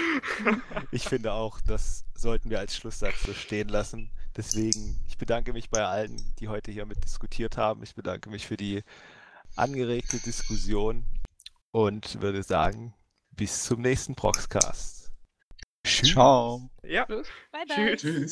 [0.90, 4.10] Ich finde auch, das sollten wir als Schlusssatz so stehen lassen.
[4.36, 7.82] Deswegen, ich bedanke mich bei allen, die heute hier mit diskutiert haben.
[7.82, 8.82] Ich bedanke mich für die
[9.56, 11.04] angeregte Diskussion
[11.72, 12.94] und würde sagen,
[13.32, 15.10] bis zum nächsten Proxcast.
[15.84, 16.12] Tschüss.
[16.12, 16.70] Ciao.
[16.82, 17.04] Ja.
[17.06, 17.24] Bye,
[17.66, 17.96] bye.
[17.96, 18.26] Tschüss.